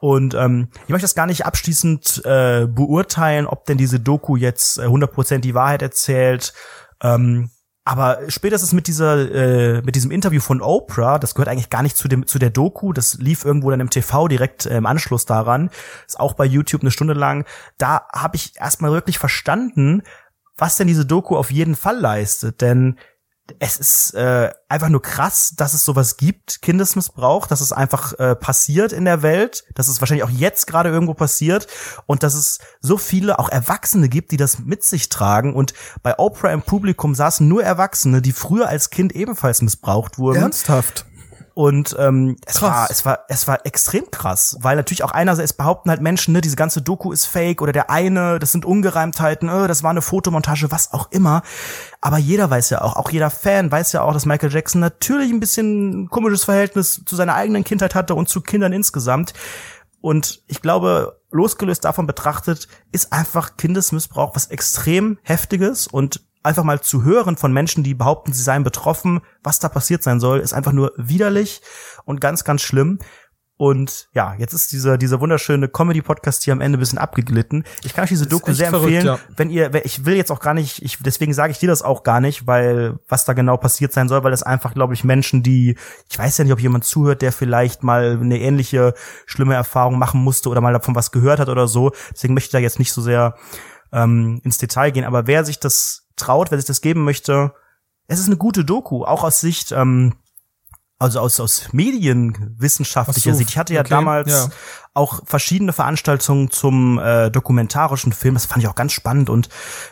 [0.00, 4.78] Und ähm, ich möchte das gar nicht abschließend äh, beurteilen, ob denn diese Doku jetzt
[4.78, 6.52] äh, 100% die Wahrheit erzählt.
[7.02, 7.50] Ähm,
[7.84, 11.98] aber spätestens mit dieser, äh, mit diesem Interview von Oprah, das gehört eigentlich gar nicht
[11.98, 15.26] zu dem, zu der Doku, das lief irgendwo dann im TV direkt äh, im Anschluss
[15.26, 15.70] daran,
[16.06, 17.44] ist auch bei YouTube eine Stunde lang.
[17.76, 20.02] Da habe ich erstmal wirklich verstanden,
[20.56, 22.96] was denn diese Doku auf jeden Fall leistet, denn
[23.58, 28.34] es ist äh, einfach nur krass, dass es sowas gibt, Kindesmissbrauch, dass es einfach äh,
[28.34, 31.66] passiert in der Welt, dass es wahrscheinlich auch jetzt gerade irgendwo passiert
[32.06, 36.18] und dass es so viele auch Erwachsene gibt, die das mit sich tragen und bei
[36.18, 41.04] Oprah im Publikum saßen nur Erwachsene, die früher als Kind ebenfalls missbraucht wurden Ernsthaft?
[41.54, 42.62] Und ähm, es Krass.
[42.62, 46.40] war es war es war extrem krass, weil natürlich auch einerseits behaupten halt Menschen, ne,
[46.40, 50.02] diese ganze Doku ist fake oder der eine, das sind Ungereimtheiten, äh, das war eine
[50.02, 51.42] Fotomontage, was auch immer.
[52.00, 55.30] Aber jeder weiß ja auch, auch jeder Fan weiß ja auch, dass Michael Jackson natürlich
[55.30, 59.32] ein bisschen ein komisches Verhältnis zu seiner eigenen Kindheit hatte und zu Kindern insgesamt.
[60.00, 66.80] Und ich glaube, losgelöst davon betrachtet, ist einfach Kindesmissbrauch was extrem heftiges und einfach mal
[66.80, 70.52] zu hören von Menschen, die behaupten, sie seien betroffen, was da passiert sein soll, ist
[70.52, 71.62] einfach nur widerlich
[72.04, 72.98] und ganz, ganz schlimm.
[73.56, 77.62] Und ja, jetzt ist dieser, dieser wunderschöne Comedy-Podcast hier am Ende ein bisschen abgeglitten.
[77.84, 79.06] Ich kann euch diese Doku sehr verrückt, empfehlen.
[79.06, 79.18] ja.
[79.36, 82.02] Wenn ihr, ich will jetzt auch gar nicht, ich, deswegen sage ich dir das auch
[82.02, 85.44] gar nicht, weil was da genau passiert sein soll, weil das einfach, glaube ich, Menschen,
[85.44, 85.78] die,
[86.10, 90.20] ich weiß ja nicht, ob jemand zuhört, der vielleicht mal eine ähnliche schlimme Erfahrung machen
[90.20, 91.92] musste oder mal davon was gehört hat oder so.
[92.12, 93.36] Deswegen möchte ich da jetzt nicht so sehr
[93.92, 95.04] ähm, ins Detail gehen.
[95.04, 97.54] Aber wer sich das traut, wer sich das geben möchte,
[98.06, 100.14] es ist eine gute Doku, auch aus Sicht, ähm,
[100.98, 103.50] also aus, aus medienwissenschaftlicher so, Sicht.
[103.50, 104.48] Ich hatte ja okay, damals ja.
[104.94, 108.34] Auch verschiedene Veranstaltungen zum äh, dokumentarischen Film.
[108.34, 109.48] Das fand ich auch ganz spannend und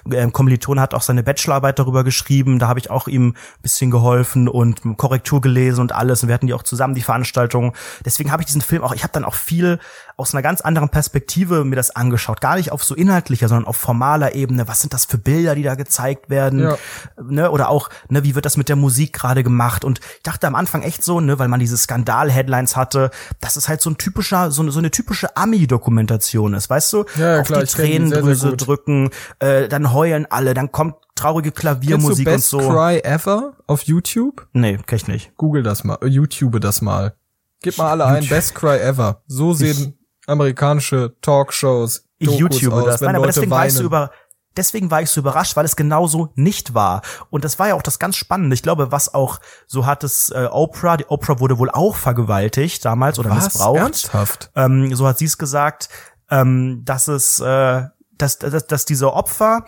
[0.08, 2.60] äh, Kommiliton hat auch seine Bachelorarbeit darüber geschrieben.
[2.60, 6.22] Da habe ich auch ihm ein bisschen geholfen und Korrektur gelesen und alles.
[6.22, 7.74] Und wir hatten die auch zusammen, die Veranstaltung.
[8.04, 9.80] Deswegen habe ich diesen Film auch, ich habe dann auch viel
[10.16, 12.40] aus einer ganz anderen Perspektive mir das angeschaut.
[12.40, 14.68] Gar nicht auf so inhaltlicher, sondern auf formaler Ebene.
[14.68, 16.60] Was sind das für Bilder, die da gezeigt werden?
[16.60, 16.76] Ja.
[17.20, 17.50] Ne?
[17.50, 19.84] Oder auch, ne, wie wird das mit der Musik gerade gemacht?
[19.84, 23.68] Und ich dachte am Anfang echt so, ne, weil man diese Skandal-Headlines hatte, dass es
[23.68, 27.04] halt so ein typischer, so eine, so eine typische Ami-Dokumentation ist, weißt du?
[27.16, 30.70] Ja, ja, auf klar, die ich sehr, sehr Tränendrüse drücken, äh, dann heulen alle, dann
[30.70, 32.58] kommt traurige du Klaviermusik und Best so.
[32.58, 34.46] Cry Ever auf YouTube?
[34.52, 35.36] Nee, kenn ich nicht.
[35.36, 37.14] Google das mal, äh, YouTube das mal.
[37.62, 39.22] Gib mal alle ein, Best Cry Ever.
[39.26, 43.00] So sehen amerikanische Talkshows, Ich Dokus YouTube aus, das.
[43.00, 43.86] wenn Nein, aber Leute deswegen war ich so weinen.
[43.86, 44.10] über
[44.56, 47.02] deswegen war ich so überrascht, weil es genauso nicht war.
[47.30, 48.54] Und das war ja auch das ganz Spannende.
[48.54, 52.84] Ich glaube, was auch so hat es äh, Oprah, die Oprah wurde wohl auch vergewaltigt
[52.84, 53.44] damals oder Was?
[53.44, 53.78] missbraucht.
[53.78, 54.50] Ernsthaft?
[54.54, 55.88] ähm, so hat sie es gesagt,
[56.30, 57.84] ähm, dass es, äh,
[58.16, 59.64] dass, dass, dass diese Opfer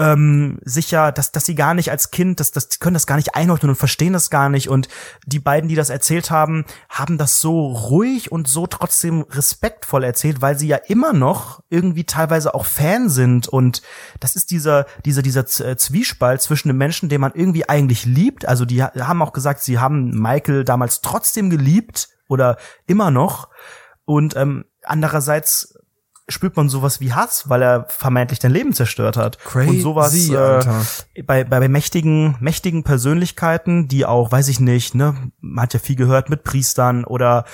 [0.00, 3.16] ähm, sicher, dass, dass sie gar nicht als Kind, dass, dass die können das gar
[3.16, 4.68] nicht einordnen und verstehen das gar nicht.
[4.68, 4.88] Und
[5.26, 10.40] die beiden, die das erzählt haben, haben das so ruhig und so trotzdem respektvoll erzählt,
[10.40, 13.48] weil sie ja immer noch irgendwie teilweise auch Fan sind.
[13.48, 13.82] Und
[14.20, 18.46] das ist dieser, dieser, dieser äh, Zwiespalt zwischen dem Menschen, den man irgendwie eigentlich liebt.
[18.46, 22.56] Also die ha- haben auch gesagt, sie haben Michael damals trotzdem geliebt oder
[22.86, 23.48] immer noch.
[24.04, 25.77] Und ähm, andererseits
[26.28, 29.38] spürt man sowas wie Hass, weil er vermeintlich dein Leben zerstört hat.
[29.44, 34.94] Crazy, und sowas äh, bei, bei, bei mächtigen, mächtigen Persönlichkeiten, die auch, weiß ich nicht,
[34.94, 37.44] ne, man hat ja viel gehört mit Priestern oder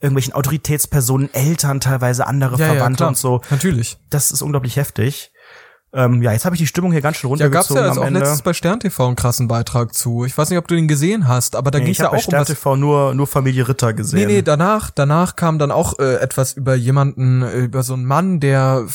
[0.00, 3.98] irgendwelchen Autoritätspersonen, Eltern teilweise, andere Verwandte und so Natürlich.
[4.10, 5.32] das ist unglaublich heftig.
[5.98, 7.98] Ähm, ja, jetzt habe ich die Stimmung hier ganz schön Ja, gab's runtergezogen ja jetzt
[7.98, 10.24] auch letztens bei Stern TV einen krassen Beitrag zu.
[10.24, 12.22] Ich weiß nicht, ob du den gesehen hast, aber da Nee, ging's ja habe bei
[12.22, 12.30] auch um.
[12.30, 14.20] Stern TV nur, nur Familie Ritter gesehen.
[14.20, 18.04] Nee, nee, danach, danach kam dann auch äh, etwas über jemanden, äh, über so einen
[18.04, 18.86] Mann, der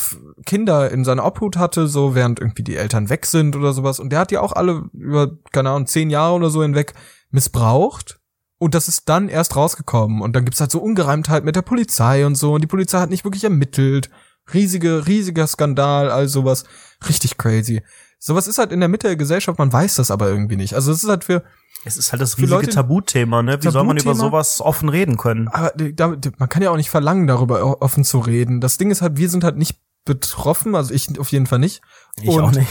[0.45, 3.99] Kinder in seiner Obhut hatte, so während irgendwie die Eltern weg sind oder sowas.
[3.99, 6.93] Und der hat die auch alle über, keine Ahnung, zehn Jahre oder so hinweg
[7.31, 8.21] missbraucht.
[8.59, 10.21] Und das ist dann erst rausgekommen.
[10.21, 12.53] Und dann gibt's halt so Ungereimtheit mit der Polizei und so.
[12.53, 14.09] Und die Polizei hat nicht wirklich ermittelt.
[14.53, 16.63] Riesige, riesiger Skandal, all sowas.
[17.07, 17.81] Richtig crazy.
[18.19, 20.75] Sowas ist halt in der Mitte der Gesellschaft, man weiß das aber irgendwie nicht.
[20.75, 21.43] Also es ist halt für,
[21.83, 23.57] Es ist halt das riesige Leute- Tabuthema, ne?
[23.61, 24.29] Wie soll man über Tabuthema?
[24.29, 25.49] sowas offen reden können?
[25.49, 28.61] Aber da, man kann ja auch nicht verlangen, darüber offen zu reden.
[28.61, 31.81] Das Ding ist halt, wir sind halt nicht betroffen, also ich auf jeden Fall nicht.
[32.21, 32.69] Ich und, auch nicht.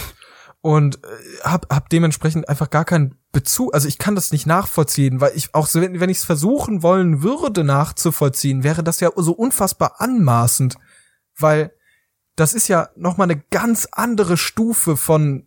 [0.62, 1.08] Und äh,
[1.44, 3.74] hab, hab dementsprechend einfach gar keinen Bezug.
[3.74, 6.82] Also ich kann das nicht nachvollziehen, weil ich auch so, wenn, wenn ich es versuchen
[6.82, 10.76] wollen würde nachzuvollziehen, wäre das ja so unfassbar anmaßend,
[11.38, 11.72] weil
[12.36, 15.46] das ist ja noch mal eine ganz andere Stufe von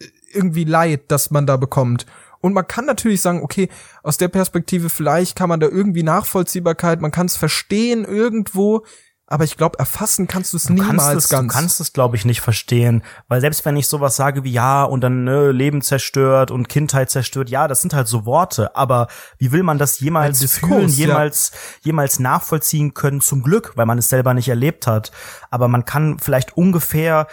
[0.00, 2.06] äh, irgendwie Leid, das man da bekommt.
[2.40, 3.68] Und man kann natürlich sagen, okay,
[4.02, 8.84] aus der Perspektive vielleicht kann man da irgendwie Nachvollziehbarkeit, man kann es verstehen irgendwo,
[9.30, 11.52] aber ich glaube, erfassen kannst du es niemals es, ganz.
[11.52, 14.84] du kannst es, glaube ich, nicht verstehen, weil selbst wenn ich sowas sage wie ja
[14.84, 19.08] und dann ne, Leben zerstört und Kindheit zerstört, ja, das sind halt so Worte, aber
[19.36, 21.06] wie will man das jemals fühlen, ja.
[21.06, 21.52] jemals,
[21.82, 23.20] jemals nachvollziehen können?
[23.20, 25.12] Zum Glück, weil man es selber nicht erlebt hat.
[25.50, 27.26] Aber man kann vielleicht ungefähr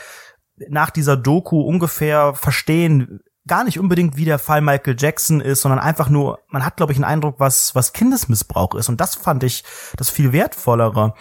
[0.67, 5.79] nach dieser Doku ungefähr verstehen, gar nicht unbedingt wie der Fall Michael Jackson ist, sondern
[5.79, 8.89] einfach nur, man hat, glaube ich, einen Eindruck, was, was Kindesmissbrauch ist.
[8.89, 9.63] Und das fand ich
[9.97, 11.13] das viel wertvollere.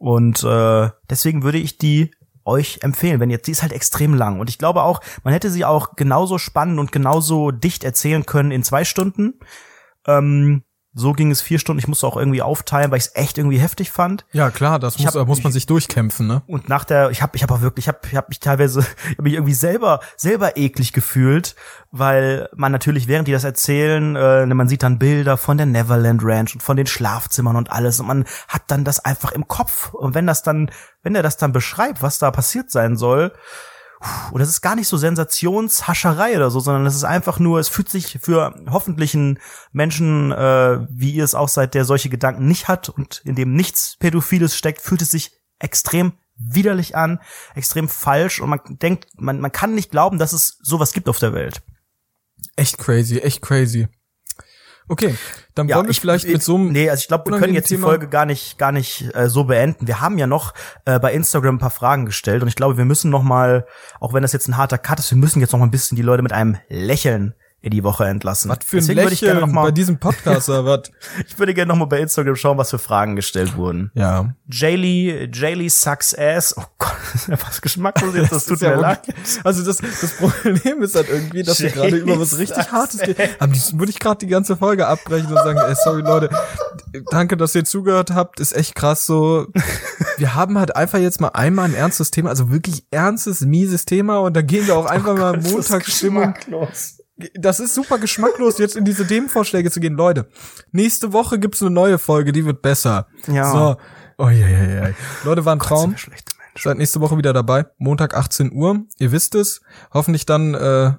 [0.00, 2.10] Und äh, deswegen würde ich die
[2.46, 4.40] euch empfehlen, wenn jetzt, die ist halt extrem lang.
[4.40, 8.50] Und ich glaube auch, man hätte sie auch genauso spannend und genauso dicht erzählen können
[8.50, 9.34] in zwei Stunden.
[10.06, 11.78] Ähm, so ging es vier Stunden.
[11.78, 14.24] Ich musste auch irgendwie aufteilen, weil ich es echt irgendwie heftig fand.
[14.32, 16.42] ja, klar, das muss, hab- muss man sich durchkämpfen, ne?
[16.48, 18.80] Und nach der, ich habe, ich habe auch wirklich, ich habe, ich habe mich teilweise,
[19.04, 21.54] ich habe mich irgendwie selber, selber eklig gefühlt,
[21.92, 26.22] weil man natürlich, während die das erzählen, äh, man sieht dann Bilder von der Neverland
[26.24, 29.94] Ranch und von den Schlafzimmern und alles und man hat dann das einfach im Kopf
[29.94, 30.70] und wenn das dann,
[31.02, 33.32] wenn er das dann beschreibt, was da passiert sein soll,
[34.32, 37.68] und das ist gar nicht so Sensationshascherei oder so, sondern es ist einfach nur, es
[37.68, 39.38] fühlt sich für hoffentlich einen
[39.72, 43.52] Menschen, äh, wie ihr es auch seid, der solche Gedanken nicht hat und in dem
[43.52, 47.20] nichts Pädophiles steckt, fühlt es sich extrem widerlich an,
[47.54, 51.18] extrem falsch und man denkt, man, man kann nicht glauben, dass es sowas gibt auf
[51.18, 51.62] der Welt.
[52.56, 53.88] Echt crazy, echt crazy.
[54.90, 55.14] Okay,
[55.54, 57.76] dann wollen wir vielleicht mit so einem Nee, also ich glaube, wir können jetzt die
[57.76, 59.86] Thema- Folge gar nicht gar nicht äh, so beenden.
[59.86, 60.52] Wir haben ja noch
[60.84, 63.66] äh, bei Instagram ein paar Fragen gestellt und ich glaube, wir müssen noch mal,
[64.00, 65.94] auch wenn das jetzt ein harter Cut ist, wir müssen jetzt noch mal ein bisschen
[65.94, 68.50] die Leute mit einem Lächeln in die Woche entlassen.
[68.50, 70.90] was für ein Deswegen würde ich gerne noch mal, bei diesem Podcast oder was?
[71.28, 73.90] ich würde gerne noch mal bei Instagram schauen, was für Fragen gestellt wurden.
[73.94, 74.34] Ja.
[74.50, 76.54] Jaylee, Jaylee sucks ass.
[76.56, 76.96] Oh Gott,
[77.28, 79.00] das was geschmacklos jetzt, das, tut ist ja mir leid.
[79.44, 83.28] Also das, das Problem ist halt irgendwie, dass wir gerade über was richtig Hartes reden.
[83.38, 86.30] Am liebsten würde ich gerade die ganze Folge abbrechen und sagen, ey, sorry Leute,
[87.10, 89.48] danke, dass ihr zugehört habt, ist echt krass so.
[90.16, 94.20] Wir haben halt einfach jetzt mal einmal ein ernstes Thema, also wirklich ernstes, mieses Thema
[94.20, 96.34] und da gehen wir auch einfach mal Das ist Montagsstimmung.
[97.34, 99.94] Das ist super geschmacklos, jetzt in diese Themenvorschläge zu gehen.
[99.94, 100.28] Leute,
[100.72, 103.06] nächste Woche gibt's eine neue Folge, die wird besser.
[103.26, 103.50] Ja.
[103.50, 103.76] So.
[104.18, 104.94] Oh, ja, ja, ja.
[105.24, 105.94] Leute, war ein Traum.
[106.58, 107.66] Seid nächste Woche wieder dabei.
[107.78, 108.84] Montag 18 Uhr.
[108.98, 109.62] Ihr wisst es.
[109.94, 110.92] Hoffentlich dann, äh,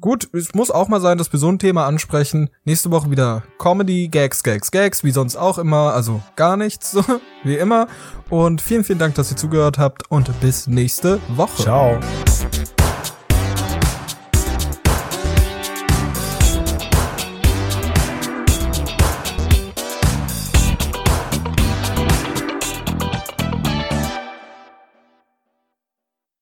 [0.00, 2.50] gut, es muss auch mal sein, dass wir so ein Thema ansprechen.
[2.64, 5.94] Nächste Woche wieder Comedy, Gags, Gags, Gags, wie sonst auch immer.
[5.94, 7.02] Also gar nichts, so
[7.44, 7.86] wie immer.
[8.28, 11.62] Und vielen, vielen Dank, dass ihr zugehört habt und bis nächste Woche.
[11.62, 11.98] Ciao.